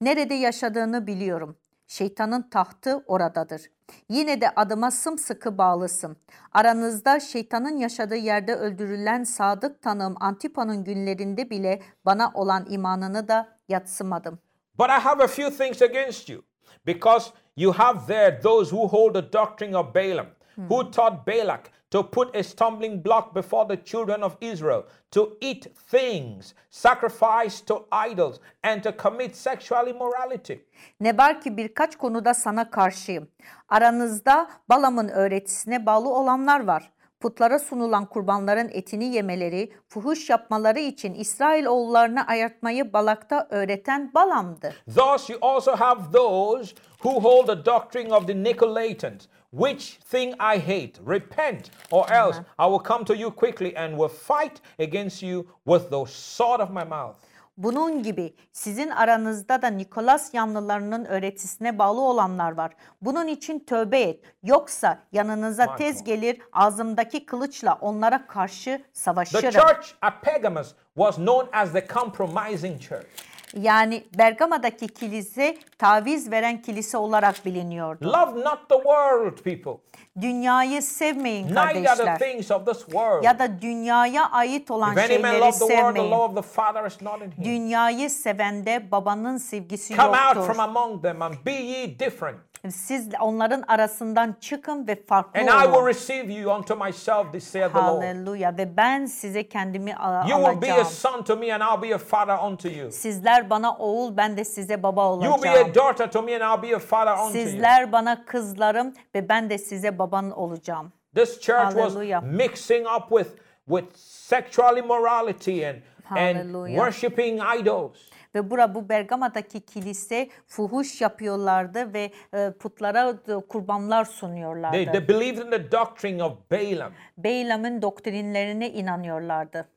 Nerede 0.00 0.34
yaşadığını 0.34 1.06
biliyorum. 1.06 1.56
Şeytanın 1.88 2.42
tahtı 2.42 3.04
oradadır. 3.06 3.62
Yine 4.08 4.40
de 4.40 4.50
adıma 4.56 4.90
sımsıkı 4.90 5.58
bağlısın. 5.58 6.16
Aranızda 6.52 7.20
şeytanın 7.20 7.76
yaşadığı 7.76 8.16
yerde 8.16 8.54
öldürülen 8.54 9.24
sadık 9.24 9.82
tanığım 9.82 10.14
Antipa'nın 10.20 10.84
günlerinde 10.84 11.50
bile 11.50 11.82
bana 12.04 12.32
olan 12.34 12.66
imanını 12.70 13.28
da 13.28 13.58
yatsımadım. 13.68 14.38
But 14.78 14.88
I 14.88 15.00
have 15.00 15.24
a 15.24 15.26
few 15.26 15.64
things 15.64 15.82
against 15.82 16.28
you, 16.28 16.42
because 16.86 17.30
you 17.56 17.72
have 17.72 18.06
there 18.06 18.40
those 18.40 18.70
who 18.70 18.88
hold 18.88 19.14
the 19.14 19.32
doctrine 19.32 19.76
of 19.78 19.94
Balaam, 19.94 20.26
who 20.56 20.90
taught 20.90 21.26
Balak 21.26 21.60
to 21.90 22.10
put 22.10 22.36
a 22.36 22.42
stumbling 22.42 23.04
block 23.04 23.34
before 23.34 23.76
the 23.76 23.84
children 23.84 24.22
of 24.22 24.36
Israel, 24.40 24.82
to 25.10 25.36
eat 25.40 25.66
things 25.90 26.54
sacrificed 26.70 27.66
to 27.66 27.86
idols, 28.10 28.40
and 28.62 28.82
to 28.82 28.96
commit 28.96 29.36
sexual 29.36 29.86
immorality. 29.86 30.54
Ne 31.00 31.18
var 31.18 31.40
ki 31.40 31.56
birkaç 31.56 31.96
konuda 31.96 32.34
sana 32.34 32.70
karşıyım. 32.70 33.28
Aranızda 33.68 34.50
Balam'ın 34.68 35.08
öğretisine 35.08 35.86
bağlı 35.86 36.08
olanlar 36.08 36.66
var. 36.66 36.92
Putlara 37.20 37.58
sunulan 37.58 38.06
kurbanların 38.06 38.68
etini 38.72 39.04
yemeleri, 39.04 39.72
fuhuş 39.88 40.30
yapmaları 40.30 40.78
için 40.78 41.14
İsrail 41.14 41.66
oğullarını 41.66 42.26
ayartmayı 42.26 42.92
Balak'ta 42.92 43.46
öğreten 43.50 44.14
Balam'dı. 44.14 44.74
Thus, 44.96 45.30
you 45.30 45.38
also 45.42 45.76
have 45.76 46.00
those 46.12 46.74
who 47.02 47.20
hold 47.20 47.46
the 47.46 47.64
doctrine 47.64 48.14
of 48.14 48.26
the 48.26 48.44
Nicolaitans. 48.44 49.26
Which 49.52 49.98
thing 50.10 50.34
I 50.38 50.58
hate? 50.58 51.00
Repent, 51.06 51.70
or 51.90 52.12
else 52.12 52.36
I 52.58 52.66
will 52.66 52.82
come 52.82 53.04
to 53.04 53.14
you 53.14 53.30
quickly 53.30 53.74
and 53.76 53.96
will 53.96 54.08
fight 54.08 54.60
against 54.78 55.22
you 55.22 55.46
with 55.64 55.88
the 55.90 56.04
sword 56.06 56.60
of 56.60 56.70
my 56.70 56.84
mouth. 56.84 57.16
Bunun 57.56 58.02
gibi 58.02 58.34
sizin 58.52 58.90
aranızda 58.90 59.62
da 59.62 59.66
Nikolas 59.68 60.34
yanlılarının 60.34 61.04
öğretisine 61.04 61.78
bağlı 61.78 62.00
olanlar 62.00 62.52
var. 62.52 62.72
Bunun 63.02 63.26
için 63.26 63.58
tövbe 63.58 64.00
et. 64.00 64.24
Yoksa 64.42 64.98
yanınıza 65.12 65.76
tez 65.76 66.04
gelir 66.04 66.40
ağzımdaki 66.52 67.26
kılıçla 67.26 67.78
onlara 67.80 68.26
karşı 68.26 68.64
The 68.64 68.84
savaşırım. 68.92 69.50
church 69.50 69.88
at 70.02 70.22
Pergamos 70.22 70.74
was 70.94 71.16
known 71.16 71.48
as 71.52 71.72
the 71.72 71.86
compromising 71.86 72.80
church. 72.80 73.06
Yani 73.54 74.04
Bergama'daki 74.18 74.88
kilise 74.88 75.56
taviz 75.78 76.30
veren 76.30 76.62
kilise 76.62 76.96
olarak 76.98 77.44
biliniyordu. 77.46 78.04
Love 78.12 78.40
not 78.44 78.68
the 78.68 78.76
world, 78.76 79.38
people, 79.44 79.72
Dünyayı 80.20 80.82
sevmeyin 80.82 81.46
neither 81.46 81.74
the 81.74 81.84
kardeşler. 81.84 82.18
things 82.18 82.50
of 82.50 82.66
this 82.66 82.78
world. 82.78 83.24
Ya 83.24 83.38
da 83.38 83.62
dünyaya 83.62 84.30
ait 84.30 84.70
olan 84.70 84.96
If 84.96 85.06
şeyleri 85.06 85.40
love 85.40 85.50
the 85.50 85.58
world, 85.58 85.70
the 85.70 85.76
sevmeyin. 85.76 86.10
love 86.10 86.22
of 86.22 86.34
the 86.36 86.42
Father 86.42 86.86
is 86.86 87.02
not 87.02 87.22
in 87.22 87.30
him. 87.30 87.44
Dünyayı 87.44 88.10
sevende 88.10 88.90
babanın 88.90 89.36
sevgisi 89.38 89.96
Come 89.96 90.08
out 90.08 90.36
yoktur. 90.36 90.54
from 90.54 90.60
among 90.60 91.02
them 91.02 91.22
and 91.22 91.34
be 91.46 91.52
ye 91.52 91.98
different. 91.98 92.38
Siz 92.70 93.08
onların 93.20 93.64
arasından 93.68 94.36
çıkın 94.40 94.86
ve 94.86 95.02
farklı 95.06 95.40
And 95.40 95.48
I 95.48 95.50
will 95.62 95.74
olun. 95.78 95.86
receive 95.86 96.32
you 96.32 96.52
unto 96.54 96.76
myself, 96.76 97.32
this 97.32 97.44
saith 97.44 97.72
the 97.72 97.78
Lord. 97.78 98.02
Halleluya 98.02 98.56
ve 98.58 98.76
ben 98.76 99.06
size 99.06 99.48
kendimi 99.48 99.96
a- 99.96 100.28
You 100.28 100.38
will 100.44 100.62
be 100.62 100.72
a 100.72 100.74
alacağım. 100.74 100.88
son 100.94 101.22
to 101.22 101.36
me, 101.36 101.54
and 101.54 101.62
I'll 101.62 101.90
be 101.90 101.94
a 101.94 101.98
father 101.98 102.38
unto 102.48 102.68
you. 102.68 102.90
Sizler 102.92 103.50
bana 103.50 103.74
oğul 103.76 104.16
ben 104.16 104.36
de 104.36 104.44
size 104.44 104.82
baba 104.82 105.02
You 105.02 105.20
will 105.20 105.42
be 105.44 105.48
olacağım. 105.50 105.70
a 105.70 105.74
daughter 105.74 106.10
to 106.10 106.22
me, 106.22 106.36
and 106.44 106.58
I'll 106.58 106.70
be 106.70 106.76
a 106.76 106.78
father 106.78 107.12
unto 107.12 107.38
you. 107.38 107.46
Sizler 107.48 107.92
bana 107.92 108.24
kızlarım 108.24 108.94
ve 109.14 109.28
ben 109.28 109.50
de 109.50 109.58
size 109.58 109.98
baban 109.98 110.30
olacağım. 110.30 110.92
This 111.14 111.40
church 111.40 111.68
was 111.68 111.94
Hallelujah. 111.94 112.22
mixing 112.22 112.86
up 112.86 113.08
with 113.08 113.30
with 113.68 113.96
sexual 113.96 114.76
immorality 114.76 115.66
and 115.68 115.76
and 116.10 116.36
Hallelujah. 116.36 116.76
worshiping 116.76 117.40
idols. 117.60 117.96
Ve 118.34 118.50
bura 118.50 118.74
bu 118.74 118.88
Bergama'daki 118.88 119.60
kilise 119.60 120.28
fuhuş 120.46 121.00
yapıyorlardı 121.00 121.94
ve 121.94 122.10
e, 122.34 122.52
putlara 122.58 123.26
da 123.26 123.40
kurbanlar 123.40 124.04
sunuyorlardı. 124.04 124.72
They, 124.76 124.86
they 124.92 125.08
believed 125.08 125.46
in 125.46 125.50
the 125.50 125.72
doctrine 125.72 126.24
of 126.24 126.32
Balaam, 126.50 126.92
Beylam'ın 127.18 127.82
doktrinlerine 127.82 128.70
inanıyorlardı. 128.70 129.68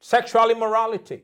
sexual 0.00 0.50
immorality, 0.50 1.14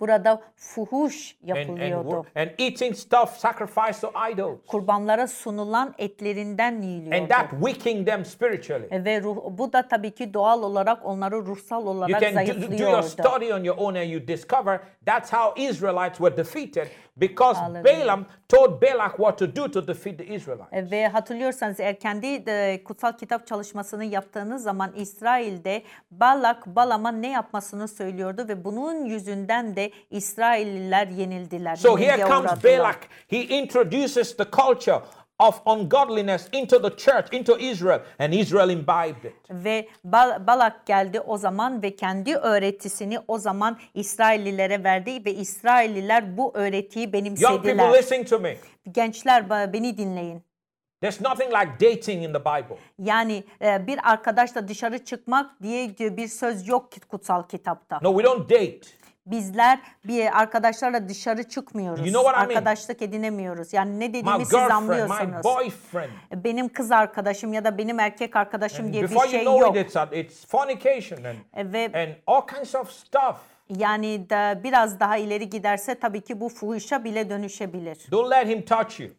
Burada 0.00 0.42
fuhuş 0.56 1.36
and, 1.42 1.48
and, 1.50 1.58
yapılıyordu. 1.58 2.08
wor- 2.08 2.40
and 2.42 2.50
eating 2.58 2.94
stuff 2.96 3.36
sacrificed 3.38 4.00
to 4.00 4.12
idols, 4.32 4.58
Kurbanlara 4.66 5.26
sunulan 5.26 5.94
etlerinden 5.98 6.72
and 6.74 6.82
yiyiliyordu. 6.82 7.28
that 7.28 7.50
weakening 7.50 8.06
them 8.06 8.24
spiritually. 8.24 8.86
E, 8.90 9.04
Ve 9.04 9.22
ruh, 9.22 9.36
bu 9.50 9.72
da 9.72 9.88
tabii 9.88 10.10
ki 10.10 10.34
doğal 10.34 10.62
olarak 10.62 11.06
onları 11.06 11.46
ruhsal 11.46 11.82
You 11.82 11.90
olarak 11.90 12.20
can 12.20 12.34
do, 12.46 12.78
do 12.78 12.82
your 12.82 13.02
study 13.02 13.54
on 13.54 13.64
your 13.64 13.76
own, 13.78 13.94
and 13.94 14.08
you 14.08 14.28
discover 14.28 14.80
that's 15.06 15.32
how 15.32 15.62
Israelites 15.62 16.18
were 16.18 16.36
defeated 16.36 16.86
because 17.16 17.60
Hallelujah. 17.60 17.84
Balaam 18.00 18.26
told 18.48 18.82
Balak 18.82 19.16
what 19.16 19.38
to 19.38 19.56
do 19.56 19.70
to 19.70 19.86
defeat 19.88 20.18
the 20.18 20.24
Israelites. 20.26 20.72
E, 20.72 20.90
Ve 20.90 21.08
hatırlıyorsanız 21.08 21.80
eğer 21.80 21.98
kendi 22.00 22.26
e, 22.26 22.84
kutsal 22.84 23.12
kitap 23.12 23.46
çalışmasını 23.46 24.04
yaptığınız 24.04 24.62
zaman 24.62 24.92
İsrail'de 24.96 25.82
Balak 26.10 26.66
Balam'a 26.66 27.12
ne 27.12 27.30
yapmasını 27.30 27.88
söylüyordu 27.88 28.44
ve 28.48 28.64
bunun 28.64 29.04
yüzünden 29.04 29.76
de 29.76 29.83
İsrailliler 30.10 31.06
yenildiler. 31.06 31.76
So 31.76 31.98
here 31.98 32.26
comes. 32.28 32.64
Balak. 32.64 32.98
He 33.28 33.42
introduces 33.42 34.36
the 34.36 34.44
culture 34.50 35.00
of 35.38 35.60
ungodliness 35.66 36.48
into 36.52 36.82
the 36.82 36.96
church, 36.96 37.32
into 37.32 37.58
Israel, 37.58 38.00
and 38.18 38.32
Israel 38.32 38.70
imbibed 38.70 39.24
it. 39.24 39.34
Ve 39.50 39.88
Bal- 40.04 40.46
Balak 40.46 40.86
geldi 40.86 41.20
o 41.20 41.38
zaman 41.38 41.82
ve 41.82 41.96
kendi 41.96 42.36
öğretisini 42.36 43.18
o 43.28 43.38
zaman 43.38 43.78
İsraillilere 43.94 44.84
verdi 44.84 45.24
ve 45.24 45.34
İsrailliler 45.34 46.36
bu 46.36 46.52
öğretiyi 46.54 47.02
Young 47.04 47.12
people, 47.12 47.24
benimsediler. 47.24 47.98
listen 47.98 48.24
to 48.24 48.40
me. 48.40 48.56
Gençler 48.92 49.50
beni 49.72 49.98
dinleyin. 49.98 50.42
There's 51.00 51.20
nothing 51.20 51.50
like 51.52 51.72
dating 51.80 52.24
in 52.24 52.32
the 52.32 52.40
Bible. 52.40 52.76
Yani 52.98 53.44
e, 53.62 53.86
bir 53.86 54.10
arkadaşla 54.10 54.68
dışarı 54.68 55.04
çıkmak 55.04 55.62
diye 55.62 55.98
bir 55.98 56.28
söz 56.28 56.68
yok 56.68 56.88
kutsal 57.08 57.42
kitapta. 57.42 57.98
No, 58.02 58.10
we 58.20 58.24
don't 58.24 58.50
date. 58.50 58.80
Bizler 59.26 59.78
bir 60.04 60.40
arkadaşlarla 60.40 61.08
dışarı 61.08 61.48
çıkmıyoruz. 61.48 62.06
You 62.06 62.12
know 62.14 62.22
what 62.30 62.36
I 62.36 62.46
mean? 62.48 62.58
Arkadaşlık 62.58 63.02
edinemiyoruz. 63.02 63.72
Yani 63.72 64.00
ne 64.00 64.06
My 64.08 64.14
dediğimi 64.14 64.44
siz 64.44 64.54
anlıyorsunuz. 64.54 65.46
Benim 66.34 66.68
kız 66.68 66.92
arkadaşım 66.92 67.52
ya 67.52 67.64
da 67.64 67.78
benim 67.78 68.00
erkek 68.00 68.36
arkadaşım 68.36 68.92
diye 68.92 69.02
bir 69.02 69.08
Before 69.10 69.24
you 69.26 69.30
şey 69.30 69.40
know 69.44 69.60
yok. 69.66 69.76
it, 69.76 69.86
it's, 69.86 69.96
it's 70.12 70.46
fornication 70.46 71.24
and, 71.24 71.36
E, 71.54 71.72
Ve 71.72 71.84
and 72.02 72.10
all 72.26 72.46
kinds 72.46 72.74
of 72.74 72.90
stuff. 72.90 73.36
yani 73.68 74.30
da 74.30 74.60
biraz 74.64 75.00
daha 75.00 75.16
ileri 75.16 75.48
giderse 75.50 75.94
tabii 75.94 76.20
ki 76.20 76.40
bu 76.40 76.48
fuhuşa 76.48 77.04
bile 77.04 77.30
dönüşebilir. 77.30 77.98
Don't 78.10 78.30
let 78.30 78.46
him 78.48 78.64
touch 78.64 79.00
you. 79.00 79.10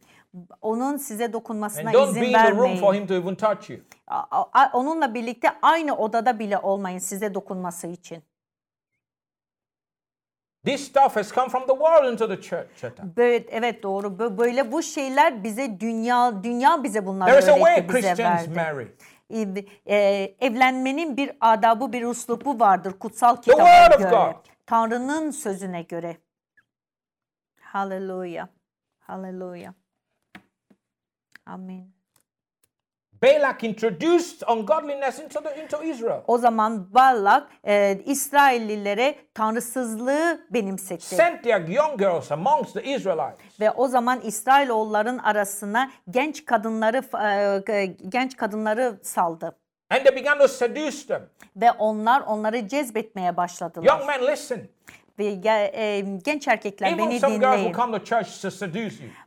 Onun 0.61 0.97
size 0.97 1.33
dokunmasına 1.33 1.89
And 1.89 1.93
don't 1.93 2.09
izin 2.09 2.21
be 2.21 2.27
in 2.27 2.33
the 2.33 2.51
room 2.51 2.75
for 2.75 2.81
vermeyin. 2.87 3.01
him 3.01 3.07
to 3.07 3.13
even 3.13 3.35
touch 3.35 3.69
you. 3.69 3.79
Onunla 4.73 5.13
birlikte 5.13 5.49
aynı 5.61 5.97
odada 5.97 6.39
bile 6.39 6.57
olmayın 6.57 6.99
size 6.99 7.33
dokunması 7.33 7.87
için. 7.87 8.23
This 10.65 10.87
stuff 10.87 11.15
has 11.15 11.31
come 11.33 11.49
from 11.49 11.61
the 11.67 11.73
world 11.73 12.11
into 12.11 12.27
the 12.27 12.41
church. 12.41 12.83
Böyle, 13.17 13.45
evet 13.49 13.83
doğru. 13.83 14.07
Bö- 14.07 14.37
Böyle 14.37 14.71
bu 14.71 14.83
şeyler 14.83 15.43
bize 15.43 15.79
dünya 15.79 16.43
dünya 16.43 16.83
bize 16.83 17.05
bunları 17.05 17.29
There 17.31 17.39
is 17.39 17.49
a 17.49 17.55
way 17.55 17.87
Christians 17.87 18.47
marry. 18.47 18.87
E, 19.85 19.97
evlenmenin 20.39 21.17
bir 21.17 21.31
adabı, 21.41 21.93
bir 21.93 22.03
uslubu 22.03 22.59
vardır 22.59 22.93
kutsal 22.99 23.41
kitaba 23.41 23.87
göre. 23.97 24.35
Tanrı'nın 24.65 25.31
sözüne 25.31 25.81
göre. 25.81 26.17
Hallelujah. 27.59 28.47
Hallelujah. 28.99 29.73
Amin. 31.45 31.94
Balak 33.25 33.63
introduced 33.63 34.43
ungodliness 34.47 35.19
into, 35.19 35.41
the, 35.41 35.61
into 35.63 35.83
Israel. 35.83 36.21
O 36.27 36.37
zaman 36.37 36.93
Balak 36.93 37.47
e, 37.67 37.99
İsraillilere 38.05 39.15
tanrısızlığı 39.33 40.41
benimsetti. 40.49 41.15
Sent 41.15 41.43
their 41.43 41.67
young 41.67 41.99
girls 41.99 42.31
amongst 42.31 42.73
the 42.73 42.83
Israelites. 42.83 43.59
Ve 43.59 43.71
o 43.71 43.87
zaman 43.87 44.21
İsrailoğulların 44.21 45.17
arasına 45.17 45.91
genç 46.09 46.45
kadınları 46.45 47.01
e, 47.71 47.85
genç 47.85 48.37
kadınları 48.37 48.99
saldı. 49.03 49.57
And 49.89 50.03
they 50.03 50.15
began 50.15 50.39
to 50.39 50.47
seduce 50.47 51.07
them. 51.07 51.21
Ve 51.55 51.71
onlar 51.71 52.21
onları 52.21 52.67
cezbetmeye 52.67 53.37
başladılar. 53.37 53.85
Young 53.85 54.07
men, 54.07 54.27
listen. 54.27 54.67
Ve 55.19 55.33
ge- 55.33 56.23
genç 56.23 56.47
erkekler 56.47 56.87
Even 56.87 57.09
beni 57.09 57.21
dinleyin. 57.21 57.73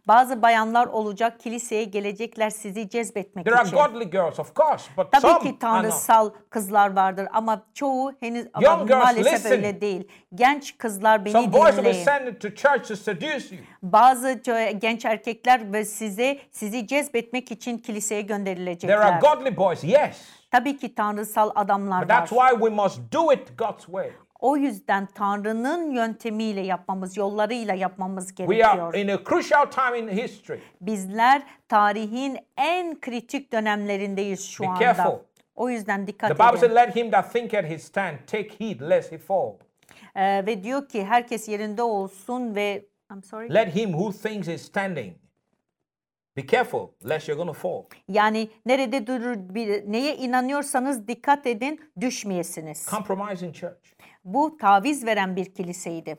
Bazı 0.08 0.42
bayanlar 0.42 0.86
olacak 0.86 1.40
kiliseye 1.40 1.84
gelecekler 1.84 2.50
sizi 2.50 2.88
cezbetmek 2.88 3.44
There 3.46 3.56
are 3.56 3.68
için. 3.68 3.76
godly 3.76 4.10
girls, 4.10 4.38
of 4.38 4.54
course, 4.56 4.84
but 4.96 5.12
Tabii 5.12 5.20
some 5.22 5.38
ki 5.50 5.58
tanrısal 5.58 6.30
kızlar 6.50 6.96
vardır 6.96 7.28
ama 7.32 7.62
çoğu 7.74 8.12
henüz 8.20 8.46
ama 8.52 8.76
maalesef 8.84 9.32
listen. 9.34 9.52
öyle 9.52 9.80
değil. 9.80 10.08
Genç 10.34 10.78
kızlar 10.78 11.24
beni 11.24 11.32
Some 11.32 11.52
boys 11.52 11.76
will 11.76 12.06
dinleyin. 12.06 12.34
to 12.34 12.48
church 12.48 12.88
to 12.88 12.96
seduce 12.96 13.56
you. 13.56 13.64
Bazı 13.82 14.42
genç 14.78 15.04
erkekler 15.04 15.72
ve 15.72 15.84
size 15.84 16.38
sizi 16.50 16.86
cezbetmek 16.86 17.50
için 17.52 17.78
kiliseye 17.78 18.18
There 18.26 18.34
are 18.34 18.38
gönderilecekler. 18.44 19.20
godly 19.20 19.56
boys, 19.56 19.84
yes. 19.84 20.18
Tabii 20.50 20.76
ki 20.76 20.94
tanrısal 20.94 21.50
adamlar 21.54 22.02
But 22.02 22.10
var. 22.10 22.18
that's 22.18 22.30
why 22.30 22.50
we 22.50 22.70
must 22.70 23.00
do 23.12 23.32
it 23.32 23.58
God's 23.58 23.84
way. 23.86 24.10
O 24.38 24.56
yüzden 24.56 25.06
Tanrı'nın 25.06 25.90
yöntemiyle 25.90 26.60
yapmamız, 26.60 27.16
yollarıyla 27.16 27.74
yapmamız 27.74 28.26
We 28.28 28.44
gerekiyor. 28.44 28.88
are 28.94 29.00
in 29.02 29.08
a 29.08 29.24
crucial 29.24 29.64
time 29.66 29.98
in 29.98 30.08
history. 30.08 30.60
Bizler 30.80 31.42
tarihin 31.68 32.38
en 32.56 33.00
kritik 33.00 33.52
dönemlerindeyiz 33.52 34.44
şu 34.48 34.62
Be 34.62 34.68
anda. 34.68 34.78
careful. 34.78 35.18
O 35.54 35.70
yüzden 35.70 36.00
The 36.00 36.06
dikkat 36.06 36.30
Bible 36.30 36.58
said, 36.58 36.62
edin. 36.70 36.74
let 36.76 36.96
him 36.96 37.10
that 37.10 37.32
thinketh 37.32 37.64
he 37.70 37.78
stand 37.78 38.16
take 38.26 38.48
heed 38.58 38.80
lest 38.80 39.12
he 39.12 39.18
fall. 39.18 39.52
Ee, 40.16 40.46
ve 40.46 40.62
diyor 40.62 40.88
ki 40.88 41.04
herkes 41.04 41.48
yerinde 41.48 41.82
olsun 41.82 42.54
ve 42.54 42.86
I'm 43.12 43.22
sorry. 43.22 43.54
Let 43.54 43.76
him 43.76 43.90
who 43.92 44.12
thinks 44.12 44.48
is 44.48 44.62
standing 44.62 45.12
Be 46.36 46.46
careful, 46.46 46.88
lest 47.08 47.28
you're 47.28 47.46
to 47.46 47.52
fall. 47.52 47.82
Yani 48.08 48.48
nerede 48.66 49.06
durur, 49.06 49.36
bir, 49.54 49.92
neye 49.92 50.16
inanıyorsanız 50.16 51.08
dikkat 51.08 51.46
edin, 51.46 51.80
düşmeyesiniz. 52.00 52.86
Compromising 52.90 53.54
church. 53.54 53.97
Bu 54.24 54.56
taviz 54.56 55.06
veren 55.06 55.36
bir 55.36 55.54
kiliseydi. 55.54 56.16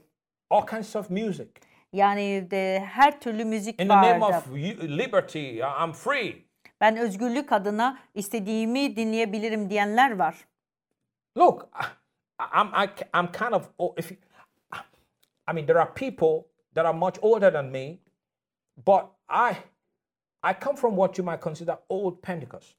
All 0.49 0.65
kinds 0.67 0.95
of 0.95 1.09
music. 1.09 1.47
Yani 1.93 2.47
de 2.51 2.79
her 2.79 3.19
türlü 3.19 3.45
müzik 3.45 3.81
In 3.81 3.87
the 3.87 3.95
name 3.95 4.21
vardı. 4.21 4.37
of 4.37 4.53
liberty, 4.81 5.63
uh, 5.63 5.81
I'm 5.87 5.93
free. 5.93 6.35
Ben 6.81 6.97
özgürlük 6.97 7.51
adına 7.51 7.99
istediğimi 8.13 8.95
dinleyebilirim 8.95 9.69
diyenler 9.69 10.11
var. 10.19 10.47
Look, 11.37 11.69
I'm, 12.39 12.67
I, 12.67 12.89
I'm 13.19 13.31
kind 13.31 13.51
of, 13.53 13.69
oh, 13.77 13.93
if 13.97 14.11
you, 14.11 14.17
I 15.49 15.53
mean, 15.53 15.65
there 15.67 15.79
are 15.79 15.93
people 15.93 16.47
that 16.75 16.85
are 16.85 16.97
much 16.97 17.15
older 17.21 17.53
than 17.53 17.65
me, 17.65 17.97
but 18.77 19.03
I, 19.29 19.53
I 20.43 20.53
come 20.63 20.75
from 20.77 20.95
what 20.95 21.17
you 21.17 21.25
might 21.25 21.41
consider 21.41 21.77
old 21.89 22.21
Pentecost. 22.21 22.75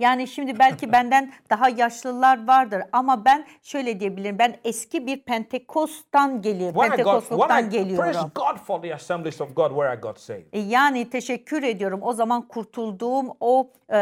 Yani 0.00 0.28
şimdi 0.28 0.58
belki 0.58 0.92
benden 0.92 1.32
daha 1.50 1.68
yaşlılar 1.68 2.46
vardır 2.46 2.82
ama 2.92 3.24
ben 3.24 3.46
şöyle 3.62 4.00
diyebilirim. 4.00 4.38
Ben 4.38 4.56
eski 4.64 5.06
bir 5.06 5.20
Pentekost'tan 5.22 6.42
geliyorum. 6.42 6.84
I 6.84 6.88
Pentekosluktan 6.88 7.48
praise 7.48 7.68
geliyorum. 7.78 8.30
God 8.34 8.56
for 8.66 8.82
the 8.82 8.94
assemblies 8.94 9.40
of 9.40 9.56
God 9.56 9.70
where 9.70 9.94
I 9.98 10.00
got 10.00 10.20
saved. 10.20 10.44
E, 10.52 10.58
Yani 10.58 11.10
teşekkür 11.10 11.62
ediyorum 11.62 12.00
o 12.02 12.12
zaman 12.12 12.48
kurtulduğum 12.48 13.30
o 13.40 13.70
e, 13.92 13.96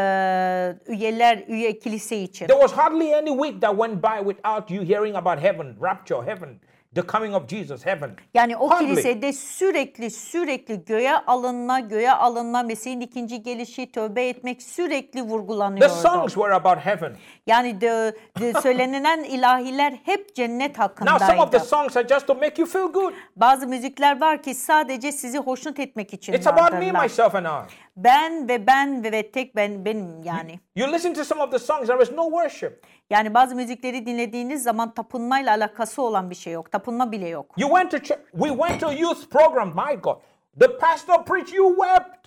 üyeler, 0.86 1.44
üye 1.48 1.78
kilise 1.78 2.16
için. 2.16 2.46
There 2.46 2.60
was 2.60 2.72
hardly 2.72 3.14
any 3.14 3.30
week 3.30 3.60
that 3.60 3.70
went 3.70 4.02
by 4.02 4.30
without 4.32 4.70
you 4.70 4.84
hearing 4.84 5.16
about 5.16 5.42
heaven, 5.44 5.76
rapture, 5.82 6.22
heaven, 6.30 6.60
the 6.96 7.06
coming 7.06 7.34
of 7.34 7.48
Jesus, 7.48 7.86
heaven. 7.86 8.10
Yani 8.34 8.56
o 8.56 8.70
Hardly. 8.70 8.86
kilisede 8.86 9.32
sürekli 9.32 10.10
sürekli 10.10 10.84
göğe 10.84 11.12
alınma, 11.16 11.80
göğe 11.80 12.10
alınma, 12.12 12.62
Mesih'in 12.62 13.00
ikinci 13.00 13.42
gelişi, 13.42 13.92
tövbe 13.92 14.28
etmek 14.28 14.62
sürekli 14.62 15.20
The 15.20 15.22
vurgulanıyordu. 15.22 15.94
songs 15.94 16.34
were 16.34 16.54
about 16.54 16.78
heaven. 16.78 17.16
Yani 17.46 17.80
de, 17.80 18.16
de 18.40 18.52
söylenilen 18.62 19.24
ilahiler 19.24 19.94
hep 20.04 20.34
cennet 20.34 20.78
Now, 20.78 20.88
some 20.96 21.12
of 21.12 21.18
the 21.18 21.32
hakkındaydı. 21.58 21.64
songs 21.64 21.96
are 21.96 22.08
just 22.08 22.26
to 22.26 22.34
make 22.34 22.54
you 22.58 22.66
feel 22.68 22.86
good. 22.86 23.12
Bazı 23.36 23.66
müzikler 23.66 24.20
var 24.20 24.42
ki 24.42 24.54
sadece 24.54 25.12
sizi 25.12 25.38
hoşnut 25.38 25.78
etmek 25.80 26.14
için 26.14 26.32
It's 26.32 26.46
about 26.46 26.72
me, 26.72 26.76
vardırlar. 26.76 27.02
myself, 27.02 27.34
and 27.34 27.46
I. 27.46 27.72
Ben 27.96 28.48
ve 28.48 28.66
ben 28.66 29.04
ve, 29.04 29.12
ve 29.12 29.30
tek 29.30 29.56
ben 29.56 29.84
benim 29.84 30.22
yani. 30.22 30.60
You 30.76 30.92
listen 30.92 31.14
to 31.14 31.24
some 31.24 31.42
of 31.42 31.50
the 31.50 31.58
songs, 31.58 31.86
there 31.86 32.02
is 32.02 32.12
no 32.12 32.24
worship. 32.30 32.86
Yani 33.10 33.34
bazı 33.34 33.54
müzikleri 33.56 34.06
dinlediğiniz 34.06 34.62
zaman 34.62 34.94
tapınmayla 34.94 35.52
alakası 35.56 36.02
olan 36.02 36.30
bir 36.30 36.34
şey 36.34 36.52
yok. 36.52 36.72
Tapınma 36.72 37.12
bile 37.12 37.28
yok. 37.28 37.54
You 37.58 37.68
went 37.70 37.90
to 37.90 37.98
church, 37.98 38.20
we 38.32 38.48
went 38.48 38.80
to 38.80 38.86
a 38.88 38.92
youth 38.92 39.30
program, 39.30 39.68
my 39.68 39.94
God. 40.02 40.16
The 40.60 40.78
pastor 40.78 41.24
preached, 41.24 41.54
you 41.54 41.76
wept. 41.76 42.26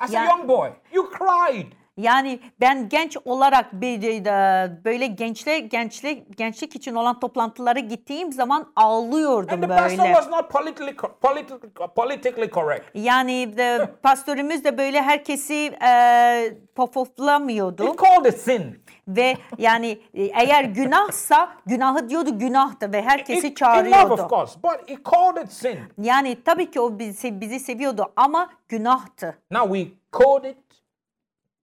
As 0.00 0.10
a 0.10 0.12
Yeah. 0.12 0.28
young 0.28 0.48
boy, 0.48 0.68
you 0.92 1.10
cried. 1.10 1.66
Yani 1.96 2.40
ben 2.60 2.88
genç 2.88 3.16
olarak 3.24 3.66
e, 3.72 4.84
böyle 4.84 5.06
gençle 5.06 5.58
gençle 5.58 6.12
gençlik 6.12 6.76
için 6.76 6.94
olan 6.94 7.20
toplantılara 7.20 7.78
gittiğim 7.78 8.32
zaman 8.32 8.72
ağlıyordum 8.76 9.54
And 9.54 9.62
the 9.62 9.68
pastor 9.68 9.98
böyle. 9.98 10.14
was 10.14 10.28
not 10.30 10.50
politically, 10.50 10.90
co- 10.96 11.10
politi- 11.22 11.88
politically 11.94 12.50
correct. 12.50 12.84
Yani 12.94 13.56
de, 13.56 13.90
pastörümüz 14.02 14.64
de 14.64 14.78
böyle 14.78 15.02
herkesi 15.02 15.72
e, 15.86 16.52
pofoflamıyordu. 16.74 17.84
He 17.84 17.96
called 17.96 18.32
it 18.32 18.38
sin. 18.40 18.82
Ve 19.08 19.36
yani 19.58 19.98
e, 20.14 20.22
eğer 20.24 20.64
günahsa 20.64 21.48
günahı 21.66 22.08
diyordu 22.08 22.38
günahtı 22.38 22.92
ve 22.92 23.02
herkesi 23.02 23.38
In- 23.46 23.50
in 23.50 23.50
love, 23.50 23.54
çağırıyordu. 23.54 24.12
of 24.22 24.30
course, 24.30 24.58
but 24.62 24.90
he 24.90 24.96
called 25.14 25.44
it 25.44 25.52
sin. 25.52 25.78
Yani 26.02 26.42
tabii 26.44 26.70
ki 26.70 26.80
o 26.80 26.98
bizi, 26.98 27.40
bizi 27.40 27.60
seviyordu 27.60 28.12
ama 28.16 28.48
günahtı. 28.68 29.38
Now 29.50 29.78
we 29.78 29.94
code 30.12 30.50
it. 30.50 30.56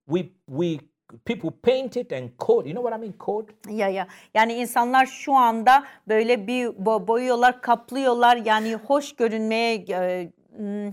We 0.07 0.31
we 0.47 0.79
people 1.25 1.51
paint 1.51 1.97
it 1.97 2.11
and 2.11 2.29
code. 2.37 2.69
You 2.69 2.73
know 2.75 2.83
what 2.83 2.93
I 2.93 3.01
mean? 3.01 3.13
Code. 3.19 3.51
Ya 3.69 3.87
ya 3.89 4.07
yani 4.33 4.53
insanlar 4.53 5.05
şu 5.05 5.33
anda 5.33 5.83
böyle 6.07 6.47
bir 6.47 6.65
bo- 6.67 7.07
boyuyorlar, 7.07 7.61
kaplıyorlar. 7.61 8.37
Yani 8.45 8.75
hoş 8.75 9.15
görünmeye 9.15 9.85
e, 9.89 10.31
hmm, 10.57 10.91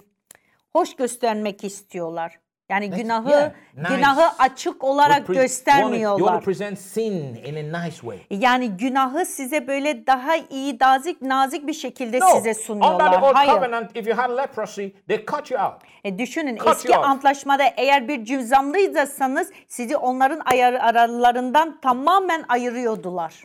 hoş 0.73 0.97
göstermek 0.97 1.65
istiyorlar. 1.65 2.39
Yani 2.71 2.91
günahı 2.91 3.31
yeah, 3.31 3.51
nice. 3.77 3.97
günahı 3.97 4.23
açık 4.39 4.85
olarak 4.85 5.29
pre- 5.29 5.35
You 5.35 5.43
göstermiyorlar. 5.43 6.19
want 6.19 6.41
to 6.41 6.45
present 6.45 6.79
sin 6.79 7.35
in 7.35 7.75
a 7.75 7.83
nice 7.85 7.97
way. 7.97 8.19
Yani 8.31 8.71
günahı 8.71 9.27
size 9.27 9.67
böyle 9.67 10.07
daha 10.07 10.37
iyi, 10.37 10.77
nazik, 10.81 11.23
nazik 11.23 11.67
bir 11.67 11.73
şekilde 11.73 12.19
No, 12.21 12.27
size 12.27 12.39
under 12.39 12.55
the 12.55 12.63
sunuyorlar. 12.63 13.23
old 13.23 13.35
Hayır. 13.35 13.53
covenant, 13.53 13.97
if 13.97 14.07
you 14.07 14.17
had 14.19 14.31
leprosy, 14.39 14.87
they 15.09 15.27
cut 15.27 15.51
you 15.51 15.61
out. 15.63 15.83
E 16.05 16.19
düşünün 16.19 16.57
Cut 16.57 16.69
eski 16.69 16.97
antlaşmada 16.97 17.65
eğer 17.77 18.09
bir 18.09 18.25
cüzamlıysanız 18.25 19.51
sizi 19.69 19.97
onların 19.97 20.43
ayar, 20.45 20.73
aralarından 20.75 21.81
tamamen 21.81 22.45
ayırıyordular. 22.49 23.45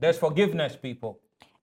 There's 0.00 0.18
forgiveness, 0.20 0.72
people. 0.80 1.20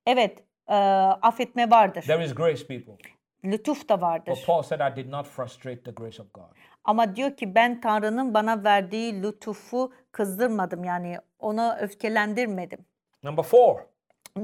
Evet, 0.08 0.40
e, 0.68 0.74
affetme 1.22 1.70
vardır. 1.72 2.02
There 2.02 2.26
is 2.26 2.36
grace, 2.36 2.68
people. 2.68 3.13
Lütuf 3.46 3.90
da 3.90 4.02
vardır. 4.02 4.32
But 4.32 4.46
Paul 4.46 4.62
said, 4.64 4.94
I 4.94 4.96
did 4.96 5.12
not 5.12 5.28
frustrate 5.28 5.84
the 5.84 5.92
grace 5.92 6.22
of 6.22 6.34
God. 6.34 6.44
Ama 6.84 7.16
diyor 7.16 7.38
ki 7.38 7.56
ben 7.56 7.82
Tanrı'nın 7.82 8.34
bana 8.34 8.64
verdiği 8.64 9.24
lütufu 9.24 9.92
kızdırmadım. 10.12 10.84
Yani 10.84 11.18
onu 11.40 11.76
öfkelendirmedim. 11.80 12.86
Number 13.24 13.44
four, 13.44 13.80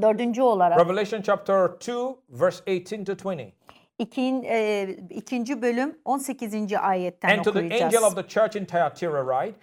Dördüncü 0.02 0.41
olarak 0.41 0.80
Revelation 0.80 1.22
chapter 1.22 1.70
2, 1.76 1.91
verse 2.30 2.64
18 2.72 3.06
to 3.06 3.32
20. 3.32 3.54
ikin, 4.00 4.43
e, 4.43 4.88
ikinci 5.10 5.62
bölüm 5.62 6.00
18. 6.06 6.74
ayetten 6.74 7.30
And 7.30 7.43
to 7.43 7.54
the 7.54 7.60
okuyacağız. 7.60 7.84
angel 7.84 8.04
of 8.04 8.16
the 8.16 8.28
church 8.28 8.56
in 8.56 8.66
Thyatira, 8.66 9.24
write, 9.26 9.60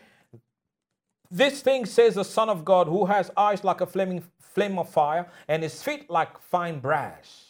This 1.39 1.63
thing 1.63 1.87
says 1.87 2.15
the 2.15 2.25
Son 2.25 2.49
of 2.49 2.65
God, 2.67 2.87
who 2.87 3.09
has 3.09 3.31
eyes 3.37 3.65
like 3.65 3.85
a 3.85 3.87
flaming 3.87 4.23
flame 4.55 4.81
of 4.81 4.89
fire, 4.89 5.27
and 5.49 5.63
his 5.63 5.83
feet 5.83 6.11
like 6.11 6.31
fine 6.51 6.83
brass. 6.83 7.46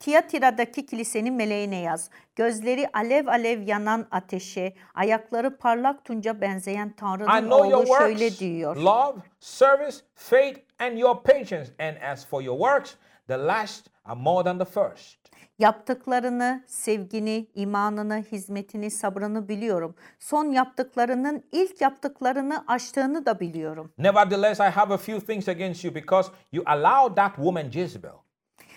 Tiyatira'daki 0.00 0.86
kilisenin 0.86 1.34
meleğine 1.34 1.80
yaz. 1.80 2.10
Gözleri 2.36 2.88
alev 2.92 3.26
alev 3.26 3.62
yanan 3.62 4.06
ateşe, 4.10 4.74
ayakları 4.94 5.56
parlak 5.56 6.04
tunca 6.04 6.40
benzeyen 6.40 6.92
Tanrı'nın 6.96 7.50
oğlu 7.50 7.86
şöyle 7.86 8.18
works, 8.18 8.40
diyor. 8.40 8.76
love, 8.76 9.16
service, 9.40 9.96
faith, 10.14 10.58
and 10.78 10.98
your 10.98 11.22
patience. 11.22 11.66
And 11.78 11.96
as 12.12 12.26
for 12.26 12.42
your 12.42 12.58
works, 12.58 12.94
the 13.28 13.38
last 13.38 13.86
are 14.04 14.20
more 14.20 14.44
than 14.44 14.58
the 14.58 14.64
first. 14.64 15.24
Yaptıklarını, 15.58 16.64
sevgini, 16.66 17.46
imanını, 17.54 18.24
hizmetini, 18.32 18.90
sabrını 18.90 19.48
biliyorum. 19.48 19.94
Son 20.18 20.44
yaptıklarının 20.44 21.44
ilk 21.52 21.80
yaptıklarını 21.80 22.64
aştığını 22.66 23.26
da 23.26 23.40
biliyorum. 23.40 23.92
Nevertheless, 23.98 24.60
I 24.60 24.62
have 24.62 24.94
a 24.94 24.98
few 24.98 25.26
things 25.26 25.48
against 25.48 25.84
you 25.84 25.94
because 25.94 26.30
you 26.52 26.64
allowed 26.66 27.16
that 27.16 27.34
woman 27.36 27.70
Jezebel, 27.70 28.10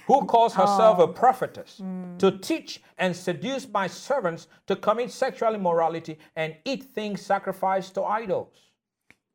who 0.07 0.27
calls 0.27 0.53
herself 0.53 0.99
a 0.99 1.13
prophetess, 1.13 1.81
to 2.19 2.41
teach 2.41 2.81
and 2.97 3.15
seduce 3.15 3.67
my 3.73 3.89
servants 3.89 4.47
to 4.67 4.75
commit 4.81 5.11
sexual 5.11 5.55
immorality 5.55 6.17
and 6.35 6.53
eat 6.65 6.95
things 6.95 7.21
sacrificed 7.21 7.93
to 7.95 8.01
idols. 8.23 8.67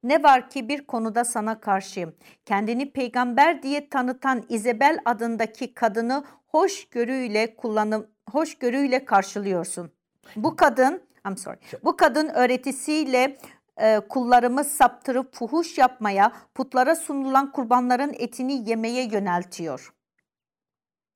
Ne 0.02 0.22
var 0.22 0.50
ki 0.50 0.68
bir 0.68 0.86
konuda 0.86 1.24
sana 1.24 1.60
karşıyım. 1.60 2.14
Kendini 2.46 2.92
peygamber 2.92 3.62
diye 3.62 3.88
tanıtan 3.88 4.42
İzebel 4.48 4.98
adındaki 5.04 5.74
kadını 5.74 6.24
hoşgörüyle 6.46 7.56
kullanım 7.56 8.06
hoşgörüyle 8.30 9.04
karşılıyorsun. 9.04 9.90
Bu 10.36 10.56
kadın, 10.56 11.02
I'm 11.26 11.36
sorry. 11.36 11.58
Bu 11.84 11.96
kadın 11.96 12.28
öğretisiyle 12.28 13.36
e, 13.80 14.00
kullarımı 14.08 14.64
saptırıp 14.64 15.34
fuhuş 15.34 15.78
yapmaya, 15.78 16.32
putlara 16.54 16.96
sunulan 16.96 17.52
kurbanların 17.52 18.14
etini 18.18 18.70
yemeye 18.70 19.04
yöneltiyor. 19.04 19.92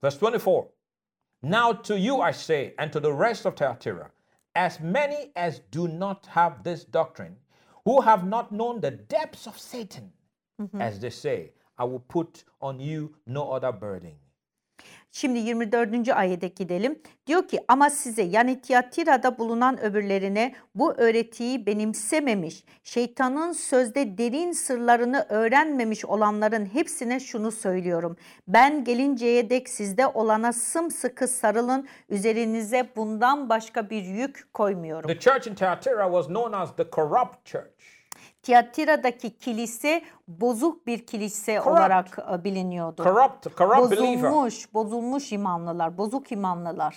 Verse 0.07 0.19
24 0.19 0.69
Now 1.43 1.73
to 1.73 1.99
you 1.99 2.21
I 2.21 2.31
say, 2.31 2.75
and 2.79 2.93
to 2.93 3.01
the 3.01 3.13
rest 3.13 3.45
of 3.45 3.57
Thyatira, 3.57 4.13
as 4.55 4.79
many 4.79 5.33
as 5.35 5.63
do 5.73 5.89
not 5.89 6.27
have 6.27 6.63
this 6.63 6.85
doctrine, 6.85 7.35
who 7.85 8.01
have 8.01 8.25
not 8.25 8.53
known 8.53 8.81
the 8.81 8.93
depths 8.93 9.49
of 9.49 9.59
Satan, 9.59 10.13
mm-hmm. 10.63 10.81
as 10.81 11.01
they 11.01 11.11
say, 11.11 11.51
I 11.77 11.83
will 11.87 12.05
put 12.07 12.45
on 12.61 12.79
you 12.79 13.17
no 13.27 13.51
other 13.51 13.73
burden. 13.73 14.15
Şimdi 15.17 15.39
24. 15.39 16.09
ayete 16.09 16.49
gidelim. 16.49 16.99
Diyor 17.27 17.49
ki 17.49 17.61
ama 17.69 17.91
size 17.91 18.23
yani 18.23 18.61
Tiyatira'da 18.61 19.39
bulunan 19.39 19.81
öbürlerine 19.81 20.55
bu 20.75 20.95
öğretiyi 20.95 21.67
benimsememiş, 21.67 22.65
şeytanın 22.85 23.53
sözde 23.53 24.19
derin 24.19 24.53
sırlarını 24.53 25.27
öğrenmemiş 25.29 26.05
olanların 26.05 26.67
hepsine 26.67 27.21
şunu 27.21 27.53
söylüyorum. 27.53 28.17
Ben 28.49 28.85
gelinceye 28.85 29.51
dek 29.51 29.69
sizde 29.69 30.07
olana 30.07 30.53
sımsıkı 30.53 31.29
sarılın, 31.29 31.89
üzerinize 32.09 32.89
bundan 32.97 33.49
başka 33.49 33.91
bir 33.91 34.03
yük 34.03 34.55
koymuyorum. 34.55 35.09
The 35.09 35.19
church 35.19 35.49
in 35.49 35.55
Thyatira 35.55 36.05
was 36.05 36.27
known 36.27 36.53
as 36.53 36.77
the 36.77 36.91
corrupt 36.93 37.45
church. 37.45 37.96
Tiyatira'daki 38.51 39.37
kilise 39.39 40.03
bozuk 40.29 40.87
bir 40.87 41.07
kilise 41.07 41.55
Corrupt. 41.55 41.67
olarak 41.69 42.19
e, 42.35 42.45
biliniyordu. 42.45 43.05
Corrupt, 43.05 43.57
corrupt 43.59 43.91
believer. 43.93 44.33
Bozulmuş, 44.33 44.75
bozulmuş 44.75 45.33
imanlılar, 45.33 45.99
bozuk 45.99 46.33
imanlılar. 46.33 46.97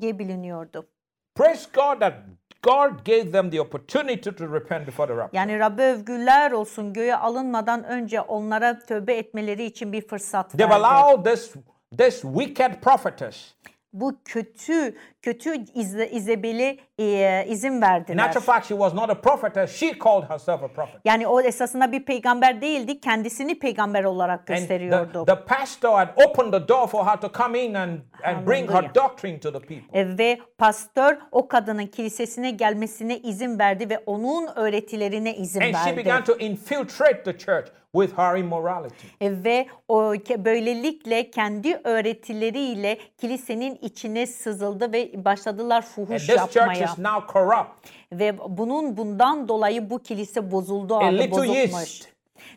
diye 0.00 0.18
biliniyordu. 0.18 0.86
Praise 1.34 1.68
God 1.74 2.00
that 2.00 2.14
God 2.62 3.06
gave 3.06 3.30
them 3.32 3.50
the 3.50 3.60
opportunity 3.60 4.30
to 4.30 4.54
repent 4.54 4.86
before 4.86 5.06
the 5.06 5.16
rapture. 5.16 5.38
Yani 5.38 5.58
Rabbe 5.58 5.82
övgüler 5.82 6.50
olsun 6.52 6.92
göğe 6.92 7.16
alınmadan 7.16 7.84
önce 7.84 8.20
onlara 8.20 8.78
tövbe 8.78 9.14
etmeleri 9.16 9.64
için 9.64 9.92
bir 9.92 10.08
fırsat 10.08 10.50
They've 10.50 10.70
verdi. 10.70 10.86
allowed 10.86 11.24
this, 11.24 11.52
this 11.98 12.22
wicked 12.22 12.80
prophetess. 12.82 13.54
Bu 13.92 14.20
kötü 14.24 14.96
kötü 15.26 15.64
İze, 15.74 16.08
İzebel'i 16.10 16.78
e, 16.98 17.44
izin 17.48 17.72
In 17.72 17.82
verdiler. 17.82 18.24
actual 18.24 18.42
fact, 18.42 18.66
she 18.66 18.74
was 18.74 18.94
not 18.94 19.10
a 19.10 19.14
prophetess. 19.20 19.70
She 19.76 19.98
called 19.98 20.30
herself 20.30 20.62
a 20.62 20.68
prophet. 20.68 21.00
Yani 21.04 21.26
o 21.26 21.40
esasında 21.40 21.92
bir 21.92 22.04
peygamber 22.04 22.60
değildi, 22.60 23.00
kendisini 23.00 23.58
peygamber 23.58 24.04
olarak 24.04 24.40
And 24.40 24.46
the, 24.46 24.52
gösteriyordu. 24.54 25.24
the 25.26 25.44
pastor 25.44 25.90
had 25.92 26.08
opened 26.26 26.52
the 26.52 26.68
door 26.68 26.86
for 26.86 27.04
her 27.06 27.20
to 27.20 27.32
come 27.32 27.64
in 27.64 27.74
and, 27.74 27.98
and 28.24 28.46
bring 28.46 28.70
her 28.70 28.94
doctrine 28.94 29.40
to 29.40 29.52
the 29.52 29.58
people. 29.60 30.00
E, 30.00 30.18
Ve 30.18 30.38
pastör 30.58 31.18
o 31.32 31.48
kadının 31.48 31.86
kilisesine 31.86 32.50
gelmesine 32.50 33.18
izin 33.18 33.58
verdi 33.58 33.90
ve 33.90 33.98
onun 34.06 34.48
öğretilerine 34.56 35.36
izin 35.36 35.60
And 35.60 35.74
she 35.74 35.86
verdi. 35.86 35.96
began 35.96 36.24
to 36.24 36.36
infiltrate 36.38 37.22
the 37.22 37.38
church 37.38 37.66
with 37.92 38.18
her 38.18 38.36
immorality. 38.38 39.06
E, 39.20 39.44
Ve 39.44 39.66
o 39.88 40.14
böylelikle 40.38 41.30
kendi 41.30 41.80
öğretileriyle 41.84 42.98
kilisenin 43.18 43.78
içine 43.82 44.26
sızıldı 44.26 44.92
ve 44.92 45.15
başladılar 45.24 45.76
And 45.76 45.82
fuhuş 45.84 46.26
this 46.26 46.36
church 46.36 46.56
yapmaya. 46.56 46.84
is 46.84 46.98
now 46.98 47.32
corrupt. 47.32 47.88
Ve 48.12 48.38
bunun 48.48 48.96
bundan 48.96 49.48
dolayı 49.48 49.90
bu 49.90 49.98
kilise 49.98 50.50
bozuldu 50.50 50.94
A 50.94 50.98
aldı, 51.06 51.18
little 51.18 51.30
bozulmuş. 51.30 51.54
yeast 51.56 52.08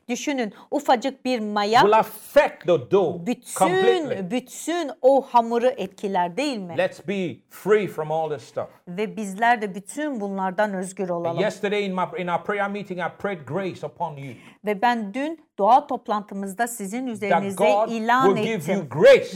Düşünün 0.10 0.54
ufacık 0.72 1.26
bir 1.26 1.40
maya 1.40 1.82
will 1.82 1.98
affect 2.00 2.60
the 2.66 2.92
dough 2.92 3.26
completely. 3.58 4.10
bütün 4.10 4.32
bütün 4.32 4.92
o 5.02 5.22
hamuru 5.22 5.68
etkiler 5.68 6.38
değil 6.38 6.58
mi? 6.58 6.78
Let's 6.78 7.08
be 7.08 7.36
free 7.50 7.88
from 7.88 8.12
all 8.12 8.30
this 8.30 8.48
stuff. 8.48 8.68
Ve 8.88 9.18
bizler 9.18 9.62
de 9.62 9.76
bütün 9.76 10.22
bunlardan 10.22 10.74
özgür 10.74 11.10
olalım. 11.10 11.40
Yesterday 11.40 11.86
in 11.86 11.96
my 11.96 12.02
in 12.22 12.28
our 12.28 12.44
prayer 12.44 12.70
meeting, 12.70 13.00
I 13.00 13.10
prayed 13.22 13.40
grace 13.48 13.88
upon 13.88 14.18
you. 14.18 14.34
Ve 14.66 14.82
ben 14.82 15.14
dün 15.14 15.40
doğa 15.60 15.88
toplantımızda 15.88 16.68
sizin 16.68 17.08
üzerinize 17.08 17.70
ilan 17.90 18.36
ettim. 18.36 18.88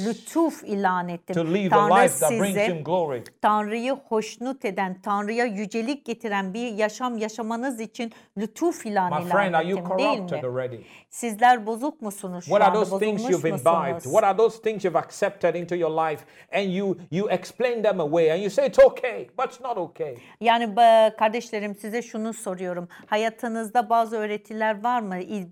Lütuf 0.08 0.64
ilan 0.64 1.10
ettim. 1.10 1.36
Tanrı 1.70 2.10
size. 2.10 2.84
Tanrı'yı 3.42 3.92
hoşnut 3.94 4.66
eden, 4.66 5.02
Tanrı'ya 5.02 5.46
yücelik 5.46 6.06
getiren 6.06 6.54
bir 6.54 6.72
yaşam 6.72 7.18
yaşamanız 7.18 7.80
için 7.80 8.12
lütuf 8.38 8.86
ilan 8.86 9.24
My 9.24 9.30
friend, 9.30 9.54
ettim 9.54 9.98
değil 9.98 10.20
mi? 10.20 10.28
already? 10.44 10.78
Sizler 11.10 11.66
bozuk 11.66 12.02
musunuz 12.02 12.46
şu 12.46 12.50
What 12.50 12.62
are 12.62 12.78
anda? 12.78 12.90
those 12.90 13.06
things 13.06 13.24
Bozulmuş 13.24 13.32
you've 13.32 13.50
imbibed? 13.50 13.94
musunuz? 13.94 14.04
What 14.04 14.24
are 14.24 14.38
those 14.38 14.62
things 14.62 14.86
you've 14.86 15.00
accepted 15.00 15.56
into 15.56 15.76
your 15.76 15.92
life 16.10 16.24
and 16.54 16.64
you 16.74 16.98
you 17.12 17.30
explain 17.30 17.84
them 17.84 18.00
away 18.00 18.32
and 18.32 18.40
you 18.42 18.50
say 18.50 18.68
it's 18.68 18.80
okay, 18.80 19.28
but 19.38 19.46
it's 19.46 19.62
not 19.62 19.78
okay. 19.78 20.18
Yani 20.42 20.76
kardeşlerim 21.20 21.76
size 21.76 22.02
şunu 22.02 22.34
soruyorum. 22.34 22.88
Hayatınızda 23.06 23.90
bazı 23.90 24.16
öğretiler 24.18 24.84
var 24.84 25.02
mı? 25.02 25.20
İz- 25.20 25.52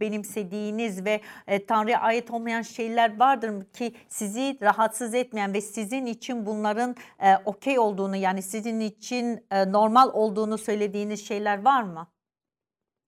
Benimsediğiniz 0.61 1.05
ve 1.05 1.21
e, 1.47 1.65
Tanrı'ya 1.65 1.99
ait 2.01 2.31
olmayan 2.31 2.61
şeyler 2.61 3.19
vardır 3.19 3.65
ki 3.73 3.95
sizi 4.07 4.57
rahatsız 4.61 5.13
etmeyen 5.13 5.53
ve 5.53 5.61
sizin 5.61 6.05
için 6.05 6.45
bunların 6.45 6.95
e, 7.19 7.35
okey 7.45 7.79
olduğunu 7.79 8.15
yani 8.15 8.41
sizin 8.41 8.79
için 8.79 9.45
e, 9.51 9.71
normal 9.71 10.09
olduğunu 10.13 10.57
söylediğiniz 10.57 11.27
şeyler 11.27 11.61
var 11.61 11.83
mı? 11.83 12.07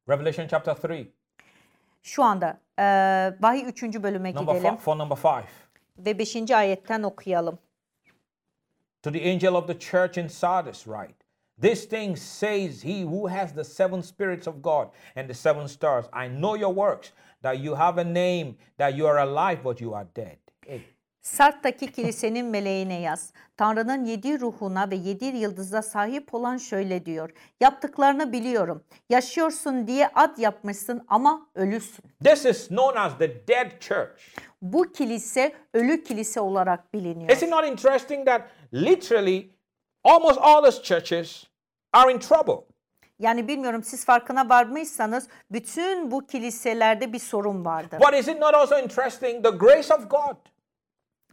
Revelation 0.09 0.47
chapter 0.47 0.89
3, 0.89 1.07
Şu 2.01 2.23
anda 2.23 2.59
e, 2.79 2.83
Vahiy 3.41 3.63
3. 3.67 3.83
bölüme 3.83 4.33
number 4.35 4.55
gidelim 4.55 4.73
fi- 4.73 4.77
for 4.77 4.97
number 4.97 5.17
5. 5.17 5.45
ve 5.97 6.19
5. 6.19 6.51
ayetten 6.51 7.03
okuyalım. 7.03 7.59
To 9.03 9.11
the 9.11 9.31
angel 9.31 9.53
of 9.53 9.67
the 9.67 9.79
church 9.79 10.17
in 10.17 10.27
Sardis 10.27 10.83
write, 10.83 11.23
This 11.61 11.85
thing 11.85 12.17
says 12.17 12.83
he 12.83 13.03
who 13.03 13.27
has 13.27 13.53
the 13.53 13.63
seven 13.63 14.01
spirits 14.01 14.47
of 14.47 14.63
God 14.63 14.91
and 15.15 15.27
the 15.27 15.33
seven 15.33 15.67
stars. 15.67 16.05
I 16.11 16.27
know 16.27 16.55
your 16.55 16.73
works, 16.73 17.11
that 17.43 17.63
you 17.63 17.75
have 17.75 18.01
a 18.01 18.03
name, 18.03 18.55
that 18.77 18.97
you 18.97 19.07
are 19.07 19.19
alive, 19.19 19.63
but 19.63 19.81
you 19.81 19.95
are 19.95 20.07
dead. 20.15 20.37
Hey. 20.65 20.81
Sart'taki 21.21 21.91
kilisenin 21.91 22.45
meleğine 22.45 23.01
yaz. 23.01 23.33
Tanrı'nın 23.57 24.05
yedi 24.05 24.39
ruhuna 24.39 24.89
ve 24.91 24.95
yedi 24.95 25.25
yıldıza 25.25 25.81
sahip 25.81 26.33
olan 26.33 26.57
şöyle 26.57 27.05
diyor. 27.05 27.29
Yaptıklarını 27.59 28.31
biliyorum. 28.31 28.83
Yaşıyorsun 29.09 29.87
diye 29.87 30.07
ad 30.07 30.37
yapmışsın 30.37 31.05
ama 31.07 31.49
ölüsün. 31.55 32.05
This 32.23 32.45
is 32.45 32.67
known 32.67 32.97
as 32.97 33.17
the 33.17 33.47
dead 33.47 33.79
church. 33.79 34.21
Bu 34.61 34.91
kilise 34.91 35.53
ölü 35.73 36.03
kilise 36.03 36.39
olarak 36.39 36.93
biliniyor. 36.93 37.29
Is 37.29 37.43
it 37.43 37.49
not 37.49 37.65
interesting 37.65 38.25
that 38.25 38.41
literally 38.73 39.49
almost 40.03 40.39
all 40.41 40.63
those 40.63 40.83
churches 40.83 41.43
are 41.93 42.13
in 42.13 42.19
trouble? 42.19 42.72
Yani 43.23 43.47
bilmiyorum 43.47 43.83
siz 43.83 44.05
farkına 44.05 44.49
varmışsanız 44.49 45.27
bütün 45.51 46.11
bu 46.11 46.27
kiliselerde 46.27 47.13
bir 47.13 47.19
sorun 47.19 47.65
vardır. 47.65 47.99
But 47.99 48.19
is 48.19 48.27
it 48.27 48.39
not 48.39 48.53
also 48.53 48.79
interesting 48.79 49.43
the 49.45 49.49
grace 49.49 49.93
of 49.93 50.09
God? 50.09 50.35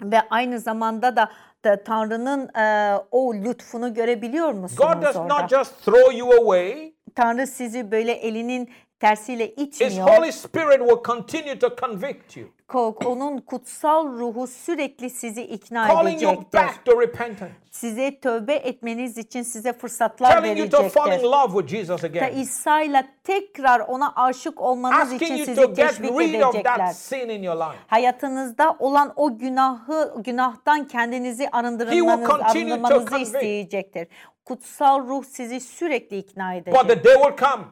Ve 0.03 0.21
aynı 0.31 0.59
zamanda 0.61 1.17
da, 1.17 1.31
da 1.65 1.85
Tanrı'nın 1.85 2.55
e, 2.59 2.97
o 3.11 3.35
lütfunu 3.35 3.95
görebiliyor 3.95 4.53
musunuz 4.53 4.89
God 4.95 5.03
does 5.03 5.17
orada? 5.17 5.41
not 5.41 5.51
just 5.51 5.85
throw 5.85 6.17
you 6.17 6.33
away, 6.33 6.95
Tanrı 7.15 7.47
sizi 7.47 7.91
böyle 7.91 8.13
elinin 8.13 8.71
tersiyle 9.01 9.47
His 9.47 9.81
itmiyor. 9.81 10.09
Holy 10.09 10.33
Spirit 10.33 10.79
will 10.79 11.03
continue 11.05 11.59
to 11.59 11.77
convict 11.77 12.37
you, 12.37 12.49
Ko- 12.73 12.97
Onun 13.07 13.39
kutsal 13.39 14.07
ruhu 14.07 14.47
sürekli 14.47 15.11
sizi 15.11 15.43
ikna 15.43 15.89
calling 15.89 16.23
you 16.23 16.33
edecektir. 16.33 16.59
back 16.61 16.85
to 16.85 17.01
repentance, 17.01 17.53
Size 17.71 18.21
tövbe 18.21 18.55
etmeniz 18.55 19.19
için 19.19 19.43
size 19.43 19.73
fırsatlar 19.73 20.43
telling 20.43 20.59
you 20.59 20.69
to 20.71 20.89
fall 20.89 21.07
in 21.07 21.11
verecektir. 21.11 21.29
love 21.33 21.61
with 21.63 21.77
Jesus 21.79 22.03
Da 22.03 22.07
again, 22.07 22.37
İsa 22.39 22.81
ile 22.83 23.07
tekrar 23.25 23.81
ona 23.81 24.13
aşık 24.17 24.61
olmanız 24.61 25.13
için 25.13 25.37
you 25.37 25.47
sizi 25.47 25.55
to 25.63 25.67
get 25.75 25.77
teşvik 25.77 26.11
rid 26.11 26.41
of 26.43 26.55
edecekler. 26.55 26.77
that 26.79 26.97
sin 26.97 27.29
in 27.29 27.43
your 27.43 27.57
life. 27.57 27.79
Hayatınızda 27.87 28.77
olan 28.79 29.13
o 29.17 29.39
günahı 29.39 30.15
günahtan 30.25 30.89
kendinizi 30.89 31.49
arındırmanız, 31.53 32.29
continue 32.29 32.39
to 32.39 32.45
arındırmanızı 32.59 33.07
convict. 33.07 33.27
isteyecektir. 33.27 34.09
Kutsal 34.45 35.07
ruh 35.09 35.25
sizi 35.25 35.61
sürekli 35.61 36.17
ikna 36.19 36.53
But 36.57 36.67
edecek. 36.69 36.89
the 36.89 37.05
day 37.05 37.15
will 37.15 37.37
come 37.47 37.63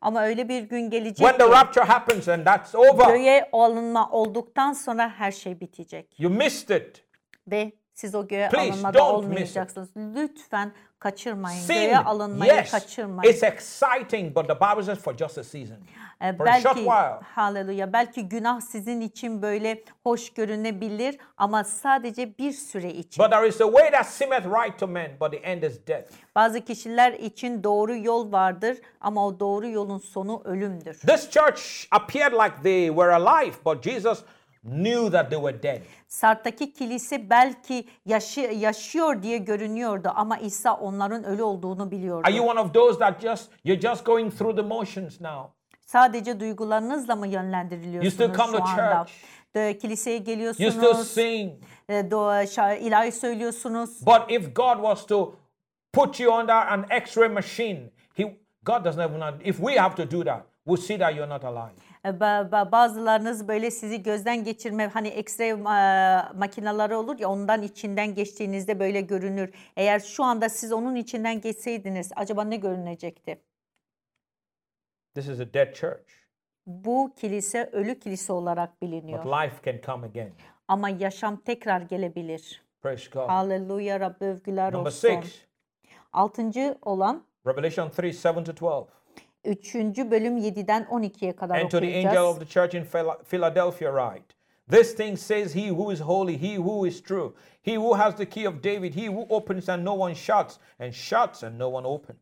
Ama 0.00 0.22
öyle 0.22 0.48
bir 0.48 0.62
gün 0.62 0.90
gelecek 0.90 1.28
when 1.28 1.38
the 1.38 1.48
rapture 1.48 1.84
happens 1.84 2.28
and 2.28 2.46
that's 2.46 2.74
over. 2.74 3.06
göğe 3.16 3.48
alınma 3.52 4.10
olduktan 4.10 4.72
sonra 4.72 5.08
her 5.10 5.32
şey 5.32 5.60
bitecek. 5.60 6.20
You 6.20 6.32
missed 6.32 6.76
it. 6.76 7.04
Ve 7.46 7.72
siz 7.94 8.14
o 8.14 8.28
göğe 8.28 8.48
Please, 8.48 8.72
alınmada 8.72 9.12
olmayacaksınız. 9.12 9.88
Lütfen 9.96 10.72
kaçırmayın. 10.98 11.60
Sin, 11.60 11.74
Göğe 11.74 11.98
alınmayı 11.98 12.52
yes, 12.52 12.70
kaçırmayın. 12.70 13.32
it's 13.32 13.42
exciting, 13.42 14.36
but 14.36 14.48
the 14.48 14.54
Bible 14.56 14.82
says 14.82 14.98
for 14.98 15.16
just 15.16 15.38
a 15.38 15.44
season. 15.44 15.76
Ee, 16.20 16.36
for 16.36 16.46
a 16.46 16.60
short 16.60 16.64
belki 16.76 16.78
while. 16.78 17.18
haleluya 17.34 17.92
belki 17.92 18.28
günah 18.28 18.60
sizin 18.60 19.00
için 19.00 19.42
böyle 19.42 19.82
hoş 20.02 20.30
görünebilir 20.30 21.18
ama 21.36 21.64
sadece 21.64 22.38
bir 22.38 22.52
süre 22.52 22.90
için. 22.90 23.24
But 23.24 23.32
there 23.32 23.48
is 23.48 23.60
a 23.60 23.64
way 23.66 23.90
that 23.90 24.06
seemeth 24.06 24.46
right 24.46 24.78
to 24.78 24.86
men, 24.86 25.10
but 25.20 25.30
the 25.30 25.36
end 25.38 25.62
is 25.62 25.86
death. 25.86 26.10
Bazı 26.34 26.60
kişiler 26.60 27.12
için 27.12 27.64
doğru 27.64 27.96
yol 27.96 28.32
vardır 28.32 28.78
ama 29.00 29.26
o 29.26 29.40
doğru 29.40 29.68
yolun 29.68 29.98
sonu 29.98 30.42
ölümdür. 30.44 30.94
This 30.94 31.30
church 31.30 31.60
appeared 31.90 32.32
like 32.32 32.62
they 32.62 32.86
were 32.86 33.14
alive, 33.14 33.54
but 33.64 33.82
Jesus 33.84 34.22
knew 34.66 35.10
that 35.10 35.30
they 35.30 35.38
were 35.38 35.62
dead. 35.62 35.82
Sart'taki 36.08 36.72
kilise 36.72 37.30
belki 37.30 37.84
yaşı, 38.06 38.40
yaşıyor 38.40 39.22
diye 39.22 39.38
görünüyordu 39.38 40.12
ama 40.14 40.38
İsa 40.38 40.74
onların 40.74 41.24
ölü 41.24 41.42
olduğunu 41.42 41.90
biliyordu. 41.90 42.22
Are 42.28 42.36
you 42.36 42.46
one 42.50 42.60
of 42.60 42.74
those 42.74 42.98
that 42.98 43.20
just 43.20 43.50
you're 43.64 43.80
just 43.80 44.04
going 44.06 44.34
through 44.38 44.56
the 44.56 44.62
motions 44.62 45.20
now? 45.20 45.52
Sadece 45.86 46.40
duygularınızla 46.40 47.16
mı 47.16 47.26
You 47.26 47.30
still 47.32 47.44
yönlendiriliyorsunuz 47.44 48.36
come 48.36 48.52
şu 48.52 48.52
to 48.58 48.64
anda? 48.64 49.04
church. 49.04 49.12
De, 49.54 49.78
kiliseye 49.78 50.16
You 50.16 50.22
still 50.24 50.34
geliyorsunuz, 50.34 51.08
sing. 51.08 51.52
e, 51.88 51.92
do- 51.94 52.42
şa- 52.44 52.78
ilahi 52.78 53.12
söylüyorsunuz. 53.12 54.06
But 54.06 54.22
if 54.30 54.56
God 54.56 54.76
was 54.76 55.06
to 55.06 55.34
put 55.92 56.20
you 56.20 56.34
under 56.40 56.54
an 56.54 56.86
X-ray 57.02 57.28
machine, 57.28 57.80
He 58.14 58.36
God 58.64 58.84
doesn't 58.84 59.10
even. 59.10 59.40
If 59.44 59.56
we 59.56 59.76
have 59.78 59.94
to 59.96 60.10
do 60.10 60.24
that, 60.24 60.42
we'll 60.66 60.82
see 60.82 60.98
that 60.98 61.14
you're 61.16 61.30
not 61.34 61.44
alive. 61.44 61.72
E, 62.06 62.08
ba- 62.08 62.50
ba- 62.52 62.72
Bazılarınız 62.72 63.48
böyle 63.48 63.70
sizi 63.70 64.02
gözden 64.02 64.44
geçirme 64.44 64.86
hani 64.86 65.08
X-ray 65.08 65.50
e, 65.50 65.56
makineleri 66.38 66.94
olur 66.94 67.18
ya 67.18 67.28
ondan 67.30 67.62
içinden 67.62 68.14
geçtiğinizde 68.14 68.80
böyle 68.80 69.00
görünür. 69.00 69.54
Eğer 69.76 70.00
şu 70.00 70.24
anda 70.24 70.48
siz 70.48 70.72
onun 70.72 70.94
içinden 70.94 71.40
geçseydiniz 71.40 72.10
acaba 72.16 72.44
ne 72.44 72.56
görünecekti? 72.56 73.40
This 75.14 75.28
is 75.28 75.40
a 75.40 75.54
dead 75.54 75.72
church, 75.74 76.12
Bu 76.66 77.12
kilise 77.16 77.70
ölü 77.72 77.98
kilise 78.00 78.32
olarak 78.32 78.82
biliniyor. 78.82 79.24
but 79.24 79.32
life 79.32 79.72
can 79.72 79.80
come 79.86 80.06
again. 80.06 80.32
Ama 80.68 80.88
yaşam 80.88 81.36
tekrar 81.36 81.80
gelebilir. 81.80 82.62
Praise 82.82 83.10
God. 83.12 83.28
Haleluya 83.28 84.00
Rabbi 84.00 84.24
övgüler 84.24 84.72
Number 84.72 84.90
olsun. 84.90 85.20
six, 85.22 85.42
Altıncı 86.12 86.78
olan 86.82 87.22
Revelation 87.46 87.90
3 87.98 88.24
7 88.24 88.54
to 88.54 88.66
12. 88.66 88.90
üçüncü 89.46 90.10
bölüm 90.10 90.38
7'den 90.38 90.82
12'ye 90.82 91.36
kadar 91.36 91.58
And 91.60 91.70
to 91.70 91.80
the 91.80 91.86
angel 91.86 91.98
okuyacağız. 92.08 92.28
of 92.28 92.38
the 92.40 92.46
church 92.46 92.74
in 92.74 92.84
Phila- 92.84 93.22
Philadelphia 93.24 93.90
write, 93.92 94.24
This 94.70 94.94
thing 94.96 95.18
says, 95.18 95.54
He 95.54 95.68
who 95.68 95.92
is 95.92 96.00
holy, 96.00 96.38
he 96.42 96.56
who 96.56 96.86
is 96.86 97.02
true, 97.02 97.34
he 97.62 97.76
who 97.76 97.94
has 97.98 98.16
the 98.16 98.26
key 98.26 98.48
of 98.48 98.54
David, 98.64 98.94
he 98.96 99.06
who 99.06 99.26
opens 99.28 99.68
and 99.68 99.84
no 99.84 99.98
one 100.00 100.14
shuts, 100.14 100.54
and 100.80 100.92
shuts 100.92 101.42
and 101.44 101.58
no 101.58 101.72
one 101.72 101.86
opens. 101.88 102.18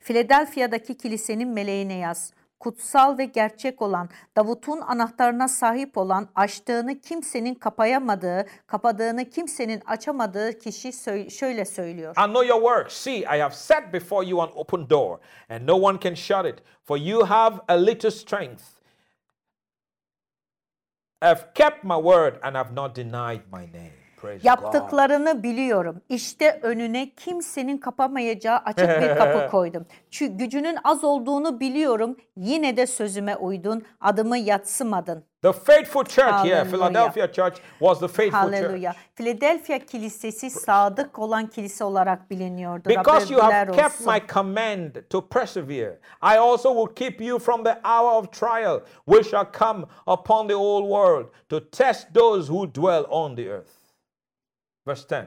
Philadelphia'daki 0.00 0.96
kilisenin 0.96 1.48
meleğine 1.48 1.94
yaz. 1.94 2.32
Kutsal 2.60 3.18
ve 3.18 3.24
gerçek 3.24 3.82
olan, 3.82 4.08
Davut'un 4.36 4.80
anahtarına 4.80 5.48
sahip 5.48 5.98
olan, 5.98 6.28
açtığını 6.34 7.00
kimsenin 7.00 7.54
kapayamadığı, 7.54 8.46
kapadığını 8.66 9.30
kimsenin 9.30 9.82
açamadığı 9.86 10.58
kişi 10.58 10.92
şöyle 11.30 11.64
söylüyor. 11.64 12.14
I 12.16 12.24
know 12.26 12.46
your 12.46 12.60
works. 12.60 12.94
See, 12.94 13.18
I 13.18 13.40
have 13.40 13.54
set 13.54 13.92
before 13.92 14.28
you 14.28 14.42
an 14.42 14.50
open 14.54 14.90
door, 14.90 15.18
and 15.48 15.66
no 15.66 15.74
one 15.74 15.98
can 16.00 16.14
shut 16.14 16.46
it. 16.46 16.62
For 16.84 16.98
you 16.98 17.26
have 17.26 17.60
a 17.68 17.74
little 17.74 18.10
strength. 18.10 18.62
I've 21.22 21.54
kept 21.54 21.84
my 21.84 21.96
word 21.96 22.34
and 22.42 22.56
have 22.56 22.74
not 22.74 22.96
denied 22.96 23.42
my 23.52 23.66
name. 23.66 24.03
Yaptıklarını 24.42 25.42
biliyorum. 25.42 26.00
İşte 26.08 26.58
önüne 26.62 27.10
kimsenin 27.10 27.78
kapamayacağı 27.78 28.58
açık 28.58 28.88
bir 29.02 29.16
kapı 29.16 29.46
koydum. 29.50 29.86
Çünkü 30.10 30.36
gücünün 30.36 30.78
az 30.84 31.04
olduğunu 31.04 31.60
biliyorum. 31.60 32.16
Yine 32.36 32.76
de 32.76 32.86
sözüme 32.86 33.36
uydun. 33.36 33.82
Adımı 34.00 34.38
yatsımadın. 34.38 35.24
The 35.42 35.52
faithful 35.52 36.04
church 36.04 36.44
here, 36.44 36.54
Hallelujah. 36.54 36.70
Philadelphia 36.70 37.32
church, 37.32 37.56
was 37.78 38.00
the 38.00 38.08
faithful 38.08 38.38
Haleluya. 38.38 38.92
church. 38.92 39.04
Philadelphia 39.16 39.78
kilisesi 39.78 40.50
sadık 40.50 41.18
olan 41.18 41.46
kilise 41.46 41.84
olarak 41.84 42.30
biliniyordu. 42.30 42.88
Because 42.88 43.34
you 43.34 43.42
have 43.42 43.54
Rabbiler 43.66 43.76
kept 43.76 44.00
olsun. 44.00 44.12
my 44.14 44.20
command 44.34 44.90
to 45.10 45.28
persevere, 45.28 45.98
I 46.22 46.38
also 46.38 46.74
will 46.74 46.94
keep 46.94 47.20
you 47.20 47.38
from 47.38 47.64
the 47.64 47.78
hour 47.84 48.12
of 48.12 48.32
trial, 48.32 48.80
which 49.06 49.30
shall 49.30 49.44
come 49.58 49.86
upon 50.06 50.48
the 50.48 50.54
whole 50.54 50.88
world 50.88 51.26
to 51.48 51.70
test 51.70 52.14
those 52.14 52.52
who 52.52 52.66
dwell 52.74 53.04
on 53.10 53.36
the 53.36 53.48
earth. 53.48 53.83
Verse 54.86 55.06
10. 55.08 55.26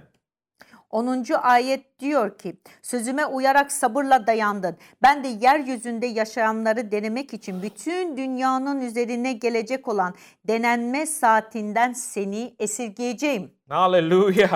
10. 0.89 1.25
ayet 1.41 1.99
diyor 1.99 2.37
ki 2.37 2.55
sözüme 2.81 3.25
uyarak 3.25 3.71
sabırla 3.71 4.27
dayandın. 4.27 4.77
Ben 5.03 5.23
de 5.23 5.27
yeryüzünde 5.27 6.05
yaşayanları 6.05 6.91
denemek 6.91 7.33
için 7.33 7.61
bütün 7.61 8.17
dünyanın 8.17 8.81
üzerine 8.81 9.33
gelecek 9.33 9.87
olan 9.87 10.15
denenme 10.47 11.05
saatinden 11.05 11.93
seni 11.93 12.55
esirgeyeceğim. 12.59 13.51
Hallelujah. 13.69 14.51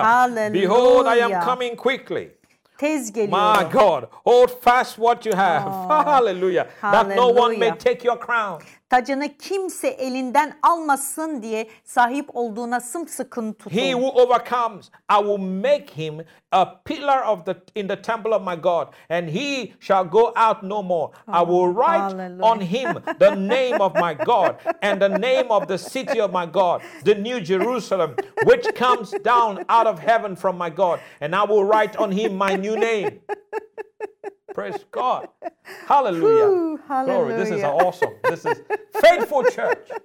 Behold, 0.54 1.06
I 1.06 1.08
am 1.08 1.32
Hallelujah. 1.32 1.46
coming 1.46 1.76
quickly. 1.76 2.42
Tez 2.78 3.08
My 3.08 3.14
geliyorum. 3.14 3.70
God, 3.72 4.02
hold 4.24 4.60
fast 4.60 4.96
what 4.96 5.26
you 5.26 5.36
have. 5.36 5.62
Hallelujah. 6.04 6.66
That 6.80 7.16
no 7.16 7.28
one 7.28 7.58
may 7.58 7.68
Hallelujah. 7.68 7.78
take 7.78 8.04
your 8.04 8.18
crown. 8.18 8.60
Tacını 8.92 9.36
kimse 9.38 9.88
elinden 9.88 10.54
almasın 10.62 11.42
diye 11.42 11.66
sahip 11.84 12.36
olduğuna 12.36 12.80
sımsıkın 12.80 13.52
tutun. 13.52 13.70
He 13.70 13.92
who 13.92 14.22
overcomes, 14.22 14.90
I 15.10 15.16
will 15.18 15.38
make 15.38 15.86
him 16.04 16.24
a 16.50 16.82
pillar 16.84 17.22
of 17.22 17.46
the 17.46 17.56
in 17.74 17.88
the 17.88 18.02
temple 18.02 18.34
of 18.34 18.42
my 18.42 18.62
God, 18.62 18.86
and 19.10 19.28
he 19.28 19.72
shall 19.80 20.10
go 20.10 20.32
out 20.36 20.62
no 20.62 20.82
more. 20.82 21.10
I 21.28 21.40
oh, 21.40 21.48
will 21.48 21.74
write 21.74 22.12
hallelujah. 22.12 22.42
on 22.42 22.60
him 22.60 23.02
the 23.18 23.34
name 23.34 23.80
of 23.80 23.94
my 23.94 24.14
God 24.14 24.56
and 24.82 25.00
the 25.02 25.18
name 25.18 25.50
of 25.50 25.68
the 25.68 25.78
city 25.78 26.20
of 26.20 26.30
my 26.32 26.46
God, 26.46 26.82
the 27.04 27.14
new 27.14 27.40
Jerusalem, 27.40 28.14
which 28.44 28.66
comes 28.74 29.14
down 29.24 29.64
out 29.68 29.86
of 29.86 29.98
heaven 30.00 30.36
from 30.36 30.58
my 30.58 30.70
God, 30.70 31.00
and 31.20 31.34
I 31.34 31.44
will 31.44 31.64
write 31.64 31.96
on 31.96 32.12
him 32.12 32.36
my 32.36 32.56
new 32.56 32.76
name. 32.76 33.20
Praise 34.54 34.84
God. 34.90 35.28
Hallelujah. 35.86 36.46
Whew, 36.46 36.80
Glory. 36.86 37.34
This 37.34 37.50
is 37.50 37.62
awesome. 37.64 38.10
This 38.24 38.44
is 38.44 38.60
faithful 39.00 39.44
church. 39.44 39.88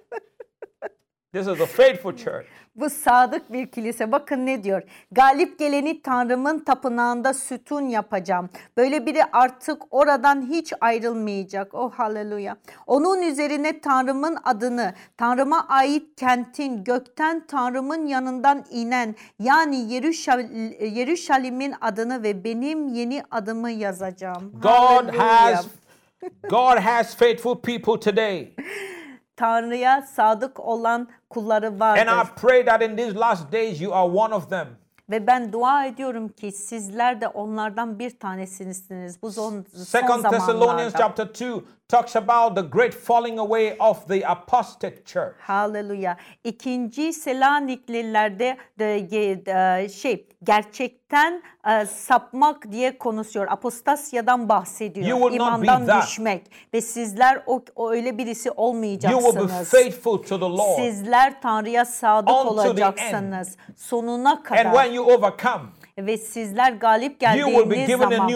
This 1.32 1.46
is 1.46 1.60
a 1.60 1.66
faithful 1.66 2.16
church. 2.16 2.46
Bu 2.76 2.90
sadık 3.04 3.52
bir 3.52 3.66
kilise. 3.66 4.12
Bakın 4.12 4.46
ne 4.46 4.64
diyor. 4.64 4.82
Galip 5.12 5.58
geleni 5.58 6.02
Tanrımın 6.02 6.58
tapınağında 6.58 7.34
sütun 7.34 7.80
yapacağım. 7.82 8.50
Böyle 8.76 9.06
biri 9.06 9.24
artık 9.32 9.82
oradan 9.90 10.42
hiç 10.50 10.72
ayrılmayacak. 10.80 11.74
Oh 11.74 11.92
haleluya. 11.92 12.56
Onun 12.86 13.22
üzerine 13.22 13.80
Tanrımın 13.80 14.38
adını, 14.44 14.94
Tanrıma 15.16 15.66
ait 15.68 16.16
kentin, 16.16 16.84
gökten 16.84 17.46
Tanrımın 17.46 18.06
yanından 18.06 18.64
inen, 18.70 19.14
yani 19.38 19.76
Yeruşal- 19.76 20.84
Yeruşalim'in 20.96 21.74
adını 21.80 22.22
ve 22.22 22.44
benim 22.44 22.88
yeni 22.88 23.22
adımı 23.30 23.70
yazacağım. 23.70 24.52
God 24.62 24.68
Haleluya. 25.14 25.56
has 25.56 25.66
God 26.50 26.78
has 26.78 27.16
faithful 27.16 27.58
people 27.60 28.00
today. 28.00 28.48
Tanrı'ya 29.38 30.02
sadık 30.02 30.60
olan 30.60 31.08
kulları 31.30 31.80
vardır. 31.80 32.06
And 32.06 32.26
I 32.26 32.30
pray 32.40 32.64
that 32.64 32.82
in 32.82 32.96
these 32.96 33.18
last 33.18 33.52
days 33.52 33.80
you 33.80 33.94
are 33.94 34.08
one 34.08 34.34
of 34.34 34.50
them. 34.50 34.66
Ve 35.10 35.26
ben 35.26 35.52
dua 35.52 35.86
ediyorum 35.86 36.28
ki 36.28 36.52
sizler 36.52 37.20
de 37.20 37.28
onlardan 37.28 37.98
bir 37.98 38.18
tanesisiniz 38.18 39.22
bu 39.22 39.32
son, 39.32 39.64
son 39.74 39.84
Second 39.84 40.22
Thessalonians 40.22 40.92
zamanlarda. 40.92 40.98
chapter 40.98 41.26
2 41.26 41.64
talks 41.88 42.14
about 42.16 42.54
the 42.54 42.62
great 42.62 42.92
falling 42.94 43.38
away 43.38 43.74
of 43.80 44.06
the 44.08 44.22
apostate 44.30 45.04
church. 45.06 45.34
Haleluya. 45.40 46.16
İkinci 46.44 47.12
Selanikliler'de 47.12 48.56
de, 48.78 48.98
ge- 49.00 49.46
de- 49.46 49.88
şey 49.88 50.28
gerçekten 50.44 51.42
e, 51.70 51.86
sapmak 51.86 52.72
diye 52.72 52.98
konuşuyor. 52.98 53.46
Apostasyadan 53.50 54.48
bahsediyor. 54.48 55.32
İmandan 55.32 56.02
düşmek 56.02 56.50
ve 56.74 56.80
sizler 56.80 57.42
o, 57.46 57.62
o 57.76 57.90
öyle 57.90 58.18
birisi 58.18 58.48
You 58.48 58.54
will 58.56 58.64
be 58.64 58.78
olmayacaksınız. 58.78 59.70
faithful 59.70 60.18
to 60.22 60.38
the 60.38 60.44
Lord. 60.46 60.76
Sizler 60.82 61.40
Tanrı'ya 61.42 61.84
sadık 61.84 62.28
the 62.28 62.32
olacaksınız. 62.34 63.56
Sonuna 63.76 64.30
And 64.30 64.42
kadar. 64.44 64.72
when 64.72 64.92
you 64.92 65.06
overcome, 65.06 65.62
Ve 65.98 66.18
sizler 66.18 66.72
galip 66.72 67.20
geldiğiniz 67.20 67.90
zaman 67.90 68.28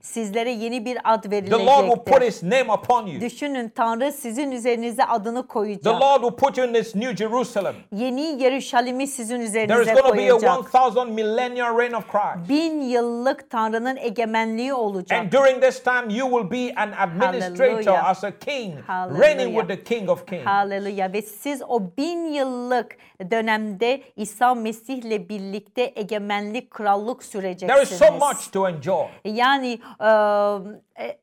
sizlere 0.00 0.50
yeni 0.50 0.84
bir 0.84 0.98
ad 1.04 1.22
The 1.22 1.30
Lord 1.30 1.40
will 1.40 1.96
put 1.96 2.10
verilecektir. 2.10 2.26
his 2.26 2.42
name 2.42 2.72
upon 2.72 3.06
you. 3.06 3.20
Düşünün 3.20 3.68
Tanrı 3.68 4.12
sizin 4.12 4.50
üzerinize 4.52 5.04
adını 5.04 5.42
The 5.42 5.48
koyacak. 5.48 6.00
Lord 6.02 6.20
will 6.22 6.36
put 6.36 6.58
you 6.58 6.66
in 6.68 6.74
this 6.74 6.94
new 6.94 7.16
Jerusalem. 7.16 7.74
Yeni 7.92 8.42
Yeruşalim'i 8.42 9.06
sizin 9.06 9.34
There 9.34 9.44
is 9.44 9.50
üzerinize 9.50 9.92
going 9.92 10.06
to 10.06 10.16
be 10.16 10.32
a 10.32 10.38
koyacak. 10.38 10.96
1000 10.96 11.12
millennial 11.12 11.78
reign 11.78 11.92
of 11.92 12.04
Christ. 12.12 12.48
Bin 12.48 12.80
yıllık 12.80 13.50
Tanrı'nın 13.50 13.96
egemenliği 13.96 14.74
olacak. 14.74 15.20
And 15.20 15.32
during 15.32 15.62
this 15.62 15.82
time, 15.82 16.14
you 16.14 16.30
will 16.30 16.50
be 16.50 16.74
an 16.80 16.92
administrator 16.92 17.74
Hallelujah. 17.74 18.04
as 18.04 18.24
a 18.24 18.38
king, 18.38 18.74
Hallelujah. 18.86 19.20
reigning 19.28 19.60
with 19.60 19.68
the 19.68 19.94
King 19.94 20.10
of 20.10 20.26
Kings. 20.26 20.46
Haleluya 20.46 21.12
ve 21.12 21.22
siz 21.22 21.62
o 21.68 21.80
bin 21.98 22.24
yıllık 22.32 22.96
dönemde 23.30 24.00
İsa 24.16 24.54
Mesih'le 24.54 25.28
birlikte 25.28 25.92
egemenlik, 25.96 26.70
krallık 27.00 27.20
There 27.32 27.52
is 27.52 27.58
süreceksiniz. 27.58 27.98
so 27.98 28.12
much 28.12 28.52
to 28.52 28.68
enjoy. 28.68 29.06
Yani 29.24 29.78
e, 30.00 31.04
e, 31.04 31.18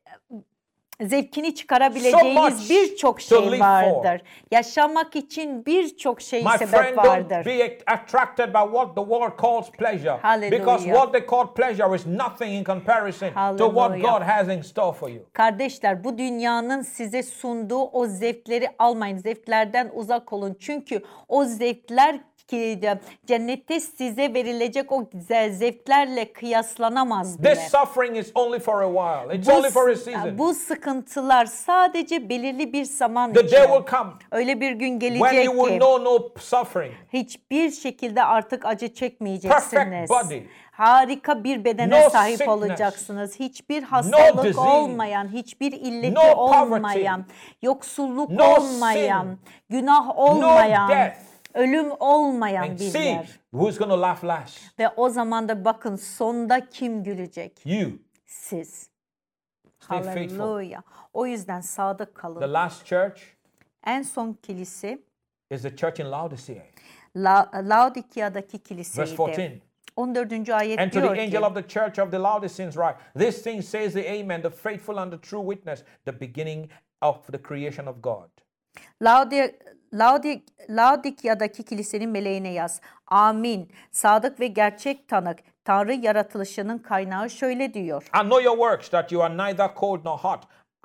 zevkini 1.00 1.48
So 1.48 1.54
çıkarabileceğiniz 1.54 2.70
birçok 2.70 3.16
to 3.16 3.22
şey 3.22 3.46
live 3.52 3.56
for. 3.58 3.64
vardır. 3.64 4.22
Yaşamak 4.50 5.16
için 5.16 5.66
birçok 5.66 6.20
şey 6.20 6.42
My 6.44 6.50
sebep 6.58 6.68
friend, 6.68 6.96
vardır. 6.96 7.44
be 7.46 7.78
attracted 7.86 8.48
by 8.54 8.58
what 8.72 8.94
the 8.96 9.00
world 9.02 9.40
calls 9.40 9.70
pleasure. 9.70 10.16
Hallelujah. 10.22 10.60
Because 10.60 10.84
what 10.84 11.12
they 11.12 11.26
call 11.26 11.46
pleasure 11.54 11.96
is 11.96 12.06
nothing 12.06 12.52
in 12.52 12.64
comparison 12.64 13.28
to 13.28 13.66
what 13.66 13.90
Hallelujah. 13.90 14.12
God 14.18 14.22
has 14.22 14.48
in 14.48 14.62
store 14.62 14.92
for 14.92 15.08
you. 15.08 15.22
Kardeşler 15.32 16.04
bu 16.04 16.18
dünyanın 16.18 16.82
size 16.82 17.22
sunduğu 17.22 17.82
o 17.82 18.06
zevkleri 18.06 18.68
almayın. 18.78 19.18
Zevklerden 19.18 19.90
uzak 19.94 20.32
olun. 20.32 20.56
Çünkü 20.60 21.02
o 21.28 21.44
zevkler 21.44 22.20
ki 22.48 22.80
cennette 23.26 23.80
size 23.80 24.34
verilecek 24.34 24.92
o 24.92 25.10
güzel 25.10 25.52
zevklerle 25.52 26.32
kıyaslanamaz 26.32 27.38
bile. 27.42 27.54
This 27.54 27.68
suffering 27.70 28.16
is 28.16 28.30
only 28.34 28.58
for 28.58 28.82
a 28.82 28.88
while. 28.88 29.38
It's 29.38 29.48
only 29.48 29.70
for 29.70 29.88
a 29.88 29.96
season. 29.96 30.38
bu 30.38 30.54
sıkıntılar 30.54 31.46
sadece 31.46 32.28
belirli 32.28 32.72
bir 32.72 32.84
zaman 32.84 33.32
The 33.32 33.40
için. 33.42 33.56
day 33.56 33.66
will 33.66 33.90
come 33.90 34.10
Öyle 34.30 34.60
bir 34.60 34.72
gün 34.72 34.98
when 35.00 35.14
gelecek 35.18 35.44
you 35.44 35.54
will 35.56 35.78
ki 35.78 35.78
know 35.84 36.04
no 36.04 36.28
suffering. 36.38 36.94
hiçbir 37.12 37.70
şekilde 37.70 38.24
artık 38.24 38.64
acı 38.66 38.94
çekmeyeceksiniz. 38.94 39.70
Perfect 39.70 40.10
body. 40.10 40.40
Harika 40.72 41.44
bir 41.44 41.64
bedene 41.64 42.04
No 42.04 42.10
sahip 42.10 42.36
sickness. 42.36 42.56
olacaksınız. 42.56 43.40
Hiçbir 43.40 43.82
hastalık 43.82 44.44
disease. 44.44 44.60
olmayan, 44.70 45.28
hiçbir 45.32 45.72
illeti 45.72 46.14
No 46.14 46.20
poverty. 46.20 46.64
olmayan, 46.74 47.24
yoksulluk 47.62 48.30
No 48.30 48.54
olmayan, 48.54 49.22
sin. 49.24 49.38
günah 49.70 50.18
olmayan, 50.18 50.88
death. 50.88 51.27
Ölüm 51.58 51.90
olmayan 52.00 52.62
And 52.62 52.78
bir 52.78 52.90
see 52.90 53.04
yer. 53.04 53.28
who's 53.52 53.78
to 53.90 54.02
laugh 54.02 54.24
last. 54.24 54.78
Ve 54.78 54.88
o 54.88 55.08
zaman 55.08 55.48
da 55.48 55.64
bakın 55.64 55.96
sonda 55.96 56.68
kim 56.70 57.04
gülecek? 57.04 57.66
You. 57.66 57.90
Siz. 58.26 58.90
Stay. 59.80 59.98
Haleluya. 59.98 60.82
O 61.12 61.26
yüzden 61.26 61.60
sadık 61.60 62.14
The 62.14 62.20
kalın. 62.20 62.52
last 62.54 62.86
church 62.86 63.20
En 63.86 64.02
son 64.02 64.32
kilise 64.32 64.98
is 65.50 65.62
the 65.62 65.76
church 65.76 66.00
in 66.00 66.10
Laodicea. 66.10 66.62
La 67.16 67.50
Laodikia'daki 67.54 68.58
Verse 68.58 68.64
kiliseydi. 68.64 69.16
14. 69.16 69.62
14. 69.96 70.52
ayet 70.54 70.78
And 70.80 70.90
to 70.92 71.00
diyor 71.00 71.08
the 71.08 71.14
ki 71.14 71.20
angel 71.20 71.42
of 71.42 71.54
the 71.54 71.68
church 71.68 71.98
of 71.98 72.10
the 72.10 72.18
Laodiceans 72.18 72.74
write, 72.76 72.96
This 73.18 73.42
thing 73.42 73.62
says 73.62 73.92
the 73.92 74.10
Amen, 74.10 74.42
the 74.42 74.50
faithful 74.50 74.98
and 74.98 75.12
the 75.12 75.18
true 75.28 75.48
witness, 75.50 75.84
the 76.04 76.20
beginning 76.20 76.70
of 77.00 77.26
the 77.32 77.38
creation 77.42 77.86
of 77.86 77.96
God. 78.02 78.30
Laodi 79.02 79.54
Laodik, 79.94 80.42
Laodikya'daki 80.70 81.62
kilisenin 81.62 82.10
meleğine 82.10 82.52
yaz. 82.52 82.80
Amin. 83.06 83.72
Sadık 83.90 84.40
ve 84.40 84.46
gerçek 84.46 85.08
tanık. 85.08 85.38
Tanrı 85.64 85.94
yaratılışının 85.94 86.78
kaynağı 86.78 87.30
şöyle 87.30 87.74
diyor. 87.74 88.02
I 88.02 88.20
know 88.20 88.44
your 88.44 88.56
works, 88.56 88.88
that 88.88 89.12
you 89.12 89.22
are 89.22 89.36
neither 89.36 89.70
cold 89.80 90.04
nor 90.04 90.18
hot. 90.18 90.40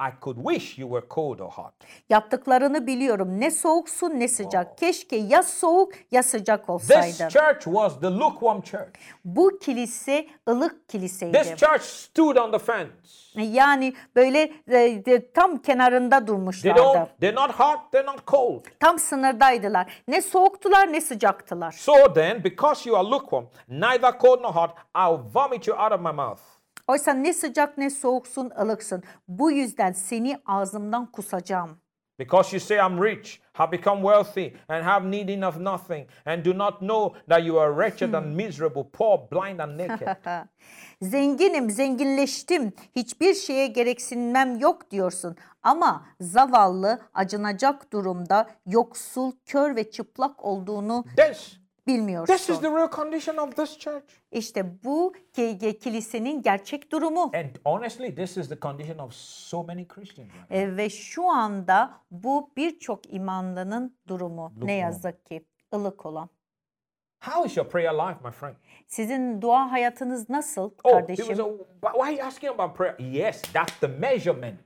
I 0.10 0.12
could 0.22 0.38
wish 0.38 0.78
you 0.80 0.90
were 0.90 1.08
cold 1.10 1.40
or 1.40 1.50
hot. 1.52 1.74
Yaptıklarını 2.10 2.88
biliyorum. 2.88 3.40
Ne 3.40 3.52
soğuksun 3.52 4.10
ne 4.20 4.28
sıcak. 4.28 4.78
Keşke 4.78 5.16
ya 5.16 5.44
soğuk 5.44 5.94
ya 6.12 6.24
sıcak 6.24 6.60
This 6.60 6.70
olsaydın. 6.70 7.30
church 7.30 7.64
was 7.64 8.00
the 8.00 8.08
lukewarm 8.08 8.62
church. 8.62 9.00
Bu 9.26 9.60
kilise 9.60 10.28
ılık 10.50 10.90
kiliseydi. 10.90 11.38
This 11.42 11.56
church 11.56 11.82
stood 11.84 12.36
on 12.36 12.52
the 12.52 12.60
fence. 12.60 12.92
Yani 13.36 13.94
böyle 14.16 14.42
e, 14.68 15.06
de, 15.06 15.32
tam 15.32 15.58
kenarında 15.58 16.18
They 16.20 16.28
durmuşlardı. 16.28 16.80
don't, 16.80 17.20
they're 17.20 17.36
not 17.36 17.52
hot, 17.52 17.92
they're 17.92 18.08
not 18.08 18.28
cold. 18.28 18.66
Tam 18.80 19.00
sınırdaydılar. 19.00 20.04
Ne 20.08 20.22
soğuktular 20.22 20.94
ne 20.94 21.02
sıcaktılar. 21.02 21.72
So 21.72 22.14
then, 22.14 22.44
because 22.44 22.90
you 22.90 22.98
are 23.00 23.08
lukewarm, 23.08 23.46
neither 23.68 24.20
cold 24.22 24.42
nor 24.42 24.54
hot, 24.56 24.72
I'll 24.96 25.20
vomit 25.34 25.68
you 25.68 25.78
out 25.78 25.92
of 25.92 26.00
my 26.02 26.12
mouth. 26.12 26.40
Oysa 26.88 27.14
ne 27.14 27.34
sıcak 27.34 27.78
ne 27.78 27.90
soğuksun 27.90 28.52
ılıksın. 28.62 29.04
Bu 29.28 29.52
yüzden 29.52 29.92
seni 29.92 30.38
ağzımdan 30.46 31.12
kusacağım. 31.12 31.84
Because 32.20 32.56
you 32.56 32.60
say, 32.60 32.78
I'm 32.78 33.04
rich, 33.04 33.40
have 33.54 33.72
become 33.72 34.02
wealthy, 34.02 34.56
and 34.68 34.84
have 34.84 35.12
needing 35.12 35.44
of 35.44 35.58
nothing, 35.58 36.08
and 36.26 36.46
do 36.46 36.58
not 36.58 36.80
know 36.80 37.20
that 37.30 37.44
you 37.44 37.60
are 37.60 37.72
wretched 37.72 38.14
and 38.14 38.36
miserable, 38.36 38.84
poor, 38.84 39.18
blind, 39.32 39.60
and 39.60 39.78
naked. 39.78 40.08
Zenginim, 41.02 41.70
zenginleştim. 41.72 42.74
Hiçbir 42.96 43.34
şeye 43.34 43.68
gereksinmem 43.68 44.60
yok 44.60 44.92
diyorsun. 44.92 45.36
Ama 45.64 46.06
zavallı, 46.20 47.02
acınacak 47.14 47.94
durumda, 47.94 48.50
yoksul, 48.66 49.32
kör 49.46 49.76
ve 49.76 49.92
çıplak 49.92 50.46
olduğunu 50.46 51.06
this, 51.18 51.58
bilmiyorsun. 51.88 52.34
this 52.36 52.50
is 52.50 52.60
the 52.60 52.68
real 52.68 52.90
condition 52.92 53.38
of 53.38 53.56
this 53.56 53.78
church. 53.80 54.04
İşte 54.32 54.84
bu 54.84 55.14
ki- 55.34 55.80
kilisenin 55.80 56.42
gerçek 56.42 56.92
durumu. 56.92 57.22
And 57.36 57.56
honestly, 57.66 58.16
this 58.16 58.38
is 58.38 58.50
the 58.50 58.60
condition 58.60 58.98
of 58.98 59.14
so 59.14 59.64
many 59.64 59.88
Christians. 59.88 60.30
right? 60.34 60.52
E, 60.52 60.78
ve 60.78 60.90
şu 60.90 61.30
anda 61.30 61.92
bu 62.12 62.52
birçok 62.58 63.14
imanlının 63.14 63.98
durumu. 64.08 64.54
Ne 64.64 64.74
yazık 64.74 65.26
ki 65.26 65.46
ılık 65.76 66.06
olan. 66.06 66.30
How 67.26 67.46
is 67.48 67.58
your 67.58 67.70
prayer 67.70 67.94
life, 67.94 68.20
my 68.26 68.32
friend? 68.32 68.56
Sizin 68.88 69.42
dua 69.42 69.72
hayatınız 69.72 70.30
nasıl 70.30 70.64
Oh, 70.84 70.90
it 70.90 70.92
kardeşim? 70.92 71.26
was 71.26 71.40
a, 71.40 71.50
but 71.50 71.94
why 71.94 72.02
are 72.04 72.14
you 72.16 72.26
asking 72.28 72.52
about 72.60 72.78
prayer? 72.78 73.00
Yes, 73.00 73.42
that's 73.54 73.80
the 73.80 73.88
measurement. 73.88 74.60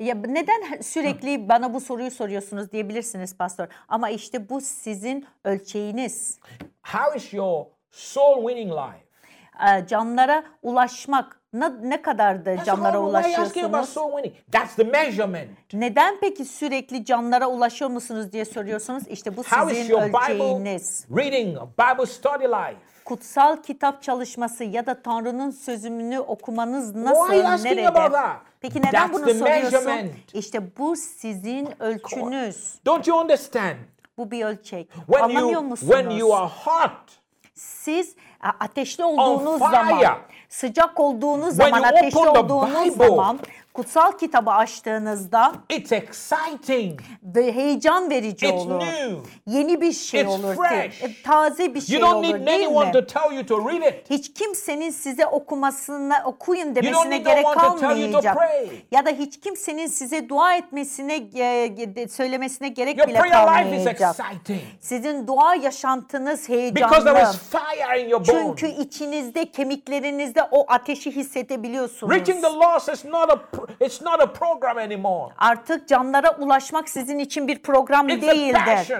Ya 0.00 0.14
neden 0.14 0.80
sürekli 0.80 1.48
bana 1.48 1.74
bu 1.74 1.80
soruyu 1.80 2.10
soruyorsunuz 2.10 2.72
diyebilirsiniz 2.72 3.36
pastor. 3.36 3.66
Ama 3.88 4.10
işte 4.10 4.48
bu 4.48 4.60
sizin 4.60 5.26
ölçeğiniz. 5.44 6.38
How 6.82 7.16
is 7.18 7.34
your 7.34 7.64
soul 7.90 8.48
winning 8.48 8.72
life? 8.72 9.04
Ee, 9.68 9.86
Canlara 9.86 10.44
ulaşmak 10.62 11.40
ne, 11.52 11.70
ne 11.90 12.02
kadardı 12.02 12.56
Pastor 12.56 12.64
canlara 12.64 12.98
ulaşıyorsunuz? 13.00 13.52
That's 14.52 14.76
the 14.76 14.84
measurement. 14.84 15.50
Neden 15.72 16.16
peki 16.20 16.44
sürekli 16.44 17.04
canlara 17.04 17.46
ulaşıyor 17.46 17.90
musunuz 17.90 18.32
diye 18.32 18.44
soruyorsunuz? 18.44 19.08
İşte 19.08 19.36
bu 19.36 19.42
How 19.42 19.72
is 19.72 19.78
sizin 19.78 19.92
your 19.92 20.02
Bible 20.08 20.18
ölçeğiniz. 20.18 21.06
reading, 21.16 21.58
Bible 21.78 22.06
study 22.06 22.44
life? 22.44 22.93
Kutsal 23.04 23.56
kitap 23.62 24.02
çalışması 24.02 24.64
ya 24.64 24.86
da 24.86 25.02
Tanrı'nın 25.02 25.50
sözünü 25.50 26.18
okumanız 26.18 26.92
Why 26.92 27.04
nasıl, 27.04 27.44
asking 27.44 27.76
nerede? 27.76 28.18
Peki 28.60 28.78
neden 28.78 28.90
That's 28.90 29.12
bunu 29.12 29.34
soruyorsun? 29.34 29.72
measurement. 29.72 30.12
İşte 30.34 30.76
bu 30.78 30.96
sizin 30.96 31.82
ölçünüz. 31.82 32.74
Don't 32.86 33.06
you 33.08 33.20
understand? 33.20 33.76
Bu 34.18 34.30
bir 34.30 34.44
ölçek. 34.44 34.90
When 34.92 35.22
Anlamıyor 35.22 35.50
you 35.50 35.62
musunuz? 35.62 35.92
when 35.92 36.10
you 36.10 36.34
are 36.36 36.46
hot, 36.64 36.92
Siz 37.54 38.16
ateşli 38.60 39.04
olduğunuz 39.04 39.58
zaman, 39.58 40.02
sıcak 40.48 41.00
olduğunuz 41.00 41.56
When 41.56 41.70
zaman, 41.70 41.82
ateşli 41.82 42.18
olduğunuz 42.28 42.94
Bible. 42.94 43.06
zaman 43.06 43.38
kutsal 43.74 44.12
kitabı 44.18 44.50
açtığınızda 44.50 45.52
it's 45.70 45.92
exciting. 45.92 47.00
ve 47.22 47.52
heyecan 47.54 48.10
verici 48.10 48.46
It's 48.46 48.54
olur. 48.66 48.80
new. 48.80 49.16
Yeni 49.46 49.80
bir 49.80 49.92
şey 49.92 50.20
It's 50.20 50.30
olur. 50.30 50.54
fresh. 50.56 51.02
E, 51.02 51.22
Taze 51.24 51.74
bir 51.74 51.80
şey 51.80 51.98
You 51.98 52.06
don't 52.10 52.14
olur 52.24 52.34
need 52.38 52.46
değil 52.46 52.66
anyone 52.66 52.86
mi? 52.86 52.92
to 52.92 53.06
tell 53.06 53.32
you 53.36 53.46
to 53.46 53.68
read 53.70 53.82
it. 53.94 54.10
Hiç 54.10 54.34
kimsenin 54.34 54.90
size 54.90 55.26
okumasına, 55.26 56.22
okuyun 56.24 56.66
don't 56.66 56.84
demesine 56.84 57.10
need 57.10 57.26
gerek 57.26 57.44
kalmayacak. 57.54 58.36
Ya 58.90 59.06
da 59.06 59.10
hiç 59.10 59.40
kimsenin 59.40 59.86
size 59.86 60.28
dua 60.28 60.54
etmesine, 60.56 61.14
e, 61.96 62.08
söylemesine 62.08 62.68
gerek 62.68 62.98
Your 62.98 63.08
bile 63.08 63.18
prayer 63.18 63.42
life 63.46 63.76
is 63.76 63.84
kalmayacak. 63.84 64.00
exciting 64.20 64.60
Sizin 64.80 65.26
dua 65.26 65.54
yaşantınız 65.54 66.48
because 66.48 67.04
there 67.04 67.14
heyecanlı. 67.14 67.30
is 67.34 67.38
fire 67.38 68.02
in 68.04 68.08
your 68.08 68.24
Çünkü 68.24 68.66
bones. 68.66 68.78
içinizde, 68.86 69.50
kemiklerinizde 69.50 70.42
o 70.50 70.64
ateşi 70.72 71.10
hissedebiliyorsunuz. 71.16 72.12
Reaching 72.16 72.40
the 72.44 72.50
lost 72.50 72.88
is 72.88 73.04
not 73.04 73.30
a 73.30 73.36
it's 73.80 74.02
not 74.02 74.20
a 74.20 74.32
program 74.32 74.78
anymore. 74.78 75.34
Artık 75.38 75.88
canlara 75.88 76.36
ulaşmak 76.36 76.88
sizin 76.88 77.18
için 77.18 77.48
bir 77.48 77.62
program 77.62 78.08
It's 78.08 78.22
değildir. 78.28 78.94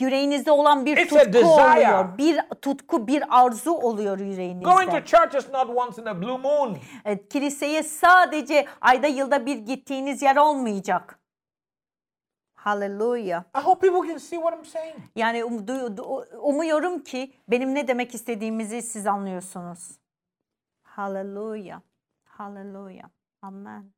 Yüreğinizde 0.00 0.50
olan 0.50 0.86
bir 0.86 0.96
It's 0.96 1.08
tutku 1.14 1.38
oluyor. 1.38 2.18
Bir 2.18 2.40
tutku, 2.62 3.06
bir 3.06 3.24
arzu 3.44 3.70
oluyor 3.72 4.18
Going 4.18 4.26
to 4.26 4.30
yüreğinizde. 4.32 5.04
church 5.04 5.34
is 5.36 5.48
not 5.52 5.70
once 5.76 6.02
in 6.02 6.06
a 6.06 6.22
blue 6.22 6.38
moon. 6.38 6.76
Evet, 7.04 7.28
kiliseye 7.28 7.82
sadece 7.82 8.66
ayda 8.80 9.06
yılda 9.06 9.46
bir 9.46 9.56
gittiğiniz 9.56 10.22
yer 10.22 10.36
olmayacak. 10.36 11.18
Hallelujah. 12.54 13.44
I 13.58 13.60
hope 13.60 13.80
people 13.88 14.08
can 14.08 14.18
see 14.18 14.36
what 14.36 14.54
I'm 14.58 14.64
saying. 14.64 14.96
Yani 15.16 15.44
um- 15.44 15.66
du- 15.68 15.96
du- 15.96 16.36
umuyorum 16.36 17.02
ki 17.02 17.32
benim 17.48 17.74
ne 17.74 17.88
demek 17.88 18.14
istediğimizi 18.14 18.82
siz 18.82 19.06
anlıyorsunuz. 19.06 19.90
Hallelujah. 20.82 21.80
Hallelujah. 22.24 23.08
Amen. 23.42 23.92